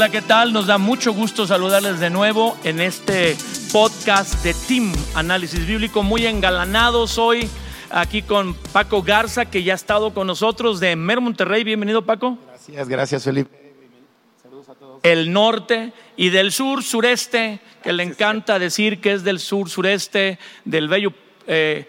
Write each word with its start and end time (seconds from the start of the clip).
Hola, 0.00 0.08
¿qué 0.08 0.22
tal? 0.22 0.54
Nos 0.54 0.66
da 0.66 0.78
mucho 0.78 1.12
gusto 1.12 1.46
saludarles 1.46 2.00
de 2.00 2.08
nuevo 2.08 2.56
en 2.64 2.80
este 2.80 3.36
podcast 3.70 4.42
de 4.42 4.54
Team 4.54 4.94
Análisis 5.14 5.66
Bíblico. 5.66 6.02
Muy 6.02 6.24
engalanados 6.24 7.18
hoy 7.18 7.50
aquí 7.90 8.22
con 8.22 8.54
Paco 8.54 9.02
Garza, 9.02 9.44
que 9.44 9.62
ya 9.62 9.74
ha 9.74 9.76
estado 9.76 10.14
con 10.14 10.26
nosotros 10.26 10.80
de 10.80 10.96
Mer 10.96 11.20
Monterrey. 11.20 11.64
Bienvenido, 11.64 12.00
Paco. 12.00 12.38
Gracias, 12.46 12.88
gracias, 12.88 13.24
Felipe. 13.24 13.74
El 15.02 15.34
norte 15.34 15.92
y 16.16 16.30
del 16.30 16.50
sur, 16.50 16.82
sureste, 16.82 17.60
que 17.82 17.92
le 17.92 18.02
encanta 18.02 18.58
decir 18.58 19.02
que 19.02 19.12
es 19.12 19.22
del 19.22 19.38
sur, 19.38 19.68
sureste, 19.68 20.38
del 20.64 20.88
bello 20.88 21.12
eh, 21.46 21.86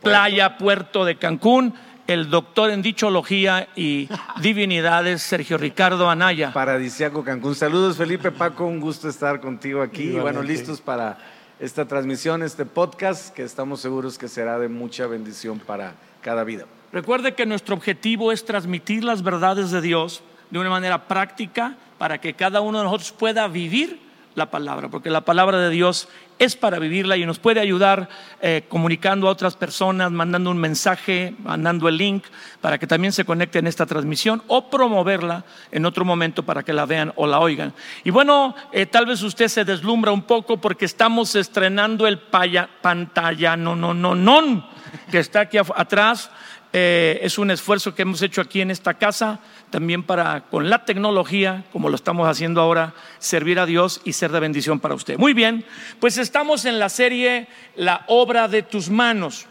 playa, 0.00 0.56
puerto 0.56 1.04
de 1.04 1.16
Cancún 1.16 1.74
el 2.12 2.28
doctor 2.28 2.70
en 2.70 2.82
dichología 2.82 3.68
y 3.76 4.08
divinidades, 4.42 5.22
Sergio 5.22 5.56
Ricardo 5.56 6.10
Anaya. 6.10 6.52
Paradisiaco 6.52 7.22
Cancún. 7.22 7.54
Saludos, 7.54 7.96
Felipe 7.96 8.32
Paco, 8.32 8.66
un 8.66 8.80
gusto 8.80 9.08
estar 9.08 9.40
contigo 9.40 9.80
aquí. 9.80 10.16
Y 10.16 10.18
bueno, 10.18 10.42
listos 10.42 10.80
para 10.80 11.18
esta 11.60 11.86
transmisión, 11.86 12.42
este 12.42 12.64
podcast, 12.64 13.32
que 13.32 13.44
estamos 13.44 13.80
seguros 13.80 14.18
que 14.18 14.26
será 14.26 14.58
de 14.58 14.68
mucha 14.68 15.06
bendición 15.06 15.60
para 15.60 15.94
cada 16.20 16.42
vida. 16.42 16.66
Recuerde 16.92 17.34
que 17.34 17.46
nuestro 17.46 17.76
objetivo 17.76 18.32
es 18.32 18.44
transmitir 18.44 19.04
las 19.04 19.22
verdades 19.22 19.70
de 19.70 19.80
Dios 19.80 20.22
de 20.50 20.58
una 20.58 20.70
manera 20.70 21.06
práctica 21.06 21.76
para 21.96 22.20
que 22.20 22.34
cada 22.34 22.60
uno 22.60 22.78
de 22.78 22.84
nosotros 22.84 23.12
pueda 23.12 23.46
vivir 23.46 24.00
la 24.34 24.50
palabra, 24.50 24.88
porque 24.88 25.10
la 25.10 25.22
palabra 25.22 25.58
de 25.58 25.70
Dios 25.70 26.08
es 26.38 26.56
para 26.56 26.78
vivirla 26.78 27.16
y 27.16 27.26
nos 27.26 27.38
puede 27.38 27.60
ayudar 27.60 28.08
eh, 28.40 28.64
comunicando 28.68 29.28
a 29.28 29.30
otras 29.30 29.56
personas, 29.56 30.10
mandando 30.10 30.50
un 30.50 30.56
mensaje, 30.56 31.34
mandando 31.42 31.88
el 31.88 31.98
link 31.98 32.24
para 32.60 32.78
que 32.78 32.86
también 32.86 33.12
se 33.12 33.24
conecten 33.24 33.64
en 33.64 33.68
esta 33.68 33.84
transmisión 33.84 34.42
o 34.46 34.70
promoverla 34.70 35.44
en 35.70 35.84
otro 35.84 36.04
momento 36.04 36.42
para 36.44 36.62
que 36.62 36.72
la 36.72 36.86
vean 36.86 37.12
o 37.16 37.26
la 37.26 37.40
oigan. 37.40 37.74
Y 38.04 38.10
bueno, 38.10 38.54
eh, 38.72 38.86
tal 38.86 39.04
vez 39.04 39.22
usted 39.22 39.48
se 39.48 39.64
deslumbra 39.64 40.12
un 40.12 40.22
poco 40.22 40.56
porque 40.58 40.86
estamos 40.86 41.34
estrenando 41.34 42.06
el 42.06 42.18
pantalla 42.18 43.56
no, 43.56 43.76
no, 43.76 43.92
no, 43.92 44.14
no, 44.14 44.70
que 45.10 45.18
está 45.18 45.40
aquí 45.40 45.58
atrás. 45.58 46.30
Eh, 46.72 47.18
es 47.22 47.36
un 47.38 47.50
esfuerzo 47.50 47.94
que 47.94 48.02
hemos 48.02 48.22
hecho 48.22 48.40
aquí 48.40 48.60
en 48.60 48.70
esta 48.70 48.94
casa, 48.94 49.40
también 49.70 50.04
para, 50.04 50.42
con 50.42 50.70
la 50.70 50.84
tecnología, 50.84 51.64
como 51.72 51.88
lo 51.88 51.96
estamos 51.96 52.28
haciendo 52.28 52.60
ahora, 52.60 52.94
servir 53.18 53.58
a 53.58 53.66
Dios 53.66 54.00
y 54.04 54.12
ser 54.12 54.30
de 54.30 54.38
bendición 54.38 54.78
para 54.78 54.94
usted. 54.94 55.18
Muy 55.18 55.34
bien, 55.34 55.64
pues 55.98 56.16
estamos 56.16 56.64
en 56.64 56.78
la 56.78 56.88
serie 56.88 57.48
La 57.74 58.04
obra 58.06 58.46
de 58.46 58.62
tus 58.62 58.88
manos. 58.88 59.46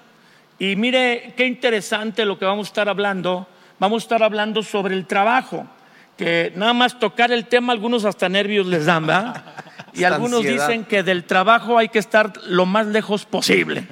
Y 0.60 0.76
mire 0.78 1.34
qué 1.36 1.46
interesante 1.46 2.24
lo 2.24 2.40
que 2.40 2.46
vamos 2.46 2.68
a 2.68 2.70
estar 2.70 2.90
hablando. 2.90 3.48
Vamos 3.80 4.04
a 4.04 4.06
estar 4.06 4.24
hablando 4.24 4.64
sobre 4.64 4.96
el 4.96 5.06
trabajo, 5.06 5.66
que 6.18 6.54
nada 6.56 6.74
más 6.74 7.00
tocar 7.00 7.32
el 7.32 7.48
tema, 7.48 7.74
algunos 7.74 8.06
hasta 8.06 8.30
nervios 8.30 8.66
les 8.66 8.86
dan, 8.86 9.08
¿verdad? 9.08 9.44
Y 9.92 10.04
algunos 10.04 10.44
dicen 10.44 10.86
que 10.86 11.02
del 11.02 11.24
trabajo 11.24 11.78
hay 11.78 11.90
que 11.90 11.98
estar 11.98 12.32
lo 12.46 12.68
más 12.68 12.86
lejos 12.86 13.26
posible 13.26 13.88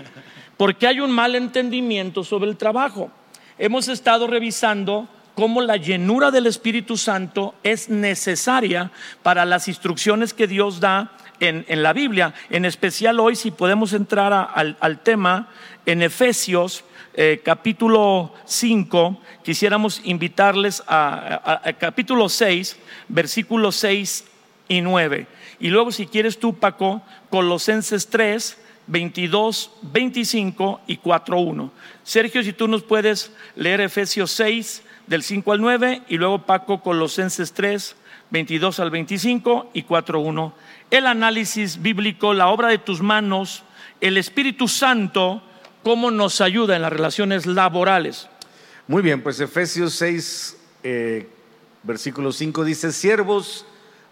porque 0.58 0.88
hay 0.88 1.00
un 1.00 1.12
mal 1.12 1.36
entendimiento 1.36 2.24
sobre 2.24 2.50
el 2.50 2.58
trabajo. 2.58 3.12
Hemos 3.60 3.88
estado 3.88 4.28
revisando 4.28 5.08
cómo 5.34 5.62
la 5.62 5.78
llenura 5.78 6.30
del 6.30 6.46
Espíritu 6.46 6.96
Santo 6.96 7.56
es 7.64 7.90
necesaria 7.90 8.92
para 9.24 9.46
las 9.46 9.68
instrucciones 9.68 10.36
que 10.36 10.46
Dios 10.46 10.80
da 10.80 11.12
en, 11.40 11.66
la 11.82 11.92
Biblia. 11.94 12.36
En 12.52 12.66
especial 12.66 13.20
hoy, 13.20 13.36
si 13.36 13.50
podemos 13.50 13.94
entrar 13.94 14.32
al, 14.32 15.00
tema, 15.00 15.50
en 15.88 16.04
Efesios 16.04 16.84
eh, 17.16 17.42
capítulo 17.44 18.32
5, 18.46 19.22
quisiéramos 19.44 20.02
invitarles 20.04 20.84
a, 20.88 21.62
a 21.64 21.74
capítulo 21.74 22.30
6, 22.30 22.78
versículos 23.08 23.76
6 23.78 24.24
y 24.68 24.82
9. 24.82 25.26
Y 25.60 25.70
luego, 25.70 25.92
si 25.92 26.06
quieres 26.06 26.40
tú, 26.40 26.54
Paco, 26.54 27.02
Colosenses 27.32 28.08
3, 28.08 28.58
22, 28.88 29.72
25 29.82 30.82
y 30.88 30.98
4, 30.98 31.40
1. 31.40 31.72
Sergio, 32.04 32.44
si 32.44 32.54
tú 32.54 32.68
nos 32.68 32.84
puedes 32.84 33.32
leer 33.56 33.82
Efesios 33.82 34.32
6 34.32 34.84
del 35.08 35.24
5 35.24 35.52
al 35.52 35.62
9 35.62 36.02
y 36.08 36.18
luego 36.18 36.46
Paco 36.46 36.82
Colosenses 36.82 37.54
3, 37.54 37.96
22 38.30 38.80
al 38.80 38.90
25 38.90 39.72
y 39.74 39.84
4, 39.84 40.20
1. 40.20 40.54
El 40.90 41.06
análisis 41.06 41.82
bíblico, 41.82 42.34
la 42.34 42.48
obra 42.48 42.70
de 42.70 42.78
tus 42.78 43.02
manos, 43.02 43.64
el 44.00 44.18
Espíritu 44.18 44.68
Santo, 44.68 45.42
cómo 45.84 46.12
nos 46.12 46.40
ayuda 46.42 46.76
en 46.76 46.82
las 46.82 46.94
relaciones 46.94 47.46
laborales. 47.46 48.30
Muy 48.88 49.02
bien, 49.02 49.22
pues 49.22 49.40
Efesios 49.42 49.94
6, 49.96 50.58
eh, 50.84 51.30
versículo 51.84 52.32
5 52.32 52.64
dice, 52.64 52.94
siervos, 52.94 53.66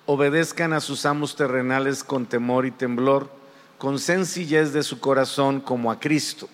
obedezcan 0.05 0.73
a 0.73 0.81
sus 0.81 1.05
amos 1.05 1.37
terrenales 1.37 2.03
con 2.03 2.25
temor 2.25 2.65
y 2.65 2.71
temblor 2.71 3.44
con 3.77 3.99
sencillez 3.99 4.73
de 4.73 4.83
su 4.83 4.99
corazón 4.99 5.59
como 5.59 5.91
a 5.91 5.99
Cristo, 5.99 6.47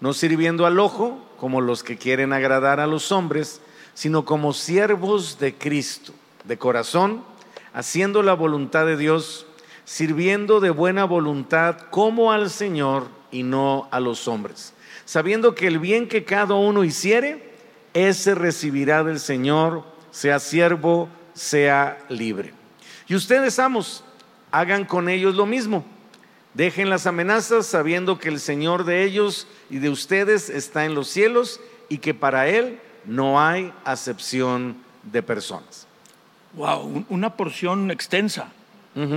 no 0.00 0.12
sirviendo 0.12 0.66
al 0.66 0.78
ojo 0.78 1.26
como 1.38 1.60
los 1.60 1.82
que 1.82 1.96
quieren 1.96 2.32
agradar 2.32 2.80
a 2.80 2.86
los 2.86 3.12
hombres, 3.12 3.60
sino 3.94 4.24
como 4.24 4.52
siervos 4.52 5.38
de 5.38 5.54
Cristo, 5.54 6.12
de 6.44 6.58
corazón, 6.58 7.24
haciendo 7.72 8.22
la 8.22 8.34
voluntad 8.34 8.86
de 8.86 8.96
Dios, 8.96 9.46
sirviendo 9.84 10.60
de 10.60 10.70
buena 10.70 11.04
voluntad 11.04 11.78
como 11.90 12.32
al 12.32 12.50
Señor 12.50 13.08
y 13.30 13.42
no 13.42 13.88
a 13.90 14.00
los 14.00 14.28
hombres, 14.28 14.74
sabiendo 15.04 15.54
que 15.54 15.66
el 15.66 15.78
bien 15.78 16.08
que 16.08 16.24
cada 16.24 16.54
uno 16.54 16.84
hiciere, 16.84 17.50
ese 17.94 18.34
recibirá 18.34 19.02
del 19.02 19.18
Señor, 19.18 19.84
sea 20.10 20.38
siervo, 20.38 21.08
sea 21.34 21.98
libre. 22.08 22.52
Y 23.08 23.14
ustedes, 23.14 23.58
amos, 23.58 24.04
hagan 24.52 24.84
con 24.84 25.08
ellos 25.08 25.34
lo 25.34 25.46
mismo 25.46 25.84
Dejen 26.54 26.90
las 26.90 27.06
amenazas 27.06 27.66
sabiendo 27.66 28.18
que 28.18 28.28
el 28.28 28.40
Señor 28.40 28.84
de 28.84 29.04
ellos 29.04 29.46
y 29.70 29.78
de 29.78 29.88
ustedes 29.88 30.50
está 30.50 30.84
en 30.84 30.94
los 30.94 31.08
cielos 31.08 31.60
y 31.88 31.98
que 31.98 32.12
para 32.12 32.48
Él 32.48 32.80
no 33.04 33.40
hay 33.40 33.72
acepción 33.84 34.76
de 35.04 35.22
personas. 35.22 35.86
Wow, 36.54 37.04
una 37.08 37.36
porción 37.36 37.90
extensa, 37.90 38.48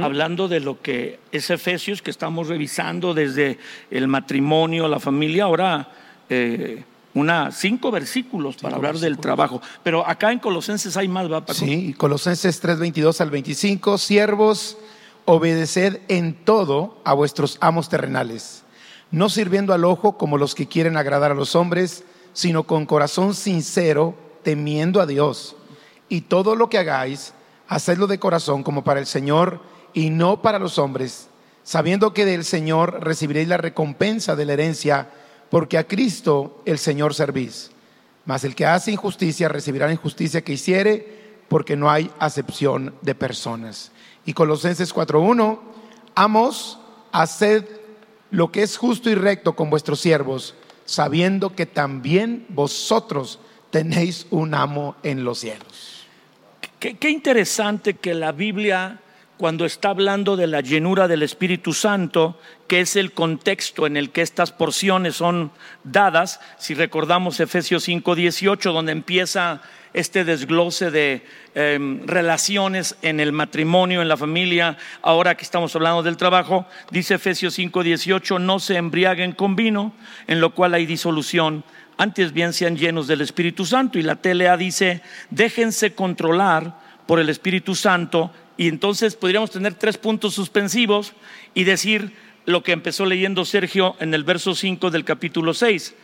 hablando 0.02 0.48
de 0.48 0.60
lo 0.60 0.80
que 0.82 1.20
es 1.32 1.50
Efesios 1.50 2.04
que 2.04 2.12
estamos 2.12 2.48
revisando 2.48 3.16
desde 3.16 3.58
el 3.90 4.08
matrimonio, 4.08 4.88
la 4.88 5.00
familia, 5.00 5.46
ahora 5.46 5.92
eh, 6.30 6.84
una, 7.16 7.52
cinco 7.52 7.90
versículos 7.92 8.56
para 8.58 8.76
hablar 8.76 8.98
del 8.98 9.18
trabajo. 9.18 9.62
Pero 9.82 10.08
acá 10.08 10.32
en 10.32 10.40
Colosenses 10.40 10.96
hay 10.96 11.08
más, 11.08 11.32
¿va? 11.32 11.44
Sí, 11.52 11.96
Colosenses 11.98 12.60
3, 12.60 12.80
22 12.80 13.20
al 13.20 13.32
25, 13.32 13.98
siervos 13.98 14.78
obedeced 15.26 16.02
en 16.08 16.34
todo 16.46 16.98
a 17.04 17.14
vuestros 17.14 17.58
amos 17.62 17.90
terrenales, 17.90 18.64
no 19.12 19.30
sirviendo 19.30 19.74
al 19.74 19.86
ojo 19.86 20.18
como 20.18 20.38
los 20.38 20.56
que 20.56 20.68
quieren 20.68 20.98
agradar 20.98 21.32
a 21.32 21.36
los 21.36 21.56
hombres, 21.56 22.04
sino 22.34 22.64
con 22.64 22.86
corazón 22.86 23.34
sincero, 23.34 24.16
temiendo 24.44 25.02
a 25.02 25.06
Dios. 25.06 25.56
Y 26.10 26.22
todo 26.22 26.56
lo 26.56 26.70
que 26.70 26.78
hagáis, 26.78 27.34
hacedlo 27.68 28.08
de 28.08 28.20
corazón 28.20 28.64
como 28.64 28.84
para 28.84 29.00
el 29.00 29.06
Señor 29.06 29.62
y 29.94 30.10
no 30.10 30.42
para 30.42 30.60
los 30.60 30.78
hombres, 30.78 31.30
sabiendo 31.64 32.14
que 32.14 32.26
del 32.26 32.44
Señor 32.44 33.04
recibiréis 33.04 33.48
la 33.48 33.58
recompensa 33.58 34.36
de 34.36 34.46
la 34.46 34.54
herencia, 34.54 35.10
porque 35.50 35.78
a 35.78 35.88
Cristo 35.88 36.62
el 36.66 36.78
Señor 36.78 37.14
servís. 37.14 37.72
Mas 38.26 38.44
el 38.44 38.56
que 38.56 38.66
hace 38.66 38.92
injusticia 38.92 39.48
recibirá 39.48 39.86
la 39.88 39.94
injusticia 39.94 40.44
que 40.44 40.54
hiciere, 40.54 41.24
porque 41.48 41.76
no 41.76 41.90
hay 41.92 42.10
acepción 42.20 42.96
de 43.02 43.16
personas. 43.16 43.92
Y 44.26 44.34
Colosenses 44.34 44.94
4.1, 44.94 45.60
amos, 46.16 46.80
haced 47.12 47.66
lo 48.32 48.52
que 48.52 48.64
es 48.64 48.78
justo 48.78 49.10
y 49.10 49.16
recto 49.16 49.54
con 49.54 49.70
vuestros 49.70 50.00
siervos, 50.00 50.56
sabiendo 50.86 51.56
que 51.56 51.66
también 51.66 52.46
vosotros 52.50 53.40
tenéis 53.70 54.28
un 54.32 54.54
amo 54.54 54.96
en 55.04 55.24
los 55.24 55.40
cielos. 55.40 56.06
Qué, 56.80 56.98
qué 56.98 57.10
interesante 57.10 57.96
que 57.96 58.14
la 58.14 58.32
Biblia 58.32 59.00
cuando 59.38 59.66
está 59.66 59.90
hablando 59.90 60.38
de 60.38 60.48
la 60.48 60.62
llenura 60.62 61.08
del 61.08 61.24
Espíritu 61.24 61.74
Santo, 61.74 62.40
que 62.68 62.82
es 62.82 62.96
el 62.96 63.12
contexto 63.12 63.86
en 63.88 63.98
el 63.98 64.12
que 64.12 64.22
estas 64.22 64.52
porciones 64.52 65.16
son 65.16 65.52
dadas, 65.84 66.40
si 66.58 66.76
recordamos 66.76 67.40
Efesios 67.40 67.88
5:18, 67.88 68.72
donde 68.72 68.92
empieza 68.92 69.62
este 69.94 70.24
desglose 70.24 70.92
de 70.92 71.24
em, 71.56 72.06
relaciones 72.08 72.96
en 73.02 73.20
el 73.20 73.32
matrimonio, 73.32 74.02
en 74.02 74.08
la 74.08 74.18
familia, 74.18 74.78
ahora 75.02 75.36
que 75.36 75.44
estamos 75.44 75.76
hablando 75.76 76.04
del 76.04 76.18
trabajo, 76.18 76.66
dice 76.92 77.16
Efesios 77.16 77.58
5:18, 77.58 78.40
no 78.40 78.60
se 78.60 78.76
embriaguen 78.76 79.34
con 79.34 79.56
vino, 79.56 79.94
en 80.28 80.42
lo 80.42 80.54
cual 80.54 80.74
hay 80.74 80.86
disolución, 80.86 81.64
antes 81.98 82.34
bien 82.34 82.54
sean 82.54 82.76
llenos 82.76 83.08
del 83.08 83.22
Espíritu 83.22 83.66
Santo. 83.66 84.00
Y 84.00 84.02
la 84.02 84.16
TLA 84.16 84.58
dice, 84.58 85.02
déjense 85.30 85.94
controlar 85.94 86.80
por 87.06 87.20
el 87.20 87.30
Espíritu 87.30 87.76
Santo 87.76 88.32
y 88.58 88.68
entonces 88.68 89.16
podríamos 89.16 89.52
tener 89.52 89.74
tres 89.74 89.98
puntos 89.98 90.34
suspensivos 90.34 91.14
y 91.54 91.64
decir 91.64 92.14
lo 92.46 92.64
que 92.64 92.72
empezó 92.72 93.06
leyendo 93.06 93.46
Sergio 93.46 93.96
en 94.00 94.14
el 94.14 94.24
verso 94.24 94.54
5 94.54 94.92
del 94.92 95.06
capítulo 95.06 95.54
6. 95.54 95.96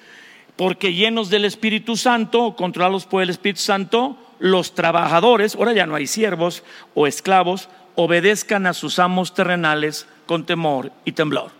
Porque 0.59 0.91
llenos 0.93 1.29
del 1.29 1.45
Espíritu 1.45 1.95
Santo, 1.95 2.53
controlados 2.57 3.05
por 3.05 3.23
el 3.23 3.29
Espíritu 3.29 3.61
Santo, 3.61 4.17
los 4.39 4.75
trabajadores, 4.75 5.55
ahora 5.55 5.71
ya 5.71 5.85
no 5.85 5.95
hay 5.95 6.05
siervos 6.05 6.63
o 6.95 7.07
esclavos, 7.07 7.69
obedezcan 7.95 8.67
a 8.67 8.73
sus 8.73 8.99
amos 8.99 9.33
terrenales 9.33 10.05
con 10.25 10.45
temor 10.45 10.91
y 11.05 11.13
temblor. 11.13 11.58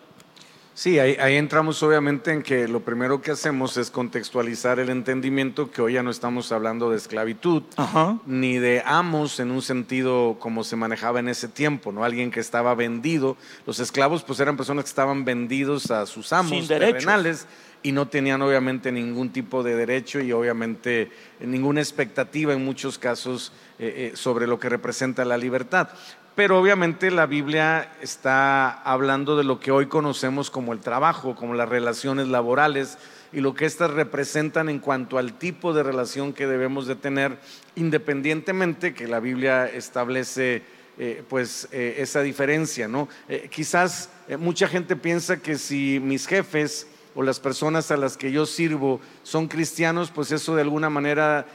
Sí, 0.80 0.98
ahí, 0.98 1.18
ahí, 1.20 1.36
entramos 1.36 1.84
obviamente 1.84 2.32
en 2.32 2.42
que 2.42 2.66
lo 2.70 2.80
primero 2.80 3.22
que 3.22 3.32
hacemos 3.32 3.76
es 3.76 3.92
contextualizar 3.92 4.80
el 4.80 4.90
entendimiento 4.90 5.72
que 5.72 5.82
hoy 5.82 5.96
ya 5.96 6.04
no 6.04 6.10
estamos 6.10 6.54
hablando 6.54 6.90
de 6.90 6.96
esclavitud, 6.96 7.64
Ajá. 7.76 8.18
ni 8.26 8.60
de 8.60 8.82
amos 8.86 9.42
en 9.42 9.52
un 9.52 9.62
sentido 9.62 10.38
como 10.40 10.64
se 10.64 10.78
manejaba 10.78 11.20
en 11.20 11.28
ese 11.28 11.50
tiempo, 11.50 11.92
¿no? 11.92 12.06
Alguien 12.06 12.32
que 12.32 12.40
estaba 12.40 12.76
vendido. 12.76 13.36
Los 13.68 13.82
esclavos 13.82 14.24
pues 14.24 14.40
eran 14.40 14.56
personas 14.56 14.86
que 14.86 14.88
estaban 14.88 15.26
vendidos 15.26 15.92
a 15.92 16.06
sus 16.06 16.32
amos 16.32 16.70
terrenales 16.70 17.46
y 17.84 17.92
no 17.92 18.08
tenían 18.08 18.42
obviamente 18.42 18.90
ningún 18.92 19.32
tipo 19.32 19.64
de 19.64 19.76
derecho 19.76 20.22
y 20.22 20.32
obviamente 20.32 21.12
ninguna 21.42 21.82
expectativa 21.82 22.54
en 22.54 22.64
muchos 22.64 22.98
casos 22.98 23.52
eh, 23.80 24.12
eh, 24.14 24.18
sobre 24.18 24.48
lo 24.48 24.60
que 24.60 24.70
representa 24.70 25.24
la 25.26 25.38
libertad. 25.38 25.90
Pero 26.40 26.58
obviamente 26.58 27.12
la 27.12 27.26
Biblia 27.26 27.92
está 28.02 28.72
hablando 28.84 29.36
de 29.36 29.44
lo 29.44 29.60
que 29.60 29.72
hoy 29.72 29.88
conocemos 29.88 30.50
como 30.50 30.72
el 30.72 30.80
trabajo, 30.80 31.36
como 31.36 31.54
las 31.54 31.68
relaciones 31.68 32.30
laborales 32.30 32.98
y 33.34 33.42
lo 33.42 33.54
que 33.54 33.66
éstas 33.66 33.92
representan 33.92 34.70
en 34.70 34.80
cuanto 34.80 35.18
al 35.18 35.34
tipo 35.34 35.74
de 35.74 35.84
relación 35.84 36.32
que 36.32 36.48
debemos 36.48 36.88
de 36.88 36.96
tener, 36.96 37.40
independientemente 37.76 38.94
que 38.94 39.10
la 39.10 39.20
Biblia 39.20 39.66
establece 39.68 40.64
eh, 40.98 41.24
pues 41.28 41.68
eh, 41.74 41.96
esa 41.98 42.22
diferencia, 42.22 42.88
¿no? 42.88 43.10
Eh, 43.28 43.50
quizás 43.52 44.10
mucha 44.40 44.70
gente 44.70 44.96
piensa 44.96 45.42
que 45.42 45.58
si 45.58 46.00
mis 46.02 46.26
jefes 46.26 46.88
o 47.16 47.24
las 47.24 47.42
personas 47.42 47.92
a 47.92 47.98
las 47.98 48.16
que 48.16 48.32
yo 48.32 48.46
sirvo 48.46 49.02
son 49.24 49.50
cristianos, 49.50 50.10
pues 50.10 50.32
eso 50.32 50.56
de 50.56 50.62
alguna 50.62 50.90
manera 50.90 51.46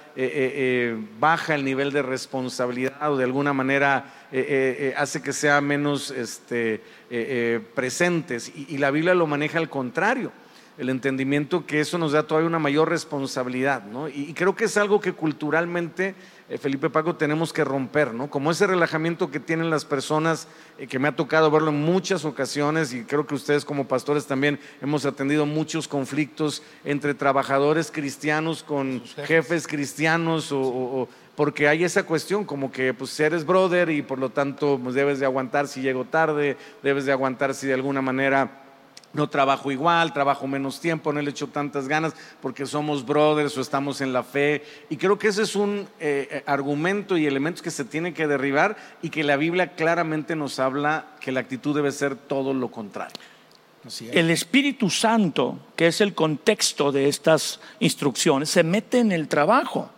baja 1.18 1.54
el 1.54 1.64
nivel 1.64 1.90
de 1.90 2.02
responsabilidad 2.02 3.10
o 3.10 3.16
de 3.16 3.24
alguna 3.24 3.54
manera 3.54 4.23
eh, 4.36 4.40
eh, 4.40 4.76
eh, 4.88 4.94
hace 4.96 5.22
que 5.22 5.32
sea 5.32 5.60
menos 5.60 6.10
este, 6.10 6.82
eh, 7.08 7.60
presentes. 7.74 8.50
Y, 8.54 8.66
y 8.74 8.78
la 8.78 8.90
Biblia 8.90 9.14
lo 9.14 9.26
maneja 9.28 9.58
al 9.58 9.70
contrario 9.70 10.32
el 10.76 10.88
entendimiento 10.88 11.66
que 11.66 11.78
eso 11.78 11.98
nos 11.98 12.10
da 12.10 12.24
todavía 12.24 12.48
una 12.48 12.58
mayor 12.58 12.88
responsabilidad, 12.88 13.84
¿no? 13.84 14.08
Y, 14.08 14.22
y 14.30 14.34
creo 14.34 14.56
que 14.56 14.64
es 14.64 14.76
algo 14.76 15.00
que 15.00 15.12
culturalmente, 15.12 16.16
Felipe 16.60 16.90
Paco, 16.90 17.14
tenemos 17.14 17.52
que 17.52 17.62
romper, 17.62 18.12
¿no? 18.12 18.28
Como 18.28 18.50
ese 18.50 18.66
relajamiento 18.66 19.30
que 19.30 19.38
tienen 19.38 19.70
las 19.70 19.84
personas, 19.84 20.48
que 20.88 20.98
me 20.98 21.06
ha 21.06 21.14
tocado 21.14 21.48
verlo 21.48 21.70
en 21.70 21.80
muchas 21.80 22.24
ocasiones, 22.24 22.92
y 22.92 23.04
creo 23.04 23.24
que 23.24 23.36
ustedes 23.36 23.64
como 23.64 23.86
pastores 23.86 24.26
también 24.26 24.58
hemos 24.82 25.06
atendido 25.06 25.46
muchos 25.46 25.86
conflictos 25.86 26.60
entre 26.84 27.14
trabajadores 27.14 27.92
cristianos 27.92 28.64
con 28.64 29.00
jefes. 29.26 29.68
cristianos, 29.68 30.50
o- 30.50 31.08
porque 31.36 31.68
hay 31.68 31.84
esa 31.84 32.04
cuestión 32.04 32.44
como 32.44 32.70
que 32.70 32.94
pues 32.94 33.18
eres 33.20 33.44
brother 33.44 33.90
y 33.90 34.02
por 34.02 34.18
lo 34.18 34.30
tanto 34.30 34.78
pues, 34.82 34.94
debes 34.94 35.20
de 35.20 35.26
aguantar 35.26 35.68
si 35.68 35.82
llego 35.82 36.04
tarde, 36.04 36.56
debes 36.82 37.06
de 37.06 37.12
aguantar 37.12 37.54
si 37.54 37.66
de 37.66 37.74
alguna 37.74 38.02
manera 38.02 38.60
no 39.14 39.28
trabajo 39.28 39.70
igual, 39.70 40.12
trabajo 40.12 40.46
menos 40.46 40.80
tiempo, 40.80 41.12
no 41.12 41.22
le 41.22 41.30
echo 41.30 41.46
tantas 41.46 41.88
ganas 41.88 42.14
porque 42.42 42.66
somos 42.66 43.06
brothers 43.06 43.56
o 43.56 43.60
estamos 43.60 44.00
en 44.00 44.12
la 44.12 44.24
fe. 44.24 44.64
Y 44.90 44.96
creo 44.96 45.18
que 45.18 45.28
ese 45.28 45.42
es 45.42 45.54
un 45.54 45.86
eh, 46.00 46.28
eh, 46.30 46.42
argumento 46.46 47.16
y 47.16 47.26
elementos 47.26 47.62
que 47.62 47.70
se 47.70 47.84
tienen 47.84 48.12
que 48.12 48.26
derribar 48.26 48.76
y 49.02 49.10
que 49.10 49.22
la 49.22 49.36
Biblia 49.36 49.74
claramente 49.76 50.34
nos 50.34 50.58
habla 50.58 51.14
que 51.20 51.32
la 51.32 51.40
actitud 51.40 51.74
debe 51.74 51.92
ser 51.92 52.16
todo 52.16 52.52
lo 52.52 52.70
contrario. 52.70 53.14
El 54.12 54.30
Espíritu 54.30 54.88
Santo, 54.88 55.58
que 55.76 55.88
es 55.88 56.00
el 56.00 56.14
contexto 56.14 56.90
de 56.90 57.08
estas 57.08 57.60
instrucciones, 57.80 58.48
se 58.48 58.62
mete 58.62 58.98
en 58.98 59.12
el 59.12 59.28
trabajo 59.28 59.90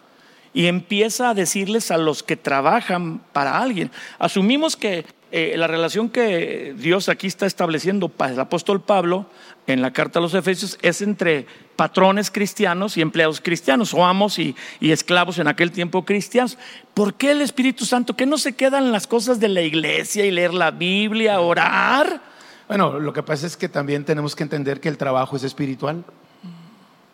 y 0.56 0.69
empieza 0.69 1.29
a 1.29 1.35
decirles 1.35 1.91
a 1.91 1.99
los 1.99 2.23
que 2.23 2.35
trabajan 2.35 3.20
para 3.35 3.58
alguien. 3.58 3.91
Asumimos 4.19 4.75
que 4.75 5.05
eh, 5.31 5.55
la 5.58 5.67
relación 5.67 6.08
que 6.08 6.75
Dios 6.79 7.11
aquí 7.11 7.26
está 7.26 7.44
estableciendo 7.44 8.08
para 8.08 8.32
el 8.32 8.41
apóstol 8.41 8.81
Pablo 8.81 9.26
en 9.67 9.82
la 9.82 9.93
carta 9.93 10.19
a 10.19 10.23
los 10.23 10.32
Efesios 10.32 10.79
es 10.81 11.03
entre 11.03 11.44
patrones 11.76 12.31
cristianos 12.31 12.97
y 12.97 13.03
empleados 13.03 13.43
cristianos, 13.43 13.93
o 13.93 14.06
amos 14.06 14.38
y, 14.38 14.56
y 14.81 14.93
esclavos 14.93 15.38
en 15.38 15.47
aquel 15.47 15.73
tiempo 15.73 16.06
cristianos. 16.06 16.56
¿Por 16.94 17.12
qué 17.12 17.32
el 17.32 17.43
Espíritu 17.43 17.85
Santo? 17.85 18.17
¿Que 18.17 18.25
no 18.25 18.38
se 18.38 18.55
quedan 18.55 18.93
las 18.93 19.06
cosas 19.06 19.38
de 19.38 19.49
la 19.49 19.61
iglesia 19.61 20.25
y 20.25 20.31
leer 20.31 20.55
la 20.55 20.70
Biblia, 20.70 21.38
orar? 21.38 22.23
Bueno, 22.67 22.99
lo 22.99 23.12
que 23.12 23.23
pasa 23.23 23.47
es 23.47 23.58
que 23.58 23.69
también 23.69 24.06
tenemos 24.06 24.35
que 24.35 24.44
entender 24.44 24.81
que 24.81 24.88
el 24.88 24.97
trabajo 24.97 25.37
es 25.37 25.43
espiritual. 25.43 26.03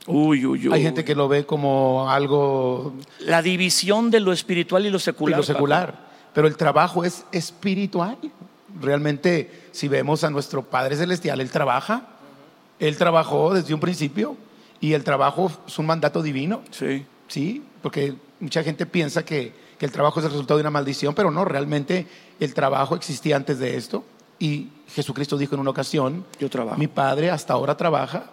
Uy, 0.06 0.44
uy, 0.44 0.68
uy. 0.68 0.74
Hay 0.74 0.82
gente 0.82 1.04
que 1.04 1.14
lo 1.14 1.28
ve 1.28 1.46
como 1.46 2.10
algo 2.10 2.94
La 3.20 3.40
división 3.42 4.10
de 4.10 4.20
lo 4.20 4.32
espiritual 4.32 4.84
y 4.86 4.90
lo 4.90 4.96
y 4.96 5.00
secular. 5.00 5.38
lo 5.38 5.42
secular, 5.44 6.08
pero 6.34 6.46
el 6.48 6.56
trabajo 6.56 7.04
es 7.04 7.24
espiritual. 7.32 8.18
Realmente, 8.80 9.68
si 9.70 9.86
vemos 9.88 10.24
a 10.24 10.30
nuestro 10.30 10.62
Padre 10.62 10.96
Celestial, 10.96 11.40
Él 11.40 11.50
trabaja, 11.50 12.06
Él 12.78 12.96
trabajó 12.96 13.54
desde 13.54 13.74
un 13.74 13.80
principio 13.80 14.36
y 14.80 14.94
el 14.94 15.04
trabajo 15.04 15.52
es 15.66 15.78
un 15.78 15.86
mandato 15.86 16.22
divino. 16.22 16.62
Sí. 16.70 17.04
Sí, 17.28 17.62
porque 17.80 18.14
mucha 18.40 18.62
gente 18.62 18.84
piensa 18.86 19.24
que, 19.24 19.52
que 19.78 19.86
el 19.86 19.92
trabajo 19.92 20.18
es 20.20 20.26
el 20.26 20.32
resultado 20.32 20.58
de 20.58 20.62
una 20.62 20.70
maldición, 20.70 21.14
pero 21.14 21.30
no, 21.30 21.44
realmente 21.44 22.06
el 22.40 22.52
trabajo 22.54 22.96
existía 22.96 23.36
antes 23.36 23.58
de 23.58 23.76
esto. 23.76 24.04
Y 24.38 24.68
Jesucristo 24.88 25.38
dijo 25.38 25.54
en 25.54 25.60
una 25.60 25.70
ocasión, 25.70 26.24
Yo 26.40 26.50
trabajo. 26.50 26.76
mi 26.78 26.88
Padre 26.88 27.30
hasta 27.30 27.52
ahora 27.52 27.76
trabaja 27.76 28.24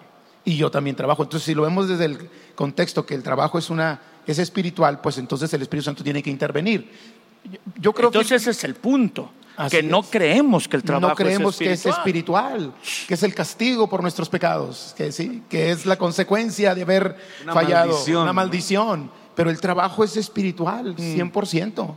y 0.45 0.57
yo 0.57 0.71
también 0.71 0.95
trabajo. 0.95 1.23
Entonces, 1.23 1.45
si 1.45 1.53
lo 1.53 1.63
vemos 1.63 1.87
desde 1.87 2.05
el 2.05 2.29
contexto 2.55 3.05
que 3.05 3.15
el 3.15 3.23
trabajo 3.23 3.57
es, 3.57 3.69
una, 3.69 3.99
es 4.25 4.39
espiritual, 4.39 5.01
pues 5.01 5.17
entonces 5.17 5.53
el 5.53 5.61
Espíritu 5.61 5.85
Santo 5.85 6.03
tiene 6.03 6.23
que 6.23 6.29
intervenir. 6.29 6.91
Yo, 7.79 7.93
creo 7.93 8.09
Entonces 8.09 8.29
que 8.29 8.35
ese 8.35 8.51
es 8.51 8.63
el 8.63 8.75
punto. 8.75 9.31
Así 9.55 9.77
que 9.77 9.83
no 9.83 9.99
es. 9.99 10.07
creemos 10.09 10.67
que 10.67 10.77
el 10.77 10.83
trabajo 10.83 11.09
no 11.09 11.15
creemos 11.15 11.55
es 11.55 11.59
que 11.59 11.71
es 11.73 11.85
espiritual, 11.85 12.73
que 13.07 13.13
es 13.13 13.23
el 13.23 13.35
castigo 13.35 13.89
por 13.89 14.01
nuestros 14.01 14.29
pecados, 14.29 14.93
que 14.95 15.11
sí, 15.11 15.43
que 15.49 15.71
es 15.71 15.85
la 15.85 15.97
consecuencia 15.97 16.73
de 16.73 16.83
haber 16.83 17.17
Una 17.43 17.53
fallado, 17.53 17.91
maldición, 17.91 18.21
una 18.21 18.27
¿no? 18.27 18.33
maldición. 18.33 19.11
Pero 19.35 19.49
el 19.49 19.59
trabajo 19.59 20.03
es 20.03 20.15
espiritual, 20.15 20.95
100%. 20.95 21.95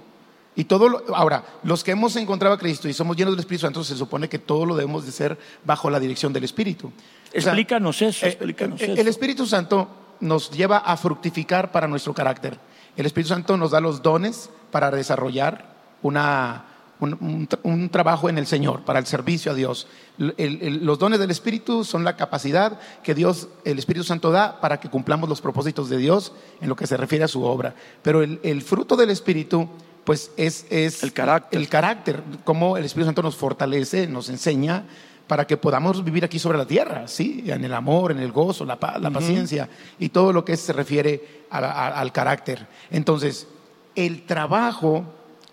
Y 0.54 0.64
todo 0.64 0.88
lo- 0.88 1.02
ahora, 1.16 1.44
los 1.62 1.82
que 1.82 1.92
hemos 1.92 2.14
encontrado 2.16 2.54
a 2.54 2.59
Cristo 2.59 2.88
y 2.88 2.92
somos 2.92 3.16
llenos 3.16 3.32
del 3.35 3.40
Espíritu 3.40 3.62
Santo, 3.62 3.82
se 3.85 3.97
supone 3.97 4.28
que 4.28 4.38
todo 4.38 4.66
lo 4.66 4.76
debemos 4.76 5.06
de 5.06 5.12
ser 5.12 5.38
bajo 5.64 5.88
la 5.88 5.99
dirección 5.99 6.32
del 6.32 6.44
Espíritu. 6.44 6.88
O 6.88 6.90
sea, 7.30 7.52
Explícanos 7.52 8.02
eso, 8.02 8.26
eh, 8.26 8.28
explícanos 8.30 8.80
eh, 8.82 8.92
eso. 8.92 9.00
El 9.00 9.09
Espíritu 9.09 9.47
Santo 9.47 9.88
nos 10.21 10.50
lleva 10.50 10.76
a 10.78 10.97
fructificar 10.99 11.73
para 11.73 11.88
nuestro 11.88 12.12
carácter. 12.12 12.59
El 12.97 13.06
Espíritu 13.06 13.30
Santo 13.30 13.56
nos 13.56 13.71
da 13.71 13.80
los 13.80 14.02
dones 14.02 14.50
para 14.71 14.90
desarrollar 14.90 15.73
una, 16.02 16.66
un, 17.00 17.14
un 17.21 17.49
tra- 17.49 17.59
un 17.62 17.88
trabajo 17.88 18.28
en 18.28 18.37
el 18.37 18.47
Señor, 18.47 18.82
para 18.85 18.99
el 18.99 19.06
servicio 19.06 19.52
a 19.52 19.54
Dios. 19.54 19.87
El- 20.18 20.35
el- 20.37 20.85
los 20.85 20.99
dones 20.99 21.18
del 21.18 21.30
Espíritu 21.30 21.85
son 21.85 22.04
la 22.04 22.16
capacidad 22.16 22.78
que 23.02 23.14
Dios, 23.14 23.49
el 23.64 23.78
Espíritu 23.78 24.04
Santo 24.04 24.30
da 24.30 24.61
para 24.61 24.78
que 24.80 24.90
cumplamos 24.90 25.30
los 25.30 25.40
propósitos 25.40 25.88
de 25.88 25.97
Dios 25.97 26.32
en 26.61 26.68
lo 26.68 26.76
que 26.76 26.87
se 26.87 26.99
refiere 26.99 27.25
a 27.25 27.28
su 27.28 27.42
obra. 27.42 27.75
Pero 28.02 28.23
el, 28.23 28.38
el 28.42 28.61
fruto 28.61 28.97
del 28.97 29.09
Espíritu, 29.09 29.66
pues 30.04 30.30
es, 30.37 30.66
es 30.71 31.02
El 31.02 31.12
carácter. 31.12 31.61
el 31.61 31.68
carácter, 31.68 32.23
cómo 32.44 32.76
el 32.76 32.85
Espíritu 32.85 33.06
Santo 33.06 33.23
nos 33.23 33.37
fortalece, 33.37 34.06
nos 34.06 34.28
enseña 34.28 34.85
para 35.26 35.47
que 35.47 35.56
podamos 35.56 36.04
vivir 36.04 36.25
aquí 36.25 36.38
sobre 36.38 36.59
la 36.59 36.66
tierra, 36.66 37.06
¿sí? 37.09 37.44
En 37.47 37.64
el 37.64 37.73
amor, 37.73 38.11
en 38.12 38.18
el 38.18 38.32
gozo, 38.32 38.64
la 38.64 38.78
la 39.00 39.11
paciencia 39.11 39.68
y 39.99 40.09
todo 40.11 40.32
lo 40.32 40.44
que 40.44 40.56
se 40.56 40.73
refiere 40.73 41.44
a- 41.50 41.59
a- 41.59 42.00
al 42.00 42.12
carácter. 42.12 42.66
Entonces, 42.90 43.47
el 43.94 44.25
trabajo 44.26 45.04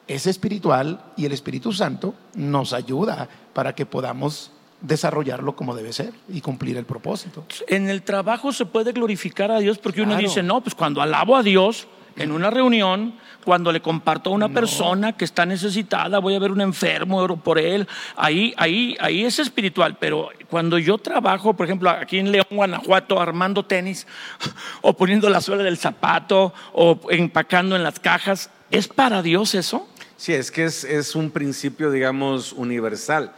es 0.08 0.26
espiritual 0.26 1.04
y 1.16 1.26
el 1.26 1.32
Espíritu 1.34 1.72
Santo 1.72 2.16
nos 2.34 2.74
ayuda 2.74 3.30
para 3.54 3.76
que 3.76 3.86
podamos 3.86 4.52
desarrollarlo 4.82 5.56
como 5.56 5.76
debe 5.76 5.94
ser 5.94 6.14
y 6.30 6.42
cumplir 6.42 6.76
el 6.78 6.86
propósito. 6.86 7.46
En 7.68 7.90
el 7.90 8.02
trabajo 8.02 8.52
se 8.52 8.66
puede 8.66 8.92
glorificar 8.94 9.52
a 9.52 9.60
Dios 9.60 9.78
porque 9.78 10.02
uno 10.02 10.16
dice, 10.18 10.42
no, 10.42 10.62
pues 10.62 10.74
cuando 10.74 11.02
alabo 11.02 11.36
a 11.36 11.44
Dios 11.44 11.88
en 12.16 12.32
una 12.32 12.50
reunión, 12.50 13.14
cuando 13.44 13.72
le 13.72 13.82
comparto 13.82 14.30
a 14.30 14.34
una 14.34 14.50
persona 14.50 15.14
que 15.14 15.26
está 15.26 15.46
necesitada, 15.46 16.20
voy 16.20 16.36
a 16.36 16.40
ver 16.40 16.52
un 16.52 16.62
enfermo, 16.62 17.18
oro 17.18 17.38
por 17.38 17.58
él, 17.58 17.88
ahí, 18.16 18.54
ahí, 18.58 18.96
ahí 19.00 19.26
es 19.26 19.40
espiritual, 19.40 19.98
pero 20.00 20.30
cuando 20.50 20.78
yo 20.78 20.98
trabajo, 20.98 21.54
por 21.54 21.66
ejemplo, 21.66 21.90
aquí 21.90 22.20
en 22.20 22.32
León, 22.32 22.48
Guanajuato, 22.52 23.20
armando 23.20 23.64
tenis, 23.64 24.06
o 24.82 24.94
poniendo 24.94 25.30
la 25.30 25.42
suela 25.42 25.64
del 25.64 25.78
zapato, 25.78 26.54
o 26.74 27.00
empacando 27.10 27.76
en 27.76 27.84
las 27.84 28.00
cajas, 28.00 28.50
¿es 28.72 28.88
para 28.88 29.22
Dios 29.22 29.56
eso? 29.56 29.88
Sí, 30.18 30.34
es 30.34 30.52
que 30.52 30.66
es, 30.66 30.84
es 30.84 31.16
un 31.16 31.32
principio, 31.32 31.92
digamos, 31.92 32.52
universal. 32.54 33.32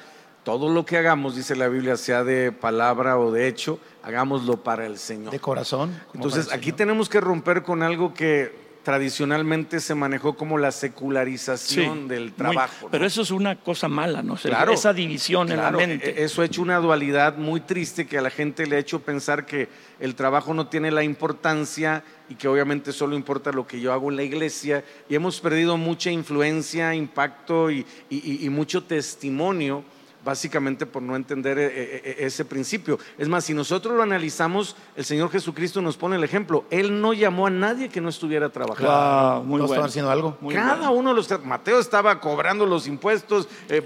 Todo 0.44 0.70
lo 0.70 0.86
que 0.86 0.98
hagamos, 0.98 1.36
dice 1.36 1.56
la 1.56 1.68
Biblia, 1.68 1.96
sea 1.96 2.24
de 2.24 2.52
palabra 2.52 3.20
o 3.20 3.32
de 3.32 3.48
hecho, 3.48 3.80
hagámoslo 4.04 4.58
para 4.58 4.86
el 4.86 4.98
Señor. 4.98 5.32
De 5.32 5.40
corazón. 5.40 5.92
Entonces, 6.14 6.52
aquí 6.52 6.66
Señor. 6.66 6.78
tenemos 6.78 7.10
que 7.10 7.22
romper 7.22 7.64
con 7.64 7.84
algo 7.84 8.14
que 8.14 8.60
tradicionalmente 8.84 9.80
se 9.80 9.94
manejó 9.94 10.36
como 10.36 10.58
la 10.58 10.72
secularización 10.72 12.04
Sí, 12.04 12.08
del 12.08 12.24
muy- 12.24 12.32
trabajo. 12.32 12.86
¿no? 12.86 12.90
Pero 12.90 13.06
eso 13.06 13.22
es 13.22 13.30
una 13.30 13.56
cosa 13.60 13.88
mala, 13.88 14.24
¿no? 14.24 14.34
O 14.34 14.38
sea, 14.38 14.50
Claro, 14.50 14.74
esa 14.74 14.92
división 14.92 15.52
en 15.52 15.58
la 15.58 15.70
mente. 15.70 16.20
e- 16.20 16.24
Eso 16.24 16.42
ha 16.42 16.46
hecho 16.46 16.64
una 16.64 16.78
dualidad 16.80 17.38
muy 17.38 17.62
triste 17.62 18.08
que 18.08 18.18
a 18.18 18.22
la 18.24 18.32
gente 18.32 18.66
le 18.66 18.78
ha 18.78 18.80
hecho 18.80 19.00
pensar 19.02 19.46
que 19.46 19.70
el 20.00 20.16
trabajo 20.16 20.56
no 20.56 20.66
tiene 20.66 20.90
la 20.90 21.04
importancia 21.04 22.04
y 22.28 22.34
que 22.34 22.48
obviamente 22.48 22.92
solo 22.92 23.16
importa 23.16 23.52
lo 23.52 23.68
que 23.68 23.80
yo 23.80 23.94
hago 23.94 24.10
en 24.10 24.16
la 24.18 24.24
iglesia. 24.24 24.84
Y 25.08 25.14
hemos 25.14 25.40
perdido 25.42 25.78
mucha 25.78 26.10
influencia, 26.10 26.96
impacto 26.96 27.70
y, 27.70 27.86
y- 28.10 28.32
y- 28.42 28.46
y 28.48 28.50
mucho 28.50 28.84
testimonio 28.84 29.84
básicamente 30.24 30.86
por 30.86 31.02
no 31.02 31.16
entender 31.16 31.58
eh, 31.58 31.66
eh, 31.66 32.02
eh, 32.04 32.16
ese 32.20 32.46
principio. 32.46 33.00
Es 33.18 33.28
más, 33.28 33.46
si 33.46 33.54
nosotros 33.54 33.96
lo 33.96 34.04
analizamos, 34.04 34.76
el 34.96 35.06
Señor 35.06 35.32
Jesucristo 35.32 35.82
nos 35.82 35.98
pone 35.98 36.16
el 36.16 36.24
ejemplo. 36.24 36.66
Él 36.70 37.02
no 37.02 37.14
llamó 37.14 37.48
a 37.48 37.50
nadie 37.50 37.90
que 37.90 38.02
no 38.02 38.10
estuviera 38.10 38.50
trabajando. 38.50 38.92
Wow, 38.92 39.44
muy 39.44 39.58
Todos 39.58 39.70
bueno. 39.70 39.86
haciendo 39.86 40.12
algo. 40.12 40.38
Muy 40.42 40.54
Cada 40.54 40.76
bueno. 40.76 40.92
uno 40.94 41.10
de 41.12 41.16
los 41.16 41.46
Mateo 41.46 41.80
estaba 41.80 42.20
cobrando 42.20 42.66
los 42.66 42.88
impuestos, 42.88 43.48
eh, 43.70 43.82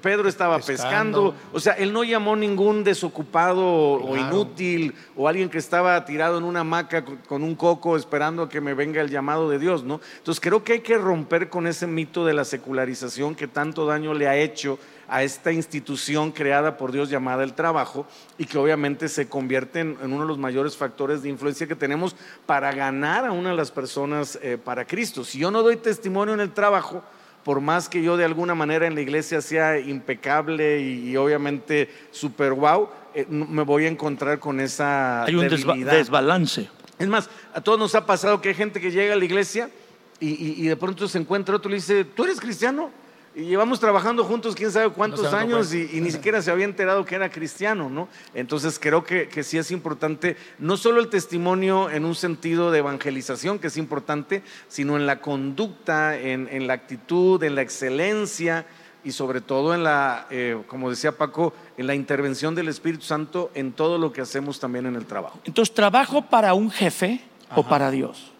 Pedro 0.00 0.28
estaba 0.28 0.56
pescando. 0.58 0.74
Pescando. 0.74 1.34
o 1.52 1.60
sea, 1.60 1.74
él 1.74 1.92
no 1.92 2.04
llamó 2.04 2.36
ningún 2.36 2.84
desocupado 2.84 3.64
o 3.64 4.16
inútil 4.16 4.94
o 5.16 5.28
alguien 5.28 5.48
que 5.48 5.58
estaba 5.58 6.02
tirado 6.04 6.38
en 6.38 6.44
una 6.44 6.60
hamaca 6.60 7.04
con, 7.04 7.16
con 7.18 7.42
un 7.42 7.54
coco 7.54 7.96
esperando 7.96 8.42
a 8.42 8.48
que 8.48 8.60
me 8.60 8.74
venga 8.74 9.00
el 9.00 9.10
llamado 9.10 9.50
de 9.50 9.58
Dios, 9.58 9.84
¿no? 9.84 10.00
Entonces 10.18 10.40
creo 10.40 10.64
que 10.64 10.74
hay 10.74 10.80
que 10.80 10.96
romper 10.96 11.48
con 11.48 11.66
ese 11.66 11.86
mito 11.86 12.24
de 12.24 12.34
la 12.34 12.44
secularización 12.44 13.34
que 13.34 13.48
tanto 13.48 13.86
daño 13.86 14.14
le 14.14 14.28
ha 14.28 14.36
hecho 14.36 14.78
a 15.14 15.22
esta 15.22 15.52
institución 15.52 16.32
creada 16.32 16.76
por 16.76 16.90
Dios 16.90 17.08
llamada 17.08 17.44
el 17.44 17.52
trabajo 17.54 18.04
y 18.36 18.46
que 18.46 18.58
obviamente 18.58 19.08
se 19.08 19.28
convierte 19.28 19.78
en, 19.78 19.96
en 20.02 20.12
uno 20.12 20.22
de 20.22 20.26
los 20.28 20.38
mayores 20.38 20.76
factores 20.76 21.22
de 21.22 21.28
influencia 21.28 21.68
que 21.68 21.76
tenemos 21.76 22.16
para 22.46 22.72
ganar 22.72 23.24
a 23.24 23.30
una 23.30 23.50
de 23.50 23.56
las 23.56 23.70
personas 23.70 24.36
eh, 24.42 24.58
para 24.58 24.84
Cristo. 24.84 25.22
Si 25.24 25.38
yo 25.38 25.52
no 25.52 25.62
doy 25.62 25.76
testimonio 25.76 26.34
en 26.34 26.40
el 26.40 26.50
trabajo, 26.52 27.04
por 27.44 27.60
más 27.60 27.88
que 27.88 28.02
yo 28.02 28.16
de 28.16 28.24
alguna 28.24 28.56
manera 28.56 28.88
en 28.88 28.96
la 28.96 29.02
iglesia 29.02 29.40
sea 29.40 29.78
impecable 29.78 30.80
y, 30.80 31.10
y 31.10 31.16
obviamente 31.16 31.88
super 32.10 32.52
wow, 32.52 32.88
eh, 33.14 33.24
me 33.30 33.62
voy 33.62 33.84
a 33.84 33.88
encontrar 33.88 34.40
con 34.40 34.58
esa 34.58 35.22
Hay 35.26 35.36
un 35.36 35.44
desba- 35.46 35.76
desbalance. 35.84 36.68
Es 36.98 37.06
más, 37.06 37.30
a 37.54 37.60
todos 37.60 37.78
nos 37.78 37.94
ha 37.94 38.04
pasado 38.04 38.40
que 38.40 38.48
hay 38.48 38.54
gente 38.56 38.80
que 38.80 38.90
llega 38.90 39.14
a 39.14 39.16
la 39.16 39.24
iglesia 39.24 39.70
y, 40.18 40.30
y- 40.30 40.54
y 40.64 40.66
de 40.66 40.76
pronto 40.76 41.06
se 41.06 41.18
encuentra 41.18 41.54
otro 41.54 41.68
y 41.68 41.74
le 41.74 41.76
dice, 41.76 42.04
¿tú 42.04 42.24
eres 42.24 42.40
cristiano? 42.40 42.90
Y 43.36 43.46
llevamos 43.46 43.80
trabajando 43.80 44.22
juntos 44.22 44.54
quién 44.54 44.70
sabe 44.70 44.90
cuántos 44.90 45.30
No 45.30 45.36
años 45.36 45.74
y 45.74 46.00
ni 46.00 46.12
siquiera 46.12 46.40
se 46.40 46.52
había 46.52 46.66
enterado 46.66 47.04
que 47.04 47.16
era 47.16 47.30
cristiano, 47.30 47.90
¿no? 47.90 48.08
Entonces 48.32 48.78
creo 48.78 49.02
que, 49.02 49.28
que 49.28 49.42
sí 49.42 49.58
es 49.58 49.72
importante, 49.72 50.36
no 50.58 50.76
solo 50.76 51.00
el 51.00 51.08
testimonio 51.08 51.90
en 51.90 52.04
un 52.04 52.14
sentido 52.14 52.70
de 52.70 52.78
evangelización, 52.78 53.58
que 53.58 53.66
es 53.66 53.76
importante, 53.76 54.44
sino 54.68 54.96
en 54.96 55.06
la 55.06 55.20
conducta, 55.20 56.16
en, 56.16 56.48
en 56.50 56.68
la 56.68 56.74
actitud, 56.74 57.42
en 57.42 57.56
la 57.56 57.62
excelencia 57.62 58.66
y 59.02 59.12
sobre 59.12 59.40
todo 59.40 59.74
en 59.74 59.82
la, 59.82 60.26
eh, 60.30 60.62
como 60.66 60.88
decía 60.90 61.12
Paco, 61.18 61.52
en 61.76 61.86
la 61.86 61.94
intervención 61.94 62.54
del 62.54 62.68
Espíritu 62.68 63.04
Santo 63.04 63.50
en 63.54 63.72
todo 63.72 63.98
lo 63.98 64.12
que 64.12 64.20
hacemos 64.20 64.60
también 64.60 64.86
en 64.86 64.96
el 64.96 65.06
trabajo. 65.06 65.40
Entonces, 65.44 65.74
¿trabajo 65.74 66.22
para 66.22 66.54
un 66.54 66.70
jefe 66.70 67.20
o 67.54 67.64
para 67.64 67.90
Dios? 67.90 68.33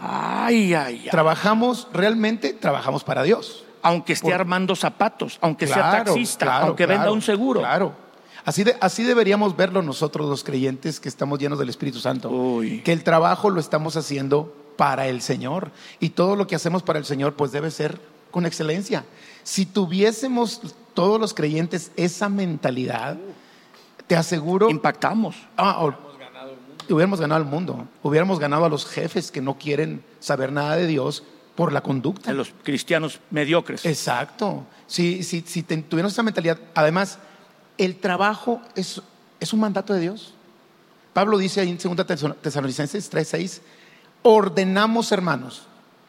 Ay, 0.00 0.72
ay, 0.74 1.02
ay. 1.04 1.08
Trabajamos, 1.10 1.88
realmente 1.92 2.52
trabajamos 2.54 3.04
para 3.04 3.22
Dios. 3.22 3.64
aunque 3.82 4.12
esté 4.12 4.26
Por- 4.26 4.34
armando 4.34 4.76
zapatos, 4.76 5.38
aunque 5.40 5.66
sea 5.66 6.04
taxista, 6.04 6.44
claro, 6.44 6.66
aunque 6.66 6.84
venda 6.86 7.10
un 7.10 7.22
seguro. 7.22 7.60
Claro. 7.60 7.94
Así, 8.44 8.62
de- 8.64 8.76
así 8.80 9.04
deberíamos 9.04 9.56
verlo 9.56 9.80
nosotros 9.82 10.28
los 10.28 10.44
creyentes 10.44 11.00
que 11.00 11.08
estamos 11.08 11.38
llenos 11.38 11.58
del 11.58 11.68
Espíritu 11.70 11.98
Santo. 11.98 12.28
Uy. 12.30 12.80
Que 12.82 12.92
el 12.92 13.02
trabajo 13.04 13.48
lo 13.50 13.58
estamos 13.60 13.96
haciendo 13.96 14.54
para 14.76 15.08
el 15.08 15.20
Señor. 15.22 15.70
Y 15.98 16.10
todo 16.10 16.36
lo 16.36 16.46
que 16.46 16.56
hacemos 16.56 16.82
para 16.82 16.98
el 16.98 17.04
Señor 17.06 17.34
pues 17.34 17.52
debe 17.52 17.70
ser 17.70 17.98
con 18.30 18.44
excelencia. 18.46 19.04
Si 19.44 19.64
tuviésemos 19.66 20.60
todos 20.94 21.18
los 21.20 21.32
creyentes 21.34 21.90
esa 21.96 22.28
mentalidad, 22.28 23.16
te 24.06 24.16
aseguro... 24.16 24.68
Impactamos. 24.70 25.36
Ah, 25.56 25.90
hubiéramos 26.92 27.20
ganado 27.20 27.40
el 27.42 27.46
mundo. 27.48 27.86
Hubiéramos 28.02 28.38
ganado 28.38 28.64
a 28.64 28.68
los 28.68 28.86
jefes 28.86 29.30
que 29.30 29.40
no 29.40 29.58
quieren 29.58 30.02
saber 30.20 30.52
nada 30.52 30.76
de 30.76 30.86
Dios 30.86 31.22
por 31.56 31.72
la 31.72 31.82
conducta. 31.82 32.30
a 32.30 32.34
los 32.34 32.52
cristianos 32.62 33.20
mediocres. 33.30 33.84
Exacto. 33.84 34.64
Si, 34.86 35.22
si, 35.22 35.42
si 35.46 35.62
tuviéramos 35.62 36.12
esa 36.12 36.22
mentalidad, 36.22 36.58
además, 36.74 37.18
el 37.78 37.96
trabajo 37.96 38.60
es, 38.74 39.00
es 39.40 39.52
un 39.52 39.60
mandato 39.60 39.92
de 39.92 40.00
Dios. 40.00 40.34
Pablo 41.12 41.38
dice 41.38 41.60
ahí 41.60 41.68
en 41.70 41.76
2 41.76 41.84
Tesalon- 42.06 42.36
Tesalonicenses 42.40 43.10
3:6, 43.12 43.60
ordenamos 44.22 45.12
hermanos, 45.12 45.62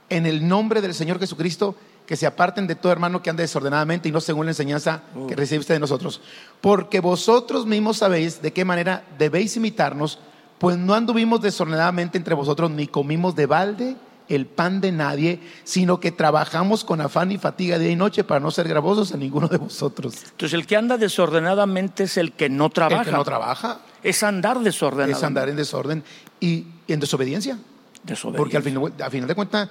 en 0.09 0.25
el 0.25 0.47
nombre 0.47 0.81
del 0.81 0.93
Señor 0.93 1.19
Jesucristo, 1.19 1.75
que 2.05 2.15
se 2.17 2.25
aparten 2.27 2.67
de 2.67 2.75
todo 2.75 2.91
hermano 2.91 3.21
que 3.23 3.29
ande 3.29 3.43
desordenadamente 3.43 4.09
y 4.09 4.11
no 4.11 4.19
según 4.19 4.45
la 4.45 4.51
enseñanza 4.51 5.03
que 5.29 5.35
recibiste 5.35 5.71
de 5.73 5.79
nosotros. 5.79 6.19
Porque 6.59 6.99
vosotros 6.99 7.65
mismos 7.65 7.97
sabéis 7.97 8.41
de 8.41 8.51
qué 8.51 8.65
manera 8.65 9.05
debéis 9.17 9.55
imitarnos, 9.55 10.19
pues 10.61 10.77
no 10.77 10.93
anduvimos 10.93 11.41
desordenadamente 11.41 12.19
entre 12.19 12.35
vosotros, 12.35 12.69
ni 12.69 12.85
comimos 12.85 13.35
de 13.35 13.47
balde 13.47 13.95
el 14.29 14.45
pan 14.45 14.79
de 14.79 14.91
nadie, 14.91 15.39
sino 15.63 15.99
que 15.99 16.11
trabajamos 16.11 16.83
con 16.85 17.01
afán 17.01 17.31
y 17.31 17.39
fatiga 17.39 17.79
día 17.79 17.89
y 17.89 17.95
noche 17.95 18.23
para 18.23 18.39
no 18.39 18.51
ser 18.51 18.67
gravosos 18.67 19.11
a 19.11 19.17
ninguno 19.17 19.47
de 19.47 19.57
vosotros. 19.57 20.13
Entonces, 20.23 20.53
el 20.53 20.67
que 20.67 20.77
anda 20.77 20.97
desordenadamente 20.99 22.03
es 22.03 22.15
el 22.17 22.31
que 22.33 22.47
no 22.47 22.69
trabaja. 22.69 23.01
El 23.01 23.05
que 23.07 23.11
no 23.11 23.23
trabaja 23.23 23.79
es 24.03 24.21
andar 24.21 24.59
desordenado. 24.59 25.17
es 25.17 25.23
andar 25.23 25.49
en 25.49 25.55
desorden 25.55 26.03
y, 26.39 26.67
en 26.87 26.99
desobediencia. 26.99 27.57
Desobediencia. 28.03 28.37
Porque 28.37 28.57
al 28.57 28.63
final, 28.63 28.93
al 29.03 29.11
final 29.11 29.27
de 29.27 29.35
cuentas, 29.35 29.69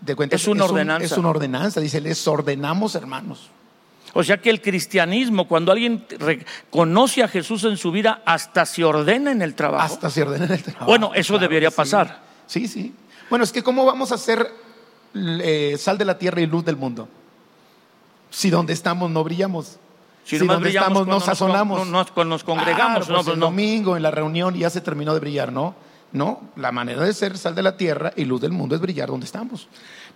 de 0.00 0.16
cuentas 0.16 0.40
Es 0.40 0.48
una 0.48 0.64
un- 0.64 0.70
ordenanza. 0.70 1.04
es 1.04 1.12
una 1.18 1.28
ordenanza. 1.28 1.78
Dice, 1.80 2.00
les 2.00 2.26
ordenamos, 2.26 2.94
hermanos. 2.94 3.50
O 4.14 4.22
sea 4.22 4.36
que 4.38 4.50
el 4.50 4.60
cristianismo, 4.60 5.48
cuando 5.48 5.72
alguien 5.72 6.04
conoce 6.70 7.22
a 7.22 7.28
Jesús 7.28 7.64
en 7.64 7.76
su 7.78 7.90
vida, 7.92 8.22
hasta 8.26 8.66
se 8.66 8.84
ordena 8.84 9.30
en 9.32 9.40
el 9.42 9.54
trabajo. 9.54 9.84
Hasta 9.94 10.10
se 10.10 10.22
ordena 10.22 10.44
en 10.44 10.52
el 10.52 10.62
trabajo. 10.62 10.84
Bueno, 10.86 11.12
eso 11.14 11.38
debería 11.38 11.70
sí. 11.70 11.76
pasar. 11.76 12.20
Sí, 12.46 12.68
sí. 12.68 12.94
Bueno, 13.30 13.44
es 13.44 13.52
que 13.52 13.62
¿cómo 13.62 13.86
vamos 13.86 14.12
a 14.12 14.18
ser 14.18 14.46
eh, 15.14 15.76
sal 15.78 15.96
de 15.96 16.04
la 16.04 16.18
tierra 16.18 16.40
y 16.42 16.46
luz 16.46 16.64
del 16.64 16.76
mundo? 16.76 17.08
Si 18.30 18.50
donde 18.50 18.72
estamos 18.72 19.10
no 19.10 19.24
brillamos. 19.24 19.78
Si 20.24 20.38
donde 20.38 20.56
brillamos 20.56 20.88
estamos 20.90 21.06
no 21.06 21.14
nos 21.14 21.24
con- 21.24 21.34
sazonamos. 21.34 21.78
no- 21.86 22.04
no- 22.04 22.06
cuando 22.14 22.34
nos 22.34 22.44
congregamos, 22.44 23.06
Claro, 23.06 23.12
no, 23.12 23.14
pues 23.16 23.24
pues 23.26 23.34
el 23.34 23.40
no. 23.40 23.46
domingo 23.46 23.96
en 23.96 24.02
la 24.02 24.10
reunión 24.10 24.54
ya 24.54 24.70
se 24.70 24.80
terminó 24.80 25.14
de 25.14 25.20
brillar, 25.20 25.52
¿no? 25.52 25.74
No, 26.12 26.42
la 26.56 26.70
manera 26.70 27.02
de 27.02 27.14
ser 27.14 27.38
sal 27.38 27.54
de 27.54 27.62
la 27.62 27.76
tierra 27.78 28.12
y 28.14 28.26
luz 28.26 28.40
del 28.42 28.52
mundo 28.52 28.74
es 28.74 28.80
brillar 28.82 29.08
donde 29.08 29.24
estamos. 29.24 29.68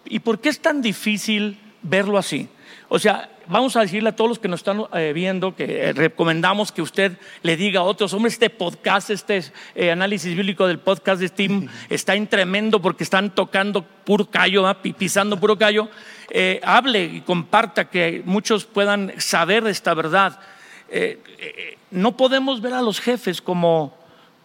¿Y 0.04 0.18
por 0.18 0.38
qué 0.40 0.50
es 0.50 0.60
tan 0.60 0.82
difícil 0.82 1.58
verlo 1.82 2.18
así? 2.18 2.48
O 2.88 3.00
sea, 3.00 3.28
vamos 3.48 3.74
a 3.76 3.80
decirle 3.80 4.10
a 4.10 4.14
todos 4.16 4.28
los 4.30 4.38
que 4.38 4.46
nos 4.46 4.60
están 4.60 4.84
eh, 4.94 5.12
viendo 5.12 5.56
que 5.56 5.88
eh, 5.88 5.92
recomendamos 5.92 6.70
que 6.70 6.82
usted 6.82 7.18
le 7.42 7.56
diga 7.56 7.80
a 7.80 7.82
otros, 7.82 8.12
hombre, 8.14 8.30
este 8.30 8.48
podcast, 8.48 9.10
este 9.10 9.42
eh, 9.74 9.90
análisis 9.90 10.36
bíblico 10.36 10.68
del 10.68 10.78
podcast 10.78 11.20
de 11.20 11.26
Steam 11.28 11.68
está 11.90 12.14
en 12.14 12.28
tremendo 12.28 12.80
porque 12.80 13.02
están 13.02 13.34
tocando 13.34 13.82
puro 13.82 14.30
callo. 14.30 14.72
Pi- 14.82 14.92
pisando 14.92 15.38
puro 15.40 15.58
callo. 15.58 15.88
Eh, 16.30 16.60
hable 16.62 17.04
y 17.04 17.20
comparta 17.22 17.90
que 17.90 18.22
muchos 18.24 18.64
puedan 18.66 19.12
saber 19.18 19.64
de 19.64 19.72
esta 19.72 19.92
verdad. 19.94 20.38
Eh, 20.88 21.20
eh, 21.38 21.78
no 21.90 22.16
podemos 22.16 22.60
ver 22.60 22.74
a 22.74 22.82
los 22.82 23.00
jefes 23.00 23.42
como 23.42 23.96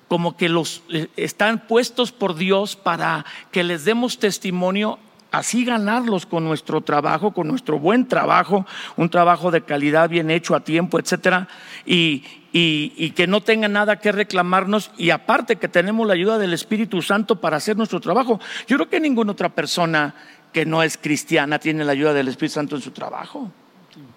como 0.07 0.35
que 0.35 0.49
los 0.49 0.81
eh, 0.91 1.07
están 1.15 1.67
puestos 1.67 2.11
por 2.11 2.35
Dios 2.35 2.75
para 2.75 3.23
que 3.51 3.63
les 3.63 3.85
demos 3.85 4.19
testimonio, 4.19 4.99
así 5.31 5.63
ganarlos 5.65 6.25
con 6.25 6.43
nuestro 6.43 6.81
trabajo, 6.81 7.31
con 7.31 7.47
nuestro 7.47 7.79
buen 7.79 8.07
trabajo, 8.07 8.65
un 8.97 9.09
trabajo 9.09 9.49
de 9.51 9.61
calidad 9.61 10.09
bien 10.09 10.29
hecho 10.29 10.55
a 10.55 10.59
tiempo, 10.59 10.99
etcétera, 10.99 11.47
y, 11.85 12.23
y- 12.53 12.91
y 12.97 13.11
que 13.11 13.27
no 13.27 13.41
tengan 13.41 13.71
nada 13.73 13.99
que 13.99 14.11
reclamarnos, 14.11 14.91
y 14.97 15.09
aparte 15.11 15.55
que 15.55 15.67
tenemos 15.69 16.05
la 16.05 16.13
ayuda 16.13 16.37
del 16.37 16.53
Espíritu 16.53 17.01
Santo 17.01 17.39
para 17.39 17.57
hacer 17.57 17.77
nuestro 17.77 17.99
trabajo. 18.01 18.39
Yo 18.67 18.75
creo 18.77 18.89
que 18.89 18.99
ninguna 18.99 19.31
otra 19.31 19.49
persona 19.49 20.13
que 20.51 20.65
no 20.65 20.83
es 20.83 20.97
cristiana 20.97 21.59
tiene 21.59 21.85
la 21.85 21.93
ayuda 21.93 22.13
del 22.13 22.27
Espíritu 22.27 22.55
Santo 22.55 22.75
en 22.75 22.81
su 22.81 22.91
trabajo, 22.91 23.51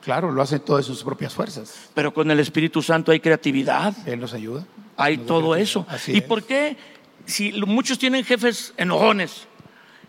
Claro, 0.02 0.30
lo 0.30 0.42
hacen 0.42 0.60
todo 0.60 0.76
de 0.76 0.82
sus 0.84 1.02
propias 1.02 1.32
fuerzas. 1.34 1.88
pero 1.94 2.12
con 2.14 2.30
el 2.30 2.38
Espíritu 2.38 2.80
Santo 2.82 3.10
hay 3.10 3.18
creatividad. 3.20 3.92
Él 4.06 4.20
nos 4.20 4.32
ayuda. 4.34 4.64
Hay 4.96 5.16
Nos 5.16 5.26
todo 5.26 5.56
eso. 5.56 5.84
Así 5.88 6.12
¿Y 6.12 6.18
es. 6.18 6.22
por 6.24 6.42
qué? 6.44 6.76
Si 7.24 7.52
muchos 7.66 7.98
tienen 7.98 8.22
jefes 8.24 8.72
enojones, 8.76 9.48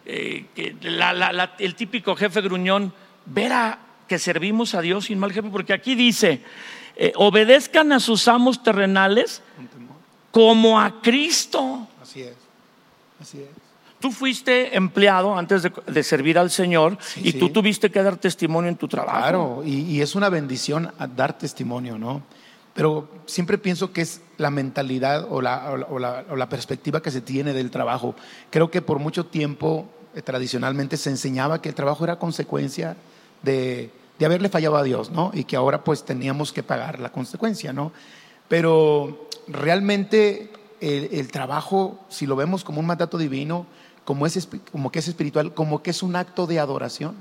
eh, 0.06 0.46
que 0.56 0.76
la- 0.82 1.14
la- 1.14 1.34
la- 1.34 1.56
el 1.60 1.76
típico 1.76 2.16
jefe 2.16 2.42
gruñón, 2.42 2.94
ver 3.26 3.54
a 3.54 3.80
que 4.08 4.20
servimos 4.20 4.76
a 4.76 4.82
Dios 4.82 5.06
sin 5.06 5.18
mal 5.20 5.32
jefe, 5.34 5.50
porque 5.50 5.74
aquí 5.74 5.96
dice, 5.96 6.42
eh, 6.96 7.12
obedezcan 7.16 7.92
a 7.92 8.00
sus 8.00 8.28
amos 8.28 8.62
terrenales 8.64 9.42
como 10.32 10.80
a 10.80 11.02
Cristo. 11.02 11.88
Así 12.02 12.22
es. 12.22 12.36
Así 13.20 13.40
es. 13.42 13.48
Tú 14.00 14.12
fuiste 14.12 14.76
empleado 14.76 15.36
antes 15.38 15.64
de, 15.64 15.72
de 15.88 16.04
servir 16.04 16.38
al 16.38 16.52
Señor 16.52 16.98
Sí, 17.02 17.22
y 17.24 17.32
sí. 17.32 17.40
tú 17.40 17.50
tuviste 17.50 17.90
que 17.90 18.04
dar 18.04 18.18
testimonio 18.18 18.70
en 18.70 18.76
tu 18.76 18.88
trabajo. 18.88 19.18
Claro, 19.18 19.64
y, 19.66 19.80
y 19.82 20.02
es 20.02 20.14
una 20.14 20.30
bendición 20.30 20.92
dar 21.16 21.38
testimonio, 21.38 21.98
¿no? 21.98 22.22
pero 22.76 23.10
siempre 23.26 23.58
pienso 23.58 23.94
que 23.94 24.02
es 24.02 24.20
la 24.36 24.50
mentalidad 24.52 25.28
o 25.30 25.42
la, 25.42 25.72
o 25.72 25.78
la- 25.78 25.86
o 25.88 25.98
la- 25.98 26.26
o 26.30 26.36
la 26.36 26.50
perspectiva 26.50 27.02
que 27.02 27.10
se 27.10 27.22
tiene 27.22 27.54
del 27.54 27.72
trabajo. 27.72 28.16
Creo 28.50 28.70
que 28.70 28.82
por 28.82 29.00
mucho 29.00 29.26
tiempo 29.28 29.90
tradicionalmente 30.24 30.98
se 30.98 31.10
enseñaba 31.10 31.62
que 31.62 31.70
el 31.70 31.76
trabajo 31.76 32.04
era 32.04 32.18
consecuencia 32.18 32.96
de, 33.42 33.92
de 34.18 34.26
haberle 34.26 34.50
fallado 34.50 34.78
a 34.78 34.84
Dios, 34.84 35.12
¿no? 35.12 35.32
Y 35.34 35.44
que 35.44 35.56
ahora 35.56 35.84
pues 35.84 36.04
teníamos 36.06 36.54
que 36.54 36.64
pagar 36.64 37.00
la 37.00 37.12
consecuencia, 37.12 37.74
¿no? 37.74 37.92
Pero 38.48 39.28
realmente 39.48 40.52
el, 40.82 41.10
el 41.12 41.32
trabajo, 41.32 42.00
si 42.10 42.26
lo 42.26 42.36
vemos 42.36 42.64
como 42.64 42.80
un 42.80 42.86
mandato 42.86 43.18
divino, 43.18 43.66
como, 44.06 44.26
es, 44.26 44.48
como 44.72 44.92
que 44.92 45.00
es 45.00 45.08
espiritual, 45.08 45.54
como 45.54 45.82
que 45.82 45.90
es 45.90 46.04
un 46.04 46.16
acto 46.16 46.48
de 46.48 46.60
adoración. 46.60 47.16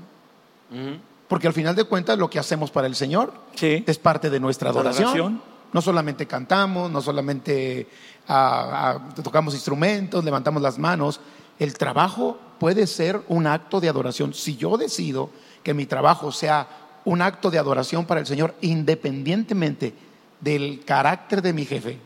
Porque 1.27 1.47
al 1.47 1.53
final 1.53 1.75
de 1.75 1.83
cuentas 1.85 2.17
lo 2.17 2.29
que 2.29 2.37
hacemos 2.39 2.69
para 2.71 2.87
el 2.87 2.95
Señor 2.95 3.33
Sí. 3.55 3.83
es 3.87 3.97
parte 3.97 4.29
de 4.29 4.39
nuestra 4.39 4.69
adoración. 4.69 5.41
No 5.73 5.81
solamente 5.81 6.25
cantamos, 6.27 6.89
no 6.89 7.01
solamente 7.01 7.87
ah, 8.27 8.99
ah, 9.17 9.21
tocamos 9.23 9.53
instrumentos, 9.53 10.23
levantamos 10.23 10.61
las 10.61 10.77
manos. 10.77 11.19
El 11.59 11.77
trabajo 11.77 12.37
puede 12.59 12.87
ser 12.87 13.21
un 13.27 13.47
acto 13.47 13.79
de 13.79 13.89
adoración. 13.89 14.33
Si 14.33 14.55
yo 14.55 14.77
decido 14.77 15.29
que 15.63 15.73
mi 15.73 15.85
trabajo 15.85 16.31
sea 16.31 16.67
un 17.05 17.21
acto 17.21 17.51
de 17.51 17.59
adoración 17.59 18.05
para 18.05 18.19
el 18.19 18.25
Señor, 18.25 18.55
independientemente 18.61 19.93
del 20.41 20.83
carácter 20.85 21.41
de 21.41 21.53
mi 21.53 21.65
jefe, 21.65 21.97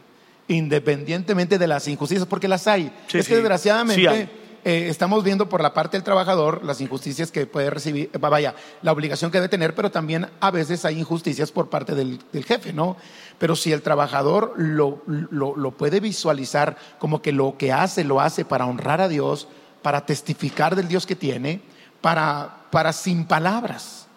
independientemente 0.47 1.57
de 1.57 1.67
las 1.67 1.87
injusticias, 1.87 2.27
porque 2.27 2.47
las 2.47 2.67
hay. 2.67 2.91
Sí, 3.07 3.19
es 3.19 3.25
sí. 3.25 3.29
que 3.29 3.37
desgraciadamente 3.37 4.01
Sí 4.01 4.07
hay. 4.07 4.29
Eh, 4.65 4.87
estamos 4.89 5.23
viendo 5.23 5.47
por 5.49 5.61
la 5.61 5.73
parte 5.73 5.97
del 5.97 6.03
trabajador 6.03 6.63
las 6.63 6.81
injusticias 6.81 7.31
que 7.31 7.45
puede 7.45 7.69
recibir, 7.69 8.09
eh, 8.13 8.17
vaya, 8.17 8.55
la 8.81 8.91
obligación 8.91 9.31
que 9.31 9.37
debe 9.37 9.49
tener, 9.49 9.75
pero 9.75 9.91
también 9.91 10.27
a 10.39 10.51
veces 10.51 10.85
hay 10.85 10.99
injusticias 10.99 11.51
por 11.51 11.69
parte 11.69 11.95
del, 11.95 12.19
jefe, 12.45 12.73
¿no? 12.73 12.97
Pero 13.37 13.55
si 13.55 13.71
el 13.71 13.81
trabajador 13.81 14.53
lo, 14.57 15.01
lo- 15.05 15.55
lo 15.55 15.71
puede 15.71 15.99
visualizar 15.99 16.77
como 16.99 17.21
que 17.21 17.31
lo 17.31 17.55
que 17.57 17.71
hace, 17.71 18.03
lo 18.03 18.19
hace 18.21 18.45
para 18.45 18.65
honrar 18.65 19.01
a 19.01 19.07
Dios, 19.07 19.47
para 19.81 20.05
testificar 20.05 20.75
del 20.75 20.87
Dios 20.87 21.05
que 21.05 21.15
tiene, 21.15 21.61
para, 22.01 22.65
para 22.71 22.91
sin 22.93 23.25
palabras, 23.25 24.07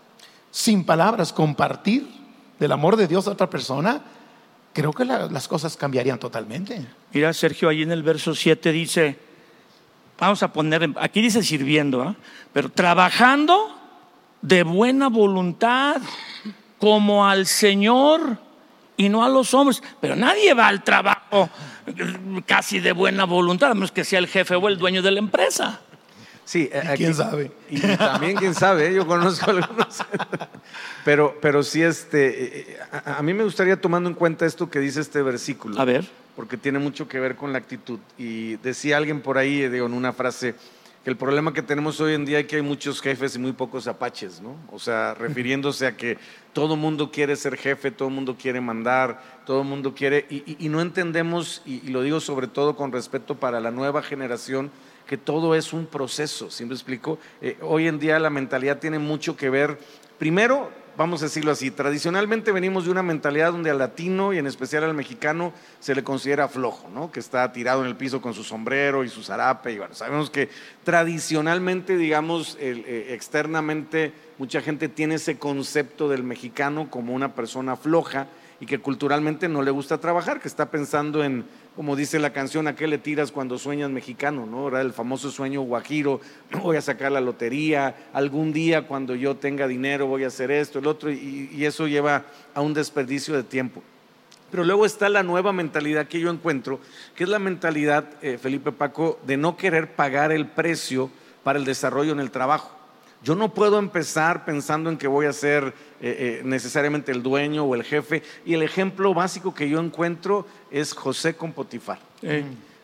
sin 0.51 0.85
palabras, 0.85 1.33
compartir 1.33 2.09
del 2.59 2.73
amor 2.73 2.97
de 2.97 3.07
Dios 3.09 3.27
a 3.27 3.31
otra 3.33 3.49
persona, 3.51 4.03
creo 4.73 4.93
que 4.93 5.05
la- 5.05 5.27
las 5.27 5.49
cosas 5.49 5.77
cambiarían 5.77 6.19
totalmente. 6.19 6.87
Mira, 7.13 7.33
Sergio, 7.33 7.69
ahí 7.69 7.83
en 7.83 7.93
el 7.93 8.03
verso 8.03 8.35
7 8.35 8.73
dice, 8.73 9.19
vamos 10.27 10.43
a 10.45 10.53
poner, 10.53 10.91
aquí 11.01 11.21
dice 11.21 11.43
sirviendo, 11.43 12.01
¿ah? 12.03 12.15
pero 12.53 12.71
trabajando 12.71 13.77
de 14.41 14.63
buena 14.63 15.09
voluntad 15.09 16.01
como 16.79 17.27
al 17.27 17.47
Señor 17.47 18.39
y 18.97 19.09
no 19.09 19.25
a 19.25 19.29
los 19.29 19.53
hombres. 19.53 19.83
Pero 20.01 20.15
nadie 20.15 20.55
va 20.55 20.69
al 20.69 20.85
trabajo 20.85 21.51
casi 22.47 22.79
de 22.79 22.93
buena 22.93 23.25
voluntad, 23.25 23.73
a 23.73 23.75
menos 23.75 23.91
que 23.91 24.05
sea 24.05 24.21
el 24.21 24.29
jefe 24.29 24.55
o 24.55 24.69
el 24.69 24.79
dueño 24.79 25.03
de 25.03 25.11
la 25.11 25.19
empresa. 25.19 25.81
Sí, 26.45 26.69
eh, 26.73 26.79
aquí- 26.85 26.97
quién 27.05 27.15
sabe? 27.15 27.53
Y, 27.71 27.77
y 27.79 27.97
también 27.97 28.37
quién 28.37 28.55
sabe, 28.55 28.89
¿eh? 28.89 28.95
yo 28.95 29.07
conozco 29.07 29.51
algunos. 29.51 29.99
pero, 31.05 31.37
pero 31.41 31.63
sí, 31.63 31.83
este, 31.83 32.73
eh, 32.73 32.79
a, 32.91 33.19
a 33.19 33.23
mí 33.23 33.33
me 33.35 33.45
gustaría 33.45 33.81
tomando 33.81 34.09
en 34.09 34.15
cuenta 34.15 34.47
esto 34.47 34.71
que 34.71 34.79
dice 34.81 35.01
este 35.01 35.23
versículo. 35.23 35.81
A 35.81 35.85
ver. 35.85 36.05
porque 36.37 36.57
tiene 36.57 36.79
mucho 36.79 37.09
que 37.09 37.21
ver 37.21 37.37
con 37.37 37.53
la 37.53 37.59
actitud. 37.59 37.99
Y 38.19 38.57
decía 38.57 38.97
alguien 38.97 39.21
por 39.21 39.39
ahí, 39.39 39.69
digo, 39.69 39.87
en 39.87 39.93
una 39.95 40.13
frase, 40.13 40.55
que 41.05 41.11
el 41.11 41.17
problema 41.17 41.53
que 41.53 41.63
tenemos 41.63 42.01
hoy 42.01 42.15
en 42.15 42.25
día 42.25 42.39
es 42.41 42.47
que 42.47 42.57
hay 42.57 42.63
muchos 42.63 43.01
jefes 43.01 43.35
y 43.35 43.39
muy 43.39 43.53
pocos 43.53 43.87
apaches, 43.89 44.41
¿no? 44.41 44.57
O 44.71 44.79
sea, 44.79 45.15
refiriéndose 45.15 45.87
a 45.87 45.97
que 45.97 46.17
todo 46.53 46.77
mundo 46.77 47.11
quiere 47.11 47.35
ser 47.37 47.57
jefe, 47.57 47.91
todo 47.91 48.09
el 48.09 48.15
mundo 48.15 48.37
quiere 48.41 48.61
mandar, 48.61 49.21
todo 49.45 49.63
el 49.63 49.69
mundo 49.69 49.95
quiere, 49.95 50.27
y, 50.31 50.37
y- 50.51 50.57
y 50.61 50.69
no 50.69 50.81
entendemos, 50.81 51.61
y, 51.67 51.83
y 51.87 51.91
lo 51.91 52.03
digo 52.03 52.21
sobre 52.21 52.47
todo 52.47 52.77
con 52.77 52.93
respeto 52.93 53.35
para 53.37 53.59
la 53.61 53.71
nueva 53.73 54.01
generación, 54.03 54.71
que 55.13 55.19
todo 55.19 55.55
es 55.55 55.75
un 55.75 55.85
proceso, 55.85 56.51
¿sí 56.51 56.65
me 56.65 56.73
explico? 56.73 57.19
Eh, 57.43 57.59
hoy 57.61 57.87
en 57.87 57.99
día 57.99 58.19
la 58.19 58.31
mentalidad 58.31 58.79
tiene 58.79 58.99
mucho 58.99 59.37
que 59.37 59.51
ver, 59.51 59.79
primero, 60.17 60.71
vamos 60.97 61.21
a 61.21 61.27
decirlo 61.27 61.53
así, 61.53 61.71
tradicionalmente 61.71 62.51
venimos 62.51 62.87
de 62.87 62.93
una 62.93 63.03
mentalidad 63.03 63.53
donde 63.53 63.69
al 63.69 63.77
latino 63.77 64.33
y 64.33 64.39
en 64.39 64.47
especial 64.47 64.85
al 64.85 64.95
mexicano 64.95 65.53
se 65.81 65.95
le 65.95 66.03
considera 66.03 66.49
flojo, 66.49 66.89
¿no? 66.89 67.13
Que 67.13 67.21
está 67.21 67.53
tirado 67.53 67.83
en 67.83 67.89
el 67.89 67.97
piso 67.97 68.23
con 68.23 68.33
su 68.33 68.43
sombrero 68.43 69.05
y 69.05 69.11
su 69.11 69.23
zarape 69.23 69.73
y 69.73 69.79
bueno, 69.81 69.95
sabemos 69.95 70.31
que 70.31 70.49
tradicionalmente, 70.83 71.99
digamos, 71.99 72.57
eh, 72.59 73.09
externamente 73.11 74.15
mucha 74.39 74.63
gente 74.63 74.89
tiene 74.89 75.17
ese 75.17 75.37
concepto 75.37 76.09
del 76.09 76.23
mexicano 76.23 76.89
como 76.89 77.13
una 77.13 77.35
persona 77.35 77.77
floja 77.77 78.29
y 78.63 78.67
que 78.67 78.79
culturalmente 78.79 79.49
no 79.49 79.61
le 79.61 79.73
gusta 79.73 79.99
trabajar, 79.99 80.41
que 80.41 80.47
está 80.47 80.71
pensando 80.71 81.25
en, 81.25 81.45
como 81.75 81.97
dice 81.97 82.21
la 82.21 82.33
canción, 82.33 82.69
¿a 82.69 82.77
qué 82.77 82.87
le 82.87 82.97
tiras 82.97 83.33
cuando 83.33 83.59
sueñas 83.59 83.91
mexicano? 83.91 84.47
¿no? 84.47 84.69
Era 84.69 84.83
el 84.83 84.93
famoso 84.93 85.33
sueño 85.33 85.63
guajiro, 85.63 86.21
voy 86.63 86.77
a 86.77 86.81
sacar 86.81 87.11
la 87.11 87.21
lotería, 87.21 87.97
algún 88.13 88.53
día 88.53 88.87
cuando 88.87 89.17
yo 89.17 89.35
tenga 89.35 89.67
dinero 89.67 90.07
voy 90.07 90.23
a 90.23 90.29
hacer 90.29 90.53
esto, 90.53 90.79
el 90.79 90.87
otro, 90.87 91.11
y, 91.11 91.65
eso 91.65 91.89
lleva 91.89 92.25
a 92.55 92.61
un 92.61 92.73
desperdicio 92.73 93.35
de 93.35 93.43
tiempo. 93.43 93.83
Pero 94.53 94.63
luego 94.63 94.87
está 94.87 95.09
la 95.09 95.25
nueva 95.25 95.53
mentalidad 95.53 96.07
que 96.07 96.21
yo 96.21 96.31
encuentro, 96.31 96.79
que 97.17 97.25
es 97.25 97.31
la 97.31 97.41
mentalidad, 97.41 98.11
eh, 98.23 98.39
Felipe 98.41 98.71
Paco, 98.71 99.19
de 99.27 99.39
no 99.39 99.57
querer 99.57 99.97
pagar 99.97 100.31
el 100.31 100.47
precio 100.47 101.11
para 101.43 101.59
el 101.59 101.65
desarrollo 101.65 102.13
en 102.13 102.21
el 102.21 102.31
trabajo. 102.31 102.82
Yo 103.23 103.37
no 103.37 103.55
puedo 103.55 103.79
empezar 103.79 104.45
pensando 104.45 104.91
en 104.91 104.99
que 104.99 105.07
voy 105.07 105.27
a 105.27 105.33
ser 105.33 105.75
eh, 106.01 106.41
eh, 106.41 106.43
necesariamente 106.45 107.13
el 107.13 107.23
dueño 107.23 107.65
o 107.65 107.75
el 107.75 107.85
jefe. 107.85 108.23
Y 108.45 108.55
el 108.55 108.63
ejemplo 108.63 109.15
básico 109.15 109.55
que 109.55 109.69
yo 109.69 109.79
encuentro 109.79 110.47
es 110.71 110.93
José 110.93 111.35
con 111.35 111.53
Potifar. 111.53 112.01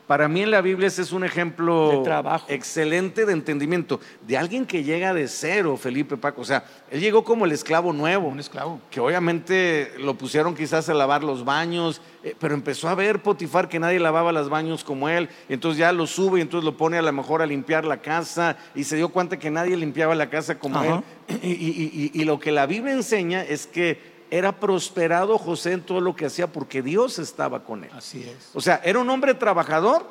Para 0.08 0.26
mí 0.26 0.40
en 0.42 0.50
la 0.50 0.62
Biblia 0.62 0.88
ese 0.88 1.02
es 1.02 1.12
un 1.12 1.22
ejemplo 1.22 1.90
De 1.90 2.02
trabajo. 2.02 2.46
excelente 2.48 3.26
de 3.26 3.32
entendimiento, 3.34 4.00
de 4.26 4.38
alguien 4.38 4.64
que 4.66 4.82
llega 4.82 5.12
de 5.12 5.28
cero, 5.28 5.76
Felipe 5.76 6.16
Paco. 6.16 6.40
O 6.40 6.44
sea, 6.46 6.64
él 6.90 7.00
llegó 7.00 7.22
como 7.24 7.44
el 7.44 7.52
esclavo 7.52 7.92
nuevo 7.92 8.28
Un 8.28 8.40
esclavo. 8.40 8.80
que 8.90 9.00
obviamente 9.00 9.92
lo 9.98 10.14
pusieron 10.14 10.54
quizás 10.56 10.88
a 10.88 10.94
lavar 10.94 11.22
los 11.22 11.44
baños, 11.44 12.00
eh, 12.24 12.34
pero 12.40 12.54
empezó 12.54 12.88
a 12.88 12.94
ver 12.94 13.20
Potifar 13.22 13.68
que 13.68 13.78
nadie 13.78 14.00
lavaba 14.00 14.32
los 14.32 14.48
baños 14.48 14.82
como 14.82 15.10
él, 15.10 15.28
entonces 15.50 15.78
ya 15.78 15.92
lo 15.92 16.06
sube 16.06 16.38
y 16.38 16.42
entonces 16.42 16.64
lo 16.64 16.76
pone 16.78 16.96
a 16.96 17.02
lo 17.02 17.12
mejor 17.12 17.42
a 17.42 17.46
limpiar 17.46 17.84
la 17.84 17.98
casa 17.98 18.56
y 18.74 18.84
se 18.84 18.96
dio 18.96 19.10
cuenta 19.10 19.38
que 19.38 19.50
nadie 19.50 19.76
limpiaba 19.76 20.14
la 20.14 20.30
casa 20.30 20.58
como 20.58 20.78
Ajá. 20.80 21.02
él. 21.28 21.38
Y, 21.42 21.48
y- 21.52 22.10
y- 22.14 22.22
y 22.22 22.24
lo 22.24 22.40
que 22.40 22.50
la 22.50 22.64
Biblia 22.64 22.94
enseña 22.94 23.42
es 23.44 23.66
que 23.66 24.16
era 24.30 24.58
prosperado 24.58 25.38
José 25.38 25.72
en 25.72 25.82
todo 25.82 26.00
lo 26.00 26.14
que 26.14 26.26
hacía 26.26 26.46
porque 26.46 26.82
Dios 26.82 27.18
estaba 27.18 27.64
con 27.64 27.84
él. 27.84 27.90
Así 27.92 28.22
es. 28.22 28.50
O 28.54 28.60
sea, 28.60 28.80
era 28.84 28.98
un 28.98 29.08
hombre 29.10 29.34
trabajador 29.34 30.04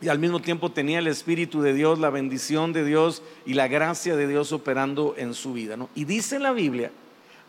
y 0.00 0.08
al 0.08 0.18
mismo 0.18 0.40
tiempo 0.40 0.70
tenía 0.70 0.98
el 0.98 1.06
Espíritu 1.06 1.62
de 1.62 1.72
Dios, 1.72 1.98
la 1.98 2.10
bendición 2.10 2.72
de 2.72 2.84
Dios 2.84 3.22
y 3.46 3.54
la 3.54 3.68
gracia 3.68 4.16
de 4.16 4.26
Dios 4.26 4.52
operando 4.52 5.14
en 5.16 5.34
su 5.34 5.52
vida. 5.52 5.76
¿no? 5.76 5.88
Y 5.94 6.04
dice 6.04 6.38
la 6.38 6.52
Biblia, 6.52 6.90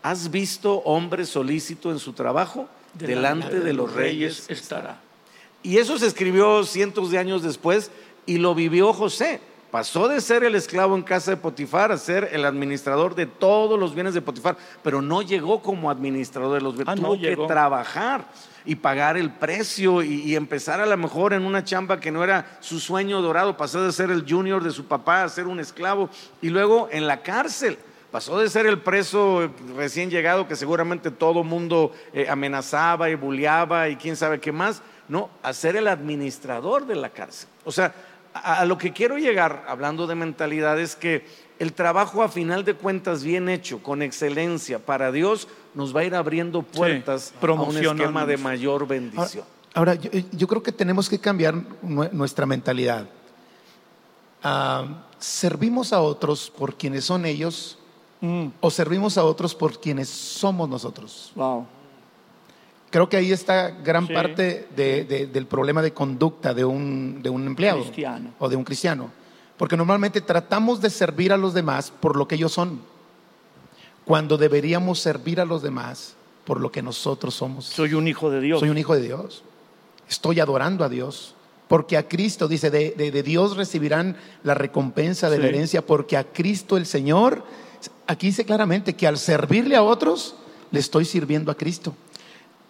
¿has 0.02 0.30
visto 0.30 0.76
hombre 0.84 1.26
solícito 1.26 1.90
en 1.90 1.98
su 1.98 2.12
trabajo? 2.12 2.68
Delante 2.94 3.60
de 3.60 3.72
los 3.74 3.92
reyes. 3.92 4.46
estará. 4.48 5.00
Y 5.62 5.78
eso 5.78 5.98
se 5.98 6.06
escribió 6.06 6.64
cientos 6.64 7.10
de 7.10 7.18
años 7.18 7.42
después 7.42 7.90
y 8.24 8.38
lo 8.38 8.54
vivió 8.54 8.92
José. 8.92 9.40
Pasó 9.76 10.08
de 10.08 10.22
ser 10.22 10.42
el 10.42 10.54
esclavo 10.54 10.96
en 10.96 11.02
casa 11.02 11.32
de 11.32 11.36
Potifar 11.36 11.92
a 11.92 11.98
ser 11.98 12.30
el 12.32 12.46
administrador 12.46 13.14
de 13.14 13.26
todos 13.26 13.78
los 13.78 13.94
bienes 13.94 14.14
de 14.14 14.22
Potifar, 14.22 14.56
pero 14.82 15.02
no 15.02 15.20
llegó 15.20 15.60
como 15.60 15.90
administrador 15.90 16.54
de 16.54 16.62
los 16.62 16.72
bienes, 16.76 16.90
Ah, 16.90 16.96
no 16.96 17.08
tuvo 17.08 17.20
que 17.20 17.28
llegó. 17.28 17.46
trabajar 17.46 18.24
y 18.64 18.76
pagar 18.76 19.18
el 19.18 19.30
precio 19.34 20.02
y, 20.02 20.22
y 20.22 20.34
empezar 20.34 20.80
a 20.80 20.86
lo 20.86 20.96
mejor 20.96 21.34
en 21.34 21.44
una 21.44 21.62
chamba 21.62 22.00
que 22.00 22.10
no 22.10 22.24
era 22.24 22.56
su 22.60 22.80
sueño 22.80 23.20
dorado, 23.20 23.58
pasó 23.58 23.82
de 23.84 23.92
ser 23.92 24.10
el 24.10 24.24
junior 24.26 24.64
de 24.64 24.70
su 24.70 24.86
papá 24.86 25.24
a 25.24 25.28
ser 25.28 25.46
un 25.46 25.60
esclavo 25.60 26.08
y 26.40 26.48
luego 26.48 26.88
en 26.90 27.06
la 27.06 27.20
cárcel. 27.20 27.76
Pasó 28.10 28.38
de 28.38 28.48
ser 28.48 28.64
el 28.64 28.78
preso 28.80 29.50
recién 29.76 30.08
llegado 30.08 30.48
que 30.48 30.56
seguramente 30.56 31.10
todo 31.10 31.44
mundo 31.44 31.92
eh, 32.14 32.28
amenazaba 32.30 33.10
y 33.10 33.14
bulleaba 33.14 33.90
y 33.90 33.96
quién 33.96 34.16
sabe 34.16 34.40
qué 34.40 34.52
más, 34.52 34.80
no, 35.06 35.28
a 35.42 35.52
ser 35.52 35.76
el 35.76 35.86
administrador 35.86 36.86
de 36.86 36.94
la 36.94 37.10
cárcel. 37.10 37.50
O 37.66 37.72
sea, 37.72 37.92
a, 38.44 38.60
a 38.60 38.64
lo 38.64 38.78
que 38.78 38.92
quiero 38.92 39.18
llegar, 39.18 39.64
hablando 39.68 40.06
de 40.06 40.14
mentalidad, 40.14 40.78
es 40.80 40.96
que 40.96 41.24
el 41.58 41.72
trabajo 41.72 42.22
a 42.22 42.28
final 42.28 42.64
de 42.64 42.74
cuentas 42.74 43.22
bien 43.22 43.48
hecho, 43.48 43.82
con 43.82 44.02
excelencia 44.02 44.78
para 44.78 45.10
Dios, 45.12 45.48
nos 45.74 45.94
va 45.94 46.00
a 46.00 46.04
ir 46.04 46.14
abriendo 46.14 46.62
puertas 46.62 47.32
a 47.40 47.52
un 47.52 47.76
esquema 47.76 48.26
de 48.26 48.36
mayor 48.36 48.86
bendición. 48.86 49.44
Ahora, 49.74 49.94
yo, 49.94 50.10
yo 50.32 50.46
creo 50.46 50.62
que 50.62 50.72
tenemos 50.72 51.08
que 51.08 51.18
cambiar 51.18 51.54
nue- 51.82 52.10
nuestra 52.12 52.46
mentalidad. 52.46 53.06
Ah, 54.42 55.02
¿Servimos 55.18 55.92
a 55.92 56.00
otros 56.00 56.50
por 56.50 56.74
quienes 56.76 57.04
son 57.04 57.24
ellos 57.26 57.78
Mm, 58.22 58.46
o 58.60 58.70
servimos 58.70 59.18
a 59.18 59.24
otros 59.24 59.54
por 59.54 59.78
quienes 59.78 60.08
somos 60.08 60.66
nosotros? 60.70 61.32
wow. 61.34 61.66
Creo 62.90 63.08
que 63.08 63.16
ahí 63.16 63.32
está 63.32 63.70
gran 63.70 64.06
Sí, 64.06 64.12
parte 64.14 64.68
de- 64.76 65.04
de- 65.04 65.26
del 65.26 65.46
problema 65.46 65.82
de 65.82 65.92
conducta 65.92 66.54
de 66.54 66.64
un, 66.64 67.20
de 67.22 67.28
un 67.30 67.46
empleado 67.46 67.82
Cristiano. 67.82 68.30
o 68.38 68.48
de 68.48 68.56
un 68.56 68.64
cristiano. 68.64 69.10
Porque 69.56 69.76
normalmente 69.76 70.20
tratamos 70.20 70.80
de 70.80 70.90
servir 70.90 71.32
a 71.32 71.36
los 71.36 71.52
demás 71.54 71.90
por 71.90 72.16
lo 72.16 72.28
que 72.28 72.34
ellos 72.36 72.52
son, 72.52 72.80
cuando 74.04 74.36
deberíamos 74.36 75.00
servir 75.00 75.40
a 75.40 75.44
los 75.44 75.62
demás 75.62 76.14
por 76.44 76.60
lo 76.60 76.70
que 76.70 76.80
nosotros 76.82 77.34
somos. 77.34 77.64
Soy 77.64 77.94
un 77.94 78.06
hijo 78.06 78.30
de 78.30 78.40
Dios. 78.40 78.60
Soy 78.60 78.68
un 78.68 78.78
hijo 78.78 78.94
de 78.94 79.02
Dios. 79.02 79.42
Estoy 80.08 80.38
adorando 80.40 80.84
a 80.84 80.88
Dios. 80.88 81.34
Porque 81.68 81.96
a 81.96 82.06
Cristo, 82.06 82.46
dice, 82.46 82.70
de, 82.70 82.92
de- 82.96 83.10
de 83.10 83.22
Dios 83.24 83.56
recibirán 83.56 84.16
la 84.44 84.54
recompensa 84.54 85.28
de 85.28 85.38
la 85.38 85.48
herencia, 85.48 85.84
porque 85.84 86.16
a 86.16 86.22
Cristo 86.22 86.76
el 86.76 86.86
Señor, 86.86 87.42
aquí 88.06 88.28
dice 88.28 88.44
claramente 88.44 88.94
que 88.94 89.08
al 89.08 89.18
servirle 89.18 89.74
a 89.74 89.82
otros, 89.82 90.36
le 90.70 90.78
estoy 90.78 91.04
sirviendo 91.04 91.50
a 91.50 91.56
Cristo. 91.56 91.92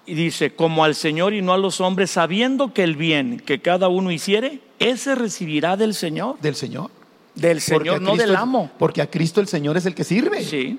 Y 0.06 0.14
dice, 0.14 0.54
como 0.54 0.84
al 0.84 0.94
Señor 0.94 1.34
y 1.34 1.42
no 1.42 1.52
a 1.52 1.58
los 1.58 1.80
hombres, 1.80 2.12
sabiendo 2.12 2.72
que 2.72 2.84
el 2.84 2.94
bien 2.96 3.40
que 3.44 3.60
cada 3.60 3.88
uno 3.88 4.10
hiciere, 4.12 4.60
ese 4.78 5.14
recibirá 5.16 5.76
del 5.76 5.94
Señor. 5.94 6.38
Del 6.40 6.54
Señor. 6.54 6.90
Del 7.34 7.60
Señor, 7.60 8.00
no 8.00 8.16
del 8.16 8.34
amo. 8.36 8.70
Porque 8.78 9.02
a 9.02 9.10
Cristo 9.10 9.40
el 9.40 9.48
Señor 9.48 9.76
es 9.76 9.84
el 9.84 9.94
que 9.94 10.04
sirve. 10.04 10.42
Sí. 10.44 10.78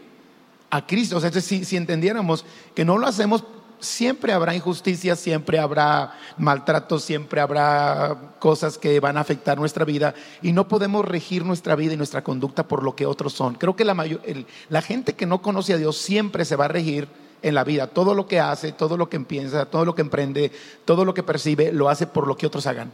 a 0.70 0.86
Cristo. 0.88 1.18
O 1.18 1.20
sea, 1.20 1.32
si, 1.32 1.64
si 1.66 1.76
entendiéramos 1.78 2.46
que 2.74 2.84
no 2.86 2.98
lo 2.98 3.06
hacemos, 3.08 3.44
siempre 3.80 4.34
habrá 4.34 4.56
injusticias, 4.56 5.20
siempre 5.20 5.60
habrá 5.60 6.14
maltratos, 6.38 7.04
siempre 7.04 7.42
habrá 7.42 8.34
cosas 8.40 8.78
que 8.78 9.00
van 9.00 9.18
a 9.18 9.22
afectar 9.22 9.58
nuestra 9.60 9.86
vida 9.86 10.16
y 10.42 10.52
no 10.54 10.68
podemos 10.68 11.06
regir 11.06 11.46
nuestra 11.46 11.76
vida 11.76 11.94
y 11.94 11.98
nuestra 11.98 12.24
conducta 12.24 12.68
por 12.68 12.82
lo 12.82 12.96
que 12.96 13.06
otros 13.06 13.34
son. 13.34 13.54
Creo 13.56 13.76
que 13.76 13.86
la, 13.86 13.94
mayor- 13.94 14.22
el- 14.26 14.48
la 14.70 14.82
gente 14.82 15.14
que 15.14 15.26
no 15.28 15.42
conoce 15.42 15.74
a 15.74 15.78
Dios 15.78 15.98
siempre 15.98 16.44
se 16.46 16.56
va 16.56 16.66
a 16.66 16.70
regir 16.70 17.08
en 17.42 17.56
la 17.56 17.64
vida. 17.64 17.88
Todo 17.88 18.14
lo 18.14 18.28
que 18.28 18.40
hace, 18.40 18.72
todo 18.72 18.98
lo 18.98 19.10
que 19.10 19.20
piensa, 19.20 19.66
todo 19.66 19.86
lo 19.86 19.96
que 19.96 20.02
emprende, 20.02 20.52
todo 20.86 21.06
lo 21.06 21.14
que 21.14 21.24
percibe, 21.24 21.72
lo 21.72 21.90
hace 21.90 22.08
por 22.08 22.28
lo 22.28 22.38
que 22.38 22.48
otros 22.48 22.68
hagan. 22.68 22.92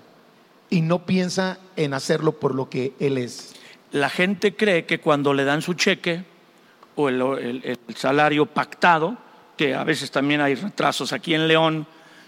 Y 0.70 0.82
no 0.82 1.06
piensa 1.06 1.60
en 1.76 1.94
hacerlo 1.94 2.34
por 2.34 2.56
lo 2.56 2.70
que 2.70 2.94
Él 3.00 3.18
es. 3.18 3.54
La 3.92 4.10
gente 4.10 4.56
cree 4.56 4.86
que 4.86 5.00
cuando 5.00 5.34
le 5.34 5.44
dan 5.44 5.62
su 5.62 5.76
cheque 5.76 6.24
o 6.96 7.10
el, 7.10 7.78
salario 7.96 8.46
pactado, 8.46 9.18
que 9.58 9.76
a 9.76 9.84
veces 9.84 10.12
también 10.12 10.42
hay 10.42 10.56
retrasos 10.56 11.14
aquí 11.14 11.34
en 11.34 11.48
León, 11.48 11.86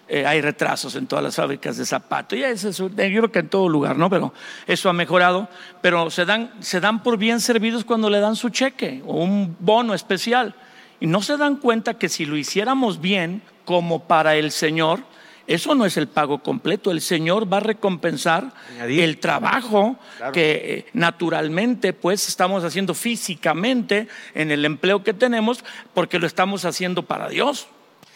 eh, 0.08 0.26
hay 0.26 0.42
retrasos 0.42 0.96
en 0.96 1.08
todas 1.08 1.24
las 1.24 1.36
fábricas 1.36 1.78
de 1.78 1.86
zapatos, 1.86 2.38
y 2.38 2.44
eso, 2.44 2.70
es- 2.70 2.78
yo 2.78 2.90
creo 2.90 3.32
que 3.32 3.40
en 3.40 3.50
todo 3.50 3.68
lugar, 3.68 3.98
¿no? 3.98 4.08
Pero 4.12 4.32
eso 4.68 4.90
ha 4.90 4.94
mejorado, 4.94 5.48
pero 5.82 6.12
se 6.12 6.26
dan, 6.26 6.52
se 6.60 6.80
dan 6.80 7.02
por 7.02 7.18
bien 7.18 7.40
servidos 7.40 7.84
cuando 7.84 8.12
le 8.12 8.20
dan 8.20 8.36
su 8.36 8.50
cheque 8.50 9.02
o 9.08 9.24
un 9.24 9.56
bono 9.60 9.96
especial, 9.96 10.54
y 11.00 11.08
no 11.08 11.22
se 11.22 11.38
dan 11.38 11.58
cuenta 11.58 11.96
que 11.98 12.10
si 12.10 12.26
lo 12.26 12.38
hiciéramos 12.38 13.02
bien, 13.02 13.42
como 13.66 14.08
para 14.08 14.36
el 14.36 14.52
Señor, 14.52 15.00
eso 15.48 15.76
no 15.76 15.86
es 15.86 15.96
el 15.98 16.08
pago 16.08 16.42
completo, 16.42 16.90
el 16.92 17.02
Señor 17.02 17.52
va 17.52 17.58
a 17.58 17.60
recompensar 17.60 18.52
Añadir. 18.74 19.02
el 19.04 19.20
trabajo 19.20 19.96
Claro. 20.18 20.32
que 20.32 20.52
eh, 20.54 20.86
naturalmente 20.94 21.94
pues 21.94 22.28
estamos 22.28 22.64
haciendo 22.64 22.94
físicamente 22.96 24.08
en 24.34 24.52
el 24.52 24.66
empleo 24.66 25.04
que 25.04 25.14
tenemos 25.14 25.64
porque 25.94 26.18
lo 26.20 26.26
estamos 26.28 26.66
haciendo 26.66 27.04
para 27.04 27.30
Dios. 27.30 27.68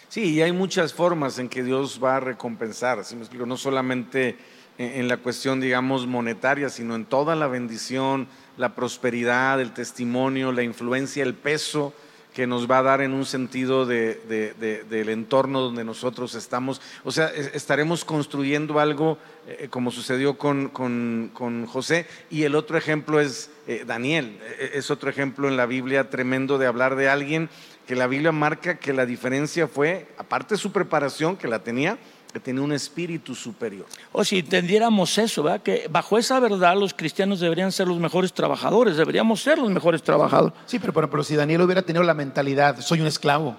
Sí, 0.08 0.22
y 0.36 0.42
hay 0.42 0.52
muchas 0.52 0.94
formas 0.94 1.38
en 1.38 1.50
que 1.50 1.62
Dios 1.63 2.00
va 2.04 2.15
a 2.15 2.20
recompensar, 2.20 3.04
¿sí 3.06 3.15
me 3.15 3.22
explico? 3.22 3.46
No 3.46 3.58
solamente 3.58 4.38
en, 4.80 5.02
en 5.02 5.08
la 5.08 5.18
cuestión, 5.18 5.62
digamos, 5.62 6.08
monetaria, 6.08 6.70
sino 6.70 6.96
en 6.96 7.06
toda 7.06 7.36
la 7.36 7.46
bendición, 7.48 8.28
la 8.58 8.74
prosperidad, 8.74 9.62
el 9.62 9.72
testimonio, 9.72 10.52
la 10.52 10.63
influencia, 10.63 11.22
el 11.22 11.36
peso 11.36 11.94
que 12.39 12.47
nos 12.47 12.71
va 12.71 12.78
a 12.78 12.84
dar 12.84 13.02
en 13.02 13.12
un 13.12 13.25
sentido 13.25 13.86
de- 13.86 14.15
de- 14.30 14.54
de- 14.54 14.86
del 14.86 15.10
entorno 15.10 15.60
donde 15.60 15.84
nosotros 15.84 16.36
estamos. 16.36 16.80
O 17.04 17.12
sea, 17.12 17.28
es- 17.28 17.54
estaremos 17.54 18.06
construyendo 18.06 18.80
algo 18.80 19.17
eh, 19.45 19.67
como 19.69 19.91
sucedió 19.91 20.38
con, 20.38 20.69
con- 20.69 21.65
José. 21.65 22.06
Y 22.30 22.43
el 22.43 22.56
otro 22.56 22.78
ejemplo 22.78 23.19
es 23.19 23.49
eh, 23.67 23.84
Daniel. 23.86 24.39
Eh, 24.58 24.71
Es 24.75 24.89
otro 24.89 25.10
ejemplo 25.10 25.49
en 25.49 25.58
la 25.58 25.65
Biblia 25.65 26.10
tremendo 26.10 26.58
de 26.58 26.65
hablar 26.67 26.95
de 26.95 27.10
alguien 27.10 27.49
que 27.86 27.95
la 27.97 28.08
Biblia 28.08 28.32
marca 28.32 28.78
que 28.80 28.93
la 28.93 29.06
diferencia 29.06 29.67
fue, 29.67 30.08
aparte 30.17 30.54
de 30.56 30.60
su 30.62 30.71
preparación, 30.71 31.36
que 31.36 31.49
la 31.49 31.60
tenía, 31.60 31.97
que 32.32 32.39
tenía 32.39 32.62
un 32.62 32.72
espíritu 32.72 33.34
superior. 33.34 33.86
O 34.12 34.24
si 34.24 34.39
entendiéramos 34.39 35.18
eso, 35.18 35.42
¿verdad? 35.44 35.62
que 35.62 35.88
bajo 35.89 36.18
esa 36.18 36.39
verdad 36.39 36.76
los 36.78 36.94
cristianos 36.94 37.39
deberían 37.39 37.72
ser 37.72 37.88
los 37.88 37.98
mejores 38.00 38.34
trabajadores, 38.34 38.98
deberíamos 38.98 39.42
ser 39.42 39.58
los 39.58 39.70
mejores 39.72 40.04
trabajadores. 40.04 40.54
Sí, 40.68 40.78
pero 40.80 40.94
por 40.94 41.04
ejemplo, 41.04 41.24
si 41.24 41.36
Daniel 41.36 41.62
hubiera 41.62 41.82
tenido 41.82 42.04
la 42.04 42.13
mentalidad, 42.13 42.80
soy 42.82 43.02
un 43.02 43.08
esclavo, 43.08 43.58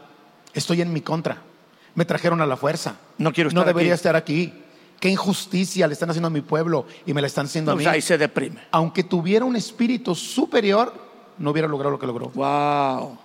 estoy 0.54 0.82
en 0.82 0.92
mi 0.92 1.00
contra, 1.00 1.38
me 1.96 2.04
trajeron 2.04 2.40
a 2.40 2.46
la 2.46 2.56
fuerza, 2.56 2.96
No 3.18 3.32
quiero 3.32 3.50
no 3.50 3.60
estar 3.60 3.66
debería 3.66 3.92
aquí. 3.92 3.96
estar 3.98 4.14
aquí, 4.16 4.52
qué 5.00 5.08
injusticia 5.08 5.88
le 5.88 5.94
están 5.94 6.10
haciendo 6.10 6.28
a 6.28 6.30
mi 6.30 6.40
pueblo 6.42 6.86
y 7.06 7.12
me 7.12 7.20
la 7.20 7.26
están 7.26 7.46
haciendo 7.46 7.72
a 7.72 7.74
Pues 7.74 7.86
mí. 7.86 7.92
ahí 7.92 8.00
se 8.02 8.18
deprime. 8.18 8.60
Aunque 8.70 9.02
tuviera 9.02 9.44
un 9.44 9.56
espíritu 9.56 10.14
superior, 10.14 10.94
no 11.38 11.50
hubiera 11.50 11.66
logrado 11.66 11.90
lo 11.90 11.98
que 11.98 12.06
logró. 12.06 12.28
Wow. 12.34 13.18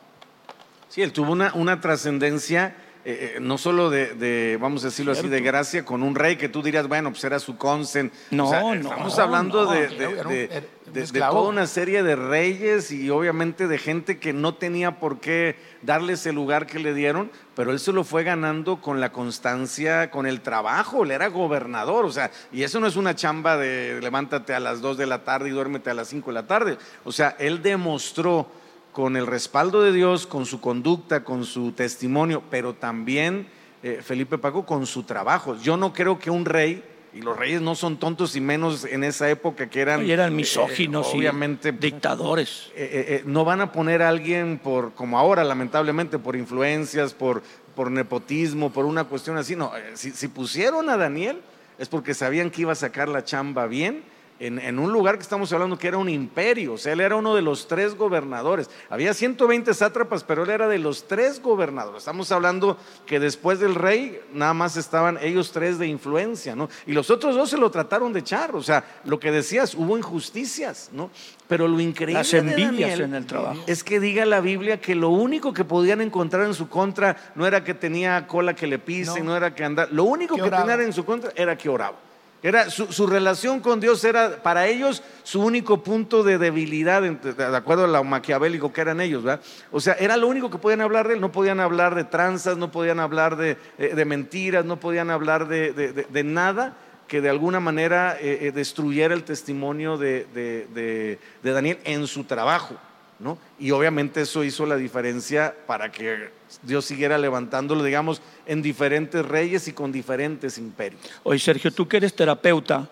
Sí, 0.89 1.01
él 1.03 1.11
tuvo 1.13 1.31
una, 1.33 1.51
una 1.53 1.81
trascendencia, 1.81 2.75
eh, 3.07 3.35
eh, 3.35 3.39
no 3.39 3.57
solo 3.59 3.89
de, 3.91 4.15
de, 4.15 4.57
vamos 4.59 4.83
a 4.83 4.87
decirlo 4.87 5.11
así, 5.11 5.27
de 5.27 5.39
gracia 5.41 5.85
con 5.85 6.01
un 6.01 6.15
rey 6.15 6.37
que 6.37 6.49
tú 6.49 6.63
dirías, 6.63 6.87
bueno, 6.87 7.11
pues 7.11 7.23
era 7.23 7.39
su 7.39 7.55
consen. 7.55 8.11
No, 8.31 8.47
O 8.47 8.49
sea, 8.49 8.61
no, 8.61 8.73
Estamos 8.73 9.19
hablando 9.19 9.65
no, 9.65 9.71
de, 9.71 9.79
era 9.83 9.89
de- 9.89 10.07
un- 10.07 10.27
de- 10.27 10.43
era 10.45 10.55
un 10.57 10.63
de- 10.85 10.91
de 10.91 11.01
esclavo. 11.03 11.37
toda 11.39 11.49
una 11.49 11.67
serie 11.67 12.03
de 12.03 12.15
reyes 12.15 12.91
y 12.91 13.09
obviamente 13.09 13.67
de 13.67 13.77
gente 13.77 14.17
que 14.19 14.33
no 14.33 14.55
tenía 14.55 14.99
por 14.99 15.19
qué 15.19 15.55
darles 15.81 16.25
el 16.25 16.35
lugar 16.35 16.65
que 16.67 16.79
le 16.79 16.93
dieron, 16.93 17.31
pero 17.55 17.71
él 17.71 17.79
se 17.79 17.91
lo 17.91 18.03
fue 18.03 18.23
ganando 18.23 18.81
con 18.81 18.99
la 18.99 19.11
constancia, 19.11 20.09
con 20.09 20.25
el 20.25 20.41
trabajo, 20.41 21.03
él 21.03 21.11
era 21.11 21.27
gobernador, 21.27 22.05
o 22.05 22.11
sea, 22.11 22.31
y 22.51 22.63
eso 22.63 22.79
no 22.79 22.87
es 22.87 22.95
una 22.95 23.15
chamba 23.15 23.57
de 23.57 23.99
levántate 24.01 24.53
a 24.53 24.59
las 24.59 24.81
2 24.81 24.97
de 24.97 25.05
la 25.05 25.23
tarde 25.23 25.49
y 25.49 25.51
duérmete 25.51 25.89
a 25.89 25.93
las 25.93 26.07
5 26.07 26.31
de 26.31 26.33
la 26.33 26.47
tarde, 26.47 26.77
o 27.03 27.11
sea, 27.11 27.35
él 27.39 27.61
demostró 27.61 28.47
con 28.95 29.17
el 29.17 29.27
respaldo 29.27 29.83
de 29.83 29.91
Dios, 29.91 30.25
con 30.25 30.45
su 30.45 30.61
conducta, 30.61 31.25
con 31.25 31.43
su 31.43 31.73
testimonio, 31.73 32.41
pero 32.49 32.75
también 32.75 33.45
eh, 33.83 33.99
Felipe 34.01 34.37
Paco 34.37 34.65
con 34.65 34.85
su 34.85 35.03
trabajo. 35.03 35.57
Yo 35.57 35.75
no 35.75 35.91
creo 35.91 36.17
que 36.17 36.29
un 36.29 36.45
rey, 36.45 36.81
y 37.13 37.19
los 37.19 37.37
reyes 37.37 37.59
no 37.59 37.75
son 37.75 37.97
tontos 37.97 38.37
y 38.37 38.39
menos 38.39 38.85
en 38.85 39.03
esa 39.03 39.29
época 39.29 39.69
que 39.69 39.81
eran... 39.81 40.05
Y 40.05 40.11
eran 40.11 40.31
eh, 40.31 40.35
misóginos 40.37 41.13
y 41.13 41.17
obviamente 41.17 41.73
dictadores. 41.73 42.71
eh, 42.73 43.05
eh, 43.19 43.23
no 43.25 43.43
van 43.43 43.59
a 43.59 43.73
poner 43.73 44.01
a 44.01 44.07
alguien 44.07 44.61
por, 44.63 44.93
como 44.93 45.19
ahora, 45.19 45.43
lamentablemente, 45.43 46.17
por 46.17 46.37
influencias, 46.37 47.13
por, 47.13 47.43
por 47.75 47.91
nepotismo, 47.91 48.71
por 48.71 48.85
una 48.85 49.03
cuestión 49.03 49.35
así. 49.35 49.57
No, 49.57 49.73
si, 49.95 50.11
si 50.11 50.29
pusieron 50.29 50.89
a 50.89 50.95
Daniel 50.95 51.41
es 51.77 51.89
porque 51.89 52.13
sabían 52.13 52.49
que 52.49 52.61
iba 52.61 52.71
a 52.71 52.75
sacar 52.75 53.09
la 53.09 53.25
chamba 53.25 53.67
bien. 53.67 54.14
En, 54.37 54.59
en 54.59 54.79
un 54.79 54.91
lugar 54.91 55.15
que 55.15 55.21
estamos 55.21 55.53
hablando 55.53 55.77
que 55.77 55.87
era 55.87 55.97
un 55.97 56.09
imperio, 56.09 56.73
o 56.73 56.77
sea, 56.77 56.91
él 56.91 56.99
era 56.99 57.15
uno 57.15 57.35
de 57.35 57.41
los 57.41 57.69
tres 57.69 57.95
gobernadores. 57.95 58.69
Había 58.89 59.13
120 59.13 59.73
sátrapas, 59.73 60.25
pero 60.25 60.43
él 60.43 60.49
era 60.49 60.67
de 60.67 60.77
los 60.77 61.07
tres 61.07 61.41
gobernadores. 61.41 61.99
Estamos 61.99 62.31
hablando 62.33 62.77
que 63.05 63.21
después 63.21 63.61
del 63.61 63.75
rey 63.75 64.19
nada 64.33 64.53
más 64.53 64.75
estaban 64.75 65.17
ellos 65.21 65.53
tres 65.53 65.79
de 65.79 65.87
influencia, 65.87 66.53
¿no? 66.53 66.67
Y 66.85 66.91
los 66.91 67.09
otros 67.09 67.33
dos 67.35 67.49
se 67.49 67.57
lo 67.57 67.71
trataron 67.71 68.11
de 68.11 68.19
echar, 68.19 68.53
o 68.57 68.61
sea, 68.61 68.83
lo 69.05 69.21
que 69.21 69.31
decías, 69.31 69.73
hubo 69.73 69.97
injusticias, 69.97 70.89
¿no? 70.91 71.11
Pero 71.47 71.67
lo 71.69 71.79
increíble 71.79 72.19
Las 72.19 72.31
de 72.31 72.41
Daniel 72.41 73.01
en 73.01 73.15
el 73.15 73.25
trabajo. 73.25 73.61
es 73.67 73.83
que 73.85 74.01
diga 74.01 74.25
la 74.25 74.41
Biblia 74.41 74.81
que 74.81 74.95
lo 74.95 75.09
único 75.09 75.53
que 75.53 75.63
podían 75.63 76.01
encontrar 76.01 76.45
en 76.45 76.53
su 76.53 76.67
contra 76.67 77.15
no 77.35 77.47
era 77.47 77.63
que 77.63 77.73
tenía 77.73 78.27
cola 78.27 78.53
que 78.53 78.67
le 78.67 78.79
pisen, 78.79 79.23
no, 79.23 79.31
No. 79.31 79.37
era 79.37 79.55
que 79.55 79.63
andaba. 79.63 79.87
Lo 79.91 80.03
único 80.03 80.35
Que 80.35 80.41
que, 80.41 80.49
tenían 80.49 80.81
en 80.81 80.91
su 80.91 81.05
contra 81.05 81.31
era 81.35 81.57
que 81.57 81.69
oraba. 81.69 81.97
Era 82.43 82.69
su, 82.69 82.91
su 82.93 83.07
relación 83.07 83.59
con 83.59 83.79
Dios 83.79 84.03
era 84.03 84.43
para 84.43 84.67
ellos 84.67 85.01
su 85.23 85.41
único 85.41 85.81
punto 85.81 86.23
de 86.23 86.37
debilidad, 86.37 87.01
de 87.01 87.43
acuerdo 87.57 87.85
a 87.85 87.87
lo 87.87 88.03
maquiavélico 88.03 88.71
que 88.71 88.81
eran 88.81 89.01
ellos. 89.01 89.23
O 89.71 89.79
sea, 89.79 89.93
era 89.93 90.15
lo 90.15 90.27
único 90.27 90.51
que 90.51 90.59
podían 90.59 90.81
hablar 90.81 91.07
de 91.07 91.15
él. 91.15 91.21
No 91.21 91.31
podían 91.31 91.59
hablar 91.59 91.95
de 91.95 92.03
tranzas, 92.03 92.55
no 92.57 92.71
podían 92.71 92.99
hablar 92.99 93.35
de, 93.35 93.57
eh, 93.79 93.93
de 93.95 94.05
mentiras, 94.05 94.63
no 94.63 94.79
podían 94.79 95.09
hablar 95.09 95.47
de, 95.47 95.73
de- 95.73 96.23
nada 96.23 96.77
que 97.07 97.21
de 97.21 97.29
alguna 97.29 97.59
manera 97.59 98.17
eh, 98.19 98.39
eh, 98.47 98.51
destruyera 98.51 99.13
el 99.15 99.23
testimonio 99.23 99.97
de 99.97 101.17
Daniel 101.43 101.79
en 101.83 102.05
su 102.05 102.25
trabajo. 102.25 102.75
¿No? 103.19 103.37
Y 103.59 103.71
obviamente 103.71 104.21
eso 104.21 104.43
hizo 104.43 104.65
la 104.65 104.75
diferencia 104.75 105.55
para 105.67 105.91
que 105.91 106.29
Dios 106.63 106.85
siguiera 106.85 107.17
levantándolo, 107.17 107.83
digamos, 107.83 108.21
en 108.45 108.61
diferentes 108.61 109.25
reyes 109.25 109.67
y 109.67 109.73
con 109.73 109.91
diferentes 109.91 110.57
imperios. 110.57 111.01
Oye, 111.23 111.39
Sergio, 111.39 111.71
tú 111.71 111.87
que 111.87 111.97
eres 111.97 112.15
terapeuta, 112.15 112.89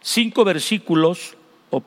cinco 0.00 0.44
versículos, 0.44 1.36
o 1.70 1.82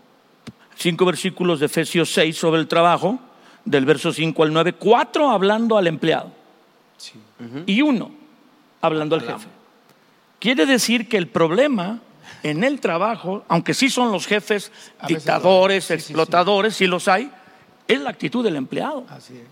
cinco 0.76 1.06
versículos 1.06 1.60
de 1.60 1.68
Efesios 1.68 2.12
6 2.13 2.36
sobre 2.38 2.60
el 2.60 2.68
trabajo, 2.68 3.20
del 3.65 3.86
verso 3.86 4.12
5 4.12 4.44
al 4.44 4.54
9, 4.54 4.74
cuatro 4.74 5.30
hablando 5.30 5.78
al 5.78 5.88
empleado 5.88 6.32
y 7.65 7.82
uno 7.82 8.12
hablando 8.82 9.15
al 9.15 9.22
jefe. 9.22 9.48
Quiere 10.39 10.65
decir 10.65 11.08
que 11.08 11.18
el 11.18 11.28
problema 11.28 12.00
en 12.44 12.63
el 12.63 12.80
trabajo, 12.80 13.44
aunque 13.48 13.74
sí 13.74 13.89
son 13.89 14.12
los 14.12 14.26
jefes 14.26 14.72
dictadores. 15.08 15.84
Sí, 15.84 15.94
sí, 15.94 16.00
sí. 16.00 16.06
explotadores, 16.13 16.76
sí 16.76 16.88
los 16.88 17.08
hay, 17.08 17.32
es 17.89 17.99
la 17.99 18.10
actitud 18.10 18.41
del 18.43 18.56
empleado 18.56 19.06
Así 19.10 19.34
es. 19.34 19.43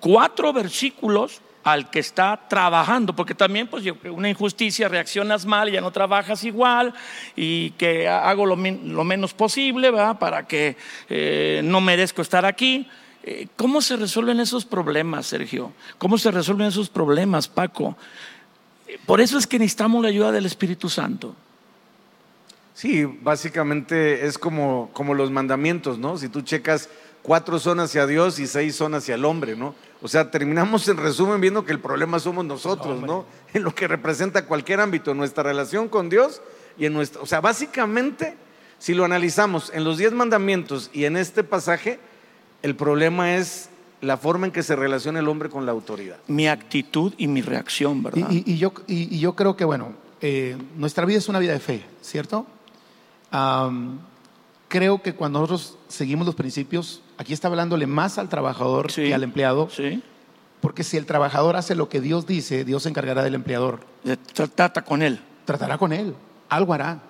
cuatro 0.00 0.52
versículos 0.54 1.42
al 1.62 1.90
que 1.90 1.98
está 1.98 2.40
trabajando, 2.48 3.14
porque 3.14 3.34
también 3.34 3.68
pues 3.68 3.84
una 4.10 4.30
injusticia 4.30 4.88
reaccionas 4.88 5.44
mal 5.44 5.68
y 5.68 5.72
ya 5.72 5.82
no 5.82 5.90
trabajas 5.90 6.42
igual 6.44 6.94
y 7.36 7.72
que 7.72 8.08
hago 8.08 8.46
lo, 8.46 8.56
menos 8.56 9.34
posible 9.34 9.90
¿verdad? 9.90 10.18
para 10.18 10.46
que 10.46 10.78
eh, 11.10 11.60
no 11.62 11.82
merezco 11.82 12.22
estar 12.22 12.46
aquí 12.46 12.88
Eh, 13.22 13.48
¿Cómo 13.56 13.82
se 13.82 13.96
resuelven 13.96 14.40
esos 14.40 14.64
problemas, 14.64 15.26
Sergio? 15.26 15.72
¿Cómo 15.98 16.16
se 16.16 16.30
resuelven 16.30 16.68
esos 16.68 16.88
problemas, 16.88 17.48
Paco? 17.48 17.94
Por 19.04 19.20
eso 19.20 19.36
es 19.36 19.46
que 19.46 19.58
necesitamos 19.58 20.02
la 20.02 20.08
ayuda 20.08 20.32
del 20.32 20.46
Espíritu 20.46 20.88
Santo. 20.88 21.34
Sí, 22.72 23.04
básicamente 23.04 24.24
es 24.26 24.38
como, 24.38 24.88
como 24.94 25.12
los 25.12 25.30
mandamientos, 25.30 25.98
¿no? 25.98 26.16
Si 26.16 26.30
tú 26.30 26.40
checas, 26.40 26.88
cuatro 27.22 27.58
son 27.58 27.80
hacia 27.80 28.06
Dios 28.06 28.38
y 28.38 28.46
seis 28.46 28.74
son 28.76 28.94
hacia 28.94 29.14
el 29.14 29.24
hombre, 29.24 29.56
¿no? 29.56 29.74
O 30.02 30.08
sea, 30.08 30.30
terminamos 30.30 30.88
en 30.88 30.96
resumen 30.96 31.40
viendo 31.40 31.64
que 31.64 31.72
el 31.72 31.80
problema 31.80 32.18
somos 32.18 32.44
nosotros, 32.44 33.00
¿no? 33.02 33.26
En 33.54 33.62
lo 33.64 33.74
que 33.74 33.86
representa 33.88 34.46
cualquier 34.46 34.80
ámbito, 34.80 35.12
nuestra 35.14 35.42
relación 35.42 35.88
con 35.88 36.08
Dios 36.08 36.40
y 36.78 36.86
en 36.86 36.92
nuestra... 36.94 37.20
O 37.20 37.26
sea, 37.26 37.40
básicamente, 37.40 38.36
si 38.78 38.94
lo 38.94 39.04
analizamos 39.04 39.70
en 39.74 39.84
los 39.84 39.98
diez 39.98 40.12
mandamientos 40.12 40.88
y 40.92 41.04
en 41.04 41.16
este 41.16 41.44
pasaje, 41.44 41.98
el 42.62 42.74
problema 42.76 43.34
es 43.36 43.68
la 44.00 44.16
forma 44.16 44.46
en 44.46 44.52
que 44.52 44.62
se 44.62 44.74
relaciona 44.76 45.18
el 45.18 45.28
hombre 45.28 45.50
con 45.50 45.66
la 45.66 45.72
autoridad. 45.72 46.16
Mi 46.28 46.48
actitud 46.48 47.12
y 47.18 47.26
mi 47.26 47.42
reacción, 47.42 48.02
¿verdad? 48.02 48.28
y- 48.30 48.50
y 48.50 48.56
yo, 48.56 48.72
y, 48.86 49.14
y 49.14 49.18
yo 49.20 49.34
creo 49.36 49.56
que, 49.56 49.64
bueno, 49.66 49.92
eh, 50.22 50.56
nuestra 50.76 51.04
vida 51.04 51.18
es 51.18 51.28
una 51.28 51.38
vida 51.38 51.52
de 51.52 51.60
fe, 51.60 51.84
¿cierto? 52.00 52.46
Am, 53.30 53.98
creo 54.70 55.02
que 55.02 55.14
cuando 55.14 55.40
nosotros 55.40 55.76
seguimos 55.88 56.24
los 56.26 56.34
principios, 56.34 57.02
aquí 57.18 57.34
está 57.34 57.48
hablándole 57.48 57.86
más 57.86 58.16
al 58.16 58.28
trabajador 58.30 58.90
Sí. 58.90 59.02
que 59.04 59.14
al 59.14 59.22
empleado, 59.24 59.68
Sí. 59.68 60.02
porque 60.62 60.82
si 60.84 60.96
el 60.96 61.04
trabajador 61.04 61.56
hace 61.56 61.74
lo 61.74 61.88
que 61.90 62.00
Dios 62.00 62.26
dice, 62.26 62.64
Dios 62.64 62.84
se 62.84 62.88
encargará 62.88 63.22
del 63.22 63.34
empleador. 63.34 63.80
Tra- 64.04 64.50
Trata 64.54 64.82
con 64.82 65.02
él. 65.02 65.20
Tratará 65.44 65.76
con 65.76 65.92
él, 65.92 66.14
algo 66.48 66.72
hará, 66.72 67.00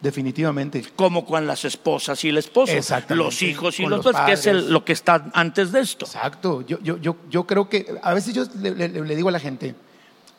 definitivamente. 0.00 0.84
Como 0.96 1.24
con 1.24 1.46
las 1.46 1.64
esposas 1.64 2.22
y 2.24 2.28
el 2.30 2.38
esposo. 2.38 2.72
Exactamente. 2.72 3.24
Los 3.24 3.42
hijos 3.42 3.78
y 3.78 3.82
Con 3.82 3.90
los 3.92 4.04
los 4.04 4.12
padres, 4.14 4.40
que 4.40 4.40
es 4.40 4.46
el- 4.56 4.72
lo 4.72 4.84
que 4.84 4.92
está 4.92 5.30
antes 5.34 5.72
de 5.72 5.80
esto. 5.80 6.06
Exacto. 6.06 6.62
Yo, 6.66 6.78
yo, 6.80 6.96
yo, 6.98 7.16
yo 7.30 7.44
creo 7.46 7.68
que 7.68 7.98
a 8.02 8.14
veces 8.14 8.34
yo 8.34 8.44
le, 8.60 8.70
le- 8.74 8.88
le 8.88 9.16
digo 9.16 9.28
a 9.28 9.32
la 9.32 9.40
gente, 9.40 9.74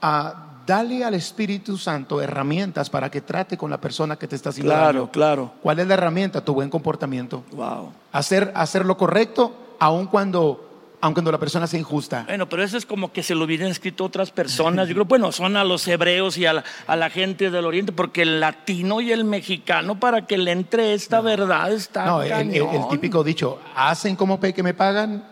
ah, 0.02 0.57
dale 0.68 1.04
al 1.04 1.14
Espíritu 1.16 1.78
Santo 1.78 2.22
herramientas 2.22 2.90
para 2.90 3.10
que 3.10 3.22
trate 3.22 3.58
con 3.58 3.72
la 3.72 3.80
persona 3.82 4.18
que 4.18 4.28
te 4.28 4.36
está 4.36 4.50
haciendo 4.50 4.74
Claro, 4.74 5.10
claro. 5.12 5.54
¿Cuál 5.64 5.80
es 5.80 5.88
la 5.88 5.96
herramienta? 5.96 6.44
Tu 6.44 6.54
buen 6.54 6.70
comportamiento. 6.70 7.44
Wow. 7.54 7.94
Hacer, 8.12 8.52
hacer 8.56 8.86
lo 8.86 8.98
correcto, 8.98 9.76
aun 9.80 10.08
cuando, 10.08 10.70
aun 11.02 11.14
cuando 11.14 11.32
la 11.32 11.38
persona 11.40 11.66
sea 11.68 11.80
injusta. 11.80 12.24
Bueno, 12.28 12.50
pero 12.50 12.64
eso 12.64 12.78
es 12.78 12.86
como 12.86 13.12
que 13.14 13.24
se 13.24 13.34
lo 13.34 13.46
hubieran 13.46 13.70
escrito 13.70 14.04
otras 14.04 14.32
personas. 14.32 14.88
Yo 14.90 14.94
creo, 14.96 15.06
bueno, 15.06 15.32
son 15.32 15.56
a 15.56 15.64
los 15.64 15.88
hebreos 15.88 16.38
y 16.38 16.46
a 16.46 16.54
la, 16.54 16.64
a 16.86 16.96
la 16.98 17.10
gente 17.10 17.50
del 17.50 17.66
oriente, 17.66 17.92
porque 17.94 18.24
el 18.24 18.40
latino 18.42 19.00
y 19.02 19.12
el 19.14 19.24
mexicano, 19.24 20.00
para 20.00 20.26
que 20.28 20.38
le 20.38 20.52
entre 20.52 20.94
esta 20.94 21.22
verdad, 21.22 21.72
está 21.72 22.06
No, 22.06 22.22
el, 22.22 22.32
el- 22.32 22.56
el 22.56 22.88
típico 22.90 23.24
dicho, 23.24 23.60
hacen 23.76 24.16
como 24.18 24.40
pe 24.40 24.54
que 24.54 24.64
me 24.64 24.74
pagan, 24.74 25.24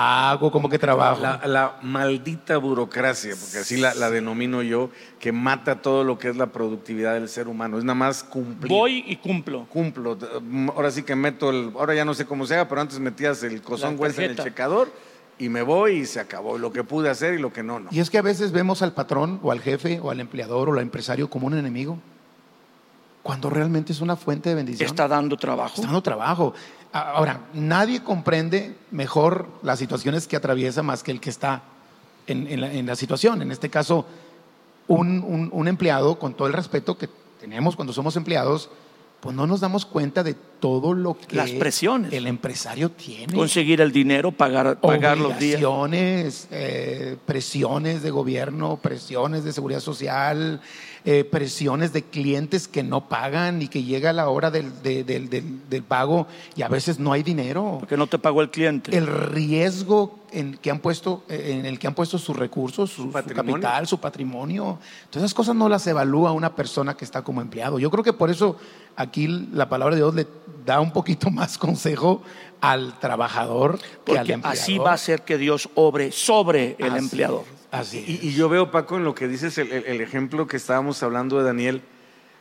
hago 0.00 0.50
como 0.50 0.68
que 0.68 0.78
trabajo. 0.78 1.20
La, 1.20 1.40
la 1.46 1.78
maldita 1.82 2.56
burocracia, 2.58 3.34
porque 3.38 3.58
así 3.58 3.76
la, 3.76 3.94
la 3.94 4.10
denomino 4.10 4.62
yo, 4.62 4.90
que 5.18 5.32
mata 5.32 5.82
todo 5.82 6.04
lo 6.04 6.18
que 6.18 6.28
es 6.28 6.36
la 6.36 6.46
productividad 6.46 7.14
del 7.14 7.28
ser 7.28 7.48
humano. 7.48 7.78
Es 7.78 7.84
nada 7.84 7.94
más 7.94 8.24
cumplir. 8.24 8.70
Voy 8.70 9.04
y 9.06 9.16
cumplo. 9.16 9.66
Cumplo. 9.66 10.16
Ahora 10.74 10.90
sí 10.90 11.02
que 11.02 11.14
meto 11.14 11.50
el. 11.50 11.72
Ahora 11.74 11.94
ya 11.94 12.04
no 12.04 12.14
sé 12.14 12.24
cómo 12.26 12.46
sea, 12.46 12.68
pero 12.68 12.80
antes 12.80 12.98
metías 12.98 13.42
el 13.42 13.60
cosón 13.62 13.96
hueso 13.98 14.22
en 14.22 14.30
el 14.30 14.36
checador 14.36 14.90
y 15.38 15.48
me 15.48 15.62
voy 15.62 15.92
y 16.00 16.06
se 16.06 16.20
acabó. 16.20 16.58
Lo 16.58 16.72
que 16.72 16.84
pude 16.84 17.08
hacer 17.08 17.34
y 17.34 17.38
lo 17.38 17.52
que 17.52 17.62
no, 17.62 17.80
no. 17.80 17.88
Y 17.90 18.00
es 18.00 18.10
que 18.10 18.18
a 18.18 18.22
veces 18.22 18.52
vemos 18.52 18.82
al 18.82 18.92
patrón 18.92 19.40
o 19.42 19.52
al 19.52 19.60
jefe 19.60 20.00
o 20.00 20.10
al 20.10 20.20
empleador 20.20 20.68
o 20.68 20.72
al 20.74 20.80
empresario 20.80 21.28
como 21.28 21.46
un 21.46 21.58
enemigo, 21.58 21.98
cuando 23.22 23.50
realmente 23.50 23.92
es 23.92 24.00
una 24.00 24.16
fuente 24.16 24.48
de 24.50 24.54
bendición. 24.54 24.86
Está 24.88 25.06
dando 25.08 25.36
trabajo. 25.36 25.74
Está 25.74 25.86
dando 25.86 26.02
trabajo. 26.02 26.54
Ahora, 26.92 27.42
nadie 27.54 28.02
comprende 28.02 28.76
mejor 28.90 29.46
las 29.62 29.78
situaciones 29.78 30.26
que 30.26 30.36
atraviesa 30.36 30.82
más 30.82 31.02
que 31.02 31.12
el 31.12 31.20
que 31.20 31.30
está 31.30 31.62
en, 32.26 32.46
en 32.48 32.60
la, 32.60 32.72
en 32.72 32.86
la 32.86 32.96
situación. 32.96 33.42
En 33.42 33.50
este 33.52 33.68
caso, 33.70 34.06
un, 34.88 35.20
un- 35.22 35.50
un 35.52 35.68
empleado, 35.68 36.18
con 36.18 36.34
todo 36.34 36.48
el 36.48 36.54
respeto 36.54 36.98
que 36.98 37.08
tenemos 37.40 37.76
cuando 37.76 37.92
somos 37.92 38.16
empleados, 38.16 38.70
pues 39.20 39.36
no 39.36 39.46
nos 39.46 39.60
damos 39.60 39.84
cuenta 39.86 40.22
de 40.22 40.34
todo 40.34 40.94
lo 40.94 41.16
que 41.16 41.36
Las 41.36 41.50
presiones. 41.50 42.12
el 42.12 42.26
empresario 42.26 42.90
tiene. 42.90 43.34
Conseguir 43.34 43.80
el 43.82 43.92
dinero, 43.92 44.32
pagar, 44.32 44.80
pagar 44.80 45.18
los 45.18 45.38
días. 45.38 45.62
Obligaciones, 45.62 46.48
eh, 46.50 47.16
presiones 47.26 48.02
de 48.02 48.10
gobierno, 48.10 48.78
presiones 48.78 49.44
de 49.44 49.52
seguridad 49.52 49.80
social, 49.80 50.60
eh, 51.04 51.24
presiones 51.24 51.92
de 51.92 52.02
clientes 52.02 52.68
que 52.68 52.82
no 52.82 53.08
pagan 53.08 53.62
y 53.62 53.68
que 53.68 53.82
llega 53.82 54.12
la 54.12 54.28
hora 54.28 54.50
del, 54.50 54.82
de- 54.82 55.02
del- 55.04 55.30
del- 55.30 55.68
del 55.68 55.82
pago 55.82 56.26
y 56.56 56.62
a 56.62 56.68
veces 56.68 56.98
no 56.98 57.12
hay 57.12 57.22
dinero. 57.22 57.76
Porque 57.80 57.96
no 57.96 58.06
te 58.06 58.18
pagó 58.18 58.42
el 58.42 58.50
cliente. 58.50 58.96
El 58.96 59.06
riesgo 59.06 60.18
en, 60.32 60.56
que 60.58 60.70
han 60.70 60.78
puesto, 60.80 61.22
eh, 61.28 61.56
en 61.58 61.66
el 61.66 61.78
que 61.78 61.86
han 61.86 61.94
puesto 61.94 62.18
sus 62.18 62.36
recursos, 62.36 62.90
su, 62.90 63.10
capital, 63.10 63.86
su 63.86 63.98
patrimonio. 63.98 64.78
Todas 65.10 65.24
esas 65.24 65.34
cosas 65.34 65.56
no 65.56 65.68
las 65.68 65.86
evalúa 65.86 66.32
una 66.32 66.54
persona 66.54 66.94
que 66.94 67.04
está 67.04 67.22
como 67.22 67.40
empleado. 67.40 67.78
Yo 67.78 67.90
creo 67.90 68.04
que 68.04 68.12
por 68.12 68.30
eso 68.30 68.56
aquí 68.96 69.26
la 69.52 69.68
palabra 69.68 69.94
de 69.94 70.02
Dios 70.02 70.14
le 70.14 70.26
da 70.66 70.80
un 70.80 70.92
poquito 70.92 71.30
más 71.30 71.56
consejo 71.58 72.22
al 72.60 72.98
trabajador 72.98 73.78
que 74.04 74.12
al 74.12 74.18
porque 74.18 74.32
empleador. 74.34 74.58
así 74.60 74.76
va 74.78 74.92
a 74.92 74.98
ser 74.98 75.22
que 75.22 75.38
Dios 75.38 75.70
obre 75.74 76.12
sobre 76.12 76.76
el 76.78 76.90
Así 76.92 76.98
empleador. 77.04 77.44
es, 77.50 77.59
Así 77.70 78.18
Y, 78.22 78.32
yo 78.34 78.48
veo, 78.48 78.70
Paco, 78.70 78.96
en 78.96 79.04
lo 79.04 79.14
que 79.14 79.28
dices, 79.28 79.56
el, 79.58 80.00
ejemplo 80.00 80.46
que 80.46 80.56
estábamos 80.56 81.02
hablando 81.02 81.38
de 81.38 81.44
Daniel, 81.44 81.82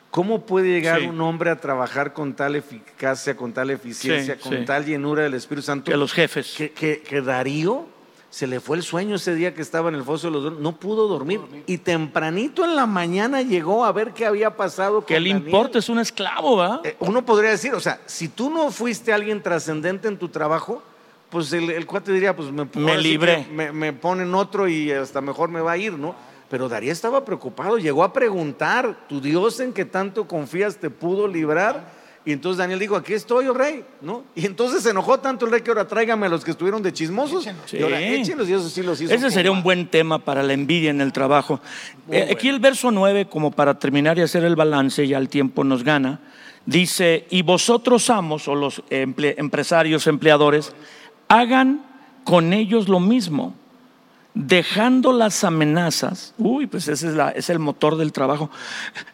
¿cómo 0.10 0.46
puede 0.46 0.68
llegar 0.70 1.02
Sí. 1.02 1.08
un 1.08 1.22
hombre 1.22 1.52
a 1.52 1.60
trabajar 1.60 2.14
con 2.14 2.34
tal 2.34 2.56
eficacia, 2.56 3.36
con 3.38 3.54
tal 3.54 3.70
eficiencia, 3.70 4.36
Sí, 4.36 4.42
con 4.50 4.58
sí. 4.60 4.66
tal 4.66 4.86
llenura 4.86 5.24
del 5.24 5.36
Espíritu 5.36 5.66
Santo? 5.66 5.92
Que 5.92 5.98
los 5.98 6.14
jefes. 6.14 6.56
que, 6.58 6.72
que- 6.72 7.02
que 7.02 7.22
Darío 7.22 7.86
se 8.32 8.46
le 8.48 8.60
fue 8.60 8.78
el 8.78 8.84
sueño 8.84 9.16
ese 9.16 9.34
día 9.34 9.54
que 9.56 9.62
estaba 9.62 9.90
en 9.90 9.96
el 9.96 10.04
foso 10.04 10.28
de 10.28 10.34
los 10.34 10.44
Leones, 10.44 10.60
no 10.62 10.76
pudo 10.80 11.08
dormir. 11.08 11.42
Y 11.68 11.80
tempranito 11.80 12.64
en 12.64 12.76
la 12.76 12.86
mañana 12.86 13.42
llegó 13.42 13.86
a 13.86 13.92
ver 13.92 14.12
qué 14.14 14.26
había 14.26 14.56
pasado. 14.56 15.04
Que 15.06 15.20
le 15.20 15.30
importa, 15.30 15.80
es 15.80 15.90
un 15.90 15.98
esclavo, 16.00 16.58
¿va? 16.58 16.82
Eh, 16.84 16.96
uno 17.00 17.24
podría 17.26 17.52
decir, 17.52 17.74
o 17.74 17.80
sea, 17.80 18.00
si 18.06 18.28
tú 18.30 18.50
no 18.52 18.70
fuiste 18.72 19.14
alguien 19.14 19.42
trascendente 19.42 20.08
en 20.08 20.18
tu 20.18 20.30
trabajo, 20.30 20.84
pues 21.30 21.52
el, 21.54 21.70
el 21.70 21.86
cuate 21.86 22.12
diría, 22.12 22.36
pues 22.36 22.52
me, 22.52 22.68
Me 22.76 22.98
libré. 22.98 23.46
Me, 23.52 23.72
me 23.72 23.94
ponen 23.94 24.34
otro 24.36 24.68
y 24.68 24.92
hasta 24.92 25.22
mejor 25.22 25.50
me 25.50 25.62
va 25.62 25.74
a 25.74 25.78
ir, 25.78 25.94
¿no? 25.94 26.16
Pero 26.50 26.68
Darío 26.68 26.92
estaba 26.92 27.24
preocupado, 27.26 27.78
llegó 27.78 28.04
a 28.04 28.12
preguntar, 28.12 29.06
¿tu 29.08 29.22
Dios 29.22 29.60
en 29.60 29.72
que 29.72 29.86
tanto 29.86 30.28
confías 30.28 30.78
te 30.78 30.90
pudo 30.90 31.28
librar? 31.28 32.00
Y 32.26 32.32
entonces 32.34 32.58
Daniel 32.58 32.80
dijo, 32.80 32.96
aquí 32.96 33.14
estoy, 33.14 33.48
oh 33.48 33.54
rey, 33.54 33.84
¿no? 34.02 34.24
Y 34.36 34.46
entonces 34.46 34.84
se 34.84 34.90
enojó 34.90 35.20
tanto 35.20 35.46
el 35.46 35.52
rey 35.52 35.62
que 35.62 35.70
ahora 35.72 35.88
tráigame 35.88 36.26
a 36.26 36.30
los 36.30 36.44
que 36.44 36.52
estuvieron 36.52 36.82
de 36.84 36.92
chismosos. 36.92 37.46
Échenlos. 37.46 37.74
Y 37.74 37.82
ahora 37.82 37.98
Sí. 38.00 38.04
échenlos 38.06 38.50
y 38.50 38.54
eso 38.54 38.70
sí 38.70 38.84
los 38.84 39.00
hizo. 39.00 39.14
Ese 39.14 39.32
sería 39.32 39.52
un 39.52 39.64
buen 39.64 39.88
tema 39.90 40.20
para 40.20 40.44
la 40.44 40.54
envidia 40.54 40.90
en 40.90 41.02
el 41.02 41.14
trabajo. 41.14 41.62
Eh, 42.12 42.28
Aquí 42.32 42.50
el 42.50 42.60
verso 42.60 42.92
9, 42.92 43.28
como 43.30 43.52
para 43.52 43.78
terminar 43.80 44.18
y 44.18 44.22
hacer 44.22 44.44
el 44.44 44.56
balance, 44.56 45.08
ya 45.08 45.18
el 45.18 45.30
tiempo 45.30 45.64
nos 45.64 45.84
gana, 45.84 46.20
dice, 46.66 47.26
y 47.30 47.42
vosotros 47.42 48.10
amos, 48.10 48.48
o 48.48 48.56
los 48.56 48.84
emple- 48.90 49.36
empresarios, 49.38 50.06
empleadores, 50.08 50.74
hagan 51.30 51.86
con 52.26 52.52
ellos 52.54 52.90
lo 52.90 53.00
mismo, 53.00 53.56
dejando 54.34 55.12
las 55.14 55.44
amenazas. 55.44 56.34
Uy, 56.38 56.68
pues 56.68 56.88
ese 56.88 57.08
es, 57.08 57.14
la- 57.16 57.30
es 57.32 57.50
el 57.50 57.60
motor 57.60 57.98
del 57.98 58.12
trabajo. 58.12 58.50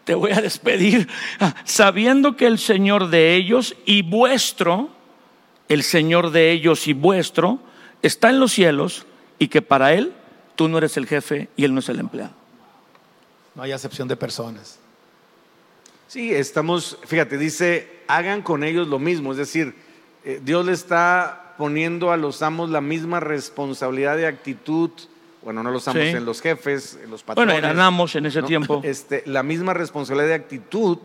Te 0.04 0.16
voy 0.16 0.32
a 0.32 0.42
despedir, 0.42 1.08
ah, 1.40 1.56
sabiendo 1.64 2.36
que 2.36 2.48
el 2.48 2.58
Señor 2.60 3.10
de 3.10 3.36
ellos 3.36 3.76
y 3.86 4.02
vuestro, 4.02 4.90
el 5.70 5.84
Señor 5.84 6.32
de 6.32 6.52
ellos 6.52 6.88
y 6.88 6.94
vuestro, 6.94 7.60
está 8.02 8.30
en 8.30 8.40
los 8.40 8.52
cielos 8.52 9.06
y 9.40 9.48
que 9.48 9.62
para 9.62 9.94
Él 9.94 10.14
tú 10.56 10.68
no 10.68 10.78
eres 10.78 10.98
el 10.98 11.08
jefe 11.08 11.50
y 11.56 11.64
Él 11.66 11.74
no 11.74 11.80
es 11.80 11.90
el 11.90 12.00
empleado. 12.00 12.34
No 13.56 13.64
hay 13.64 13.72
acepción 13.72 14.08
de 14.08 14.16
personas. 14.18 14.80
Sí, 16.08 16.34
estamos, 16.34 16.98
fíjate, 17.06 17.38
dice, 17.38 18.02
hagan 18.08 18.42
con 18.42 18.64
ellos 18.64 18.88
lo 18.88 19.00
mismo, 19.00 19.32
es 19.32 19.38
decir, 19.38 19.76
eh, 20.24 20.40
Dios 20.44 20.66
le 20.66 20.74
está 20.74 21.45
poniendo 21.58 22.12
a 22.12 22.18
los 22.18 22.42
amos 22.42 22.70
la 22.70 22.82
misma 22.82 23.20
responsabilidad 23.20 24.18
de 24.18 24.28
actitud, 24.28 24.90
bueno, 25.44 25.64
no 25.64 25.72
los 25.72 25.88
amos, 25.88 26.02
Sí. 26.04 26.10
en 26.10 26.26
los 26.26 26.42
jefes, 26.42 27.00
en 27.04 27.12
los 27.12 27.24
patrones. 27.24 27.54
Bueno, 27.54 27.68
eran 27.68 27.80
amos 27.80 28.16
en 28.16 28.26
ese 28.26 28.42
¿no? 28.42 28.48
tiempo. 28.48 28.82
Este, 28.84 29.24
la 29.26 29.44
misma 29.44 29.74
responsabilidad 29.74 30.30
de 30.30 30.34
actitud, 30.36 30.98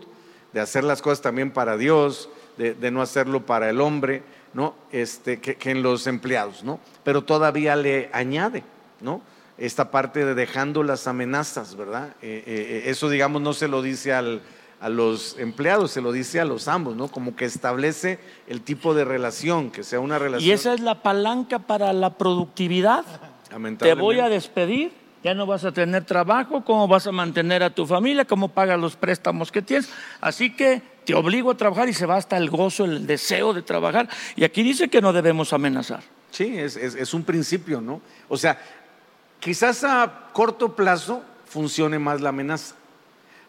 de 0.52 0.60
hacer 0.60 0.84
las 0.84 1.02
cosas 1.02 1.20
también 1.20 1.50
para 1.50 1.76
Dios, 1.76 2.28
de, 2.56 2.74
de 2.74 2.90
no 2.90 3.02
hacerlo 3.02 3.46
para 3.46 3.70
el 3.70 3.80
hombre, 3.80 4.22
¿no? 4.52 4.74
Este, 4.92 5.40
que, 5.40 5.56
que 5.56 5.70
en 5.70 5.82
los 5.82 6.06
empleados, 6.06 6.64
¿no? 6.64 6.80
Pero 7.04 7.22
todavía 7.22 7.76
le 7.76 8.10
añade, 8.12 8.64
¿no? 9.00 9.22
Esta 9.58 9.90
parte 9.90 10.24
de 10.24 10.34
dejando 10.34 10.82
las 10.82 11.06
amenazas, 11.06 11.76
¿verdad? 11.76 12.14
Eh, 12.22 12.42
eh, 12.46 12.82
eso, 12.86 13.08
digamos, 13.10 13.42
no 13.42 13.52
se 13.52 13.68
lo 13.68 13.82
dice 13.82 14.12
al, 14.12 14.40
a 14.80 14.88
los 14.88 15.36
empleados, 15.38 15.90
se 15.90 16.00
lo 16.00 16.10
dice 16.12 16.40
a 16.40 16.44
los 16.44 16.66
ambos, 16.68 16.96
¿no? 16.96 17.08
Como 17.08 17.36
que 17.36 17.44
establece 17.44 18.18
el 18.46 18.62
tipo 18.62 18.94
de 18.94 19.04
relación, 19.04 19.70
que 19.70 19.82
sea 19.84 20.00
una 20.00 20.18
relación. 20.18 20.48
Y 20.48 20.52
esa 20.52 20.72
es 20.72 20.80
la 20.80 21.02
palanca 21.02 21.58
para 21.58 21.92
la 21.92 22.16
productividad. 22.16 23.04
Te 23.78 23.94
voy 23.94 24.20
a 24.20 24.28
despedir, 24.28 24.92
ya 25.22 25.34
no 25.34 25.44
vas 25.44 25.64
a 25.64 25.72
tener 25.72 26.04
trabajo, 26.04 26.64
cómo 26.64 26.88
vas 26.88 27.06
a 27.06 27.12
mantener 27.12 27.62
a 27.62 27.74
tu 27.74 27.86
familia, 27.86 28.24
cómo 28.24 28.48
pagas 28.48 28.78
los 28.80 28.96
préstamos 28.96 29.52
que 29.52 29.60
tienes. 29.60 29.90
Así 30.20 30.54
que 30.56 30.80
te 31.04 31.14
obligo 31.14 31.50
a 31.50 31.56
trabajar 31.56 31.88
y 31.88 31.92
se 31.92 32.06
va 32.06 32.16
hasta 32.16 32.36
el 32.38 32.48
gozo, 32.48 32.84
el 32.86 33.06
deseo 33.06 33.52
de 33.52 33.62
trabajar. 33.62 34.08
Y 34.36 34.44
aquí 34.44 34.62
dice 34.62 34.88
que 34.88 35.02
no 35.02 35.12
debemos 35.12 35.52
amenazar. 35.52 36.02
Sí, 36.30 36.56
es, 36.56 36.76
es- 36.76 36.94
es 36.94 37.12
un 37.12 37.24
principio, 37.24 37.80
¿no? 37.82 38.00
O 38.28 38.36
sea, 38.38 38.58
quizás 39.40 39.84
a 39.84 40.28
corto 40.32 40.74
plazo 40.76 41.22
funcione 41.44 41.98
más 41.98 42.20
la 42.20 42.28
amenaza, 42.28 42.76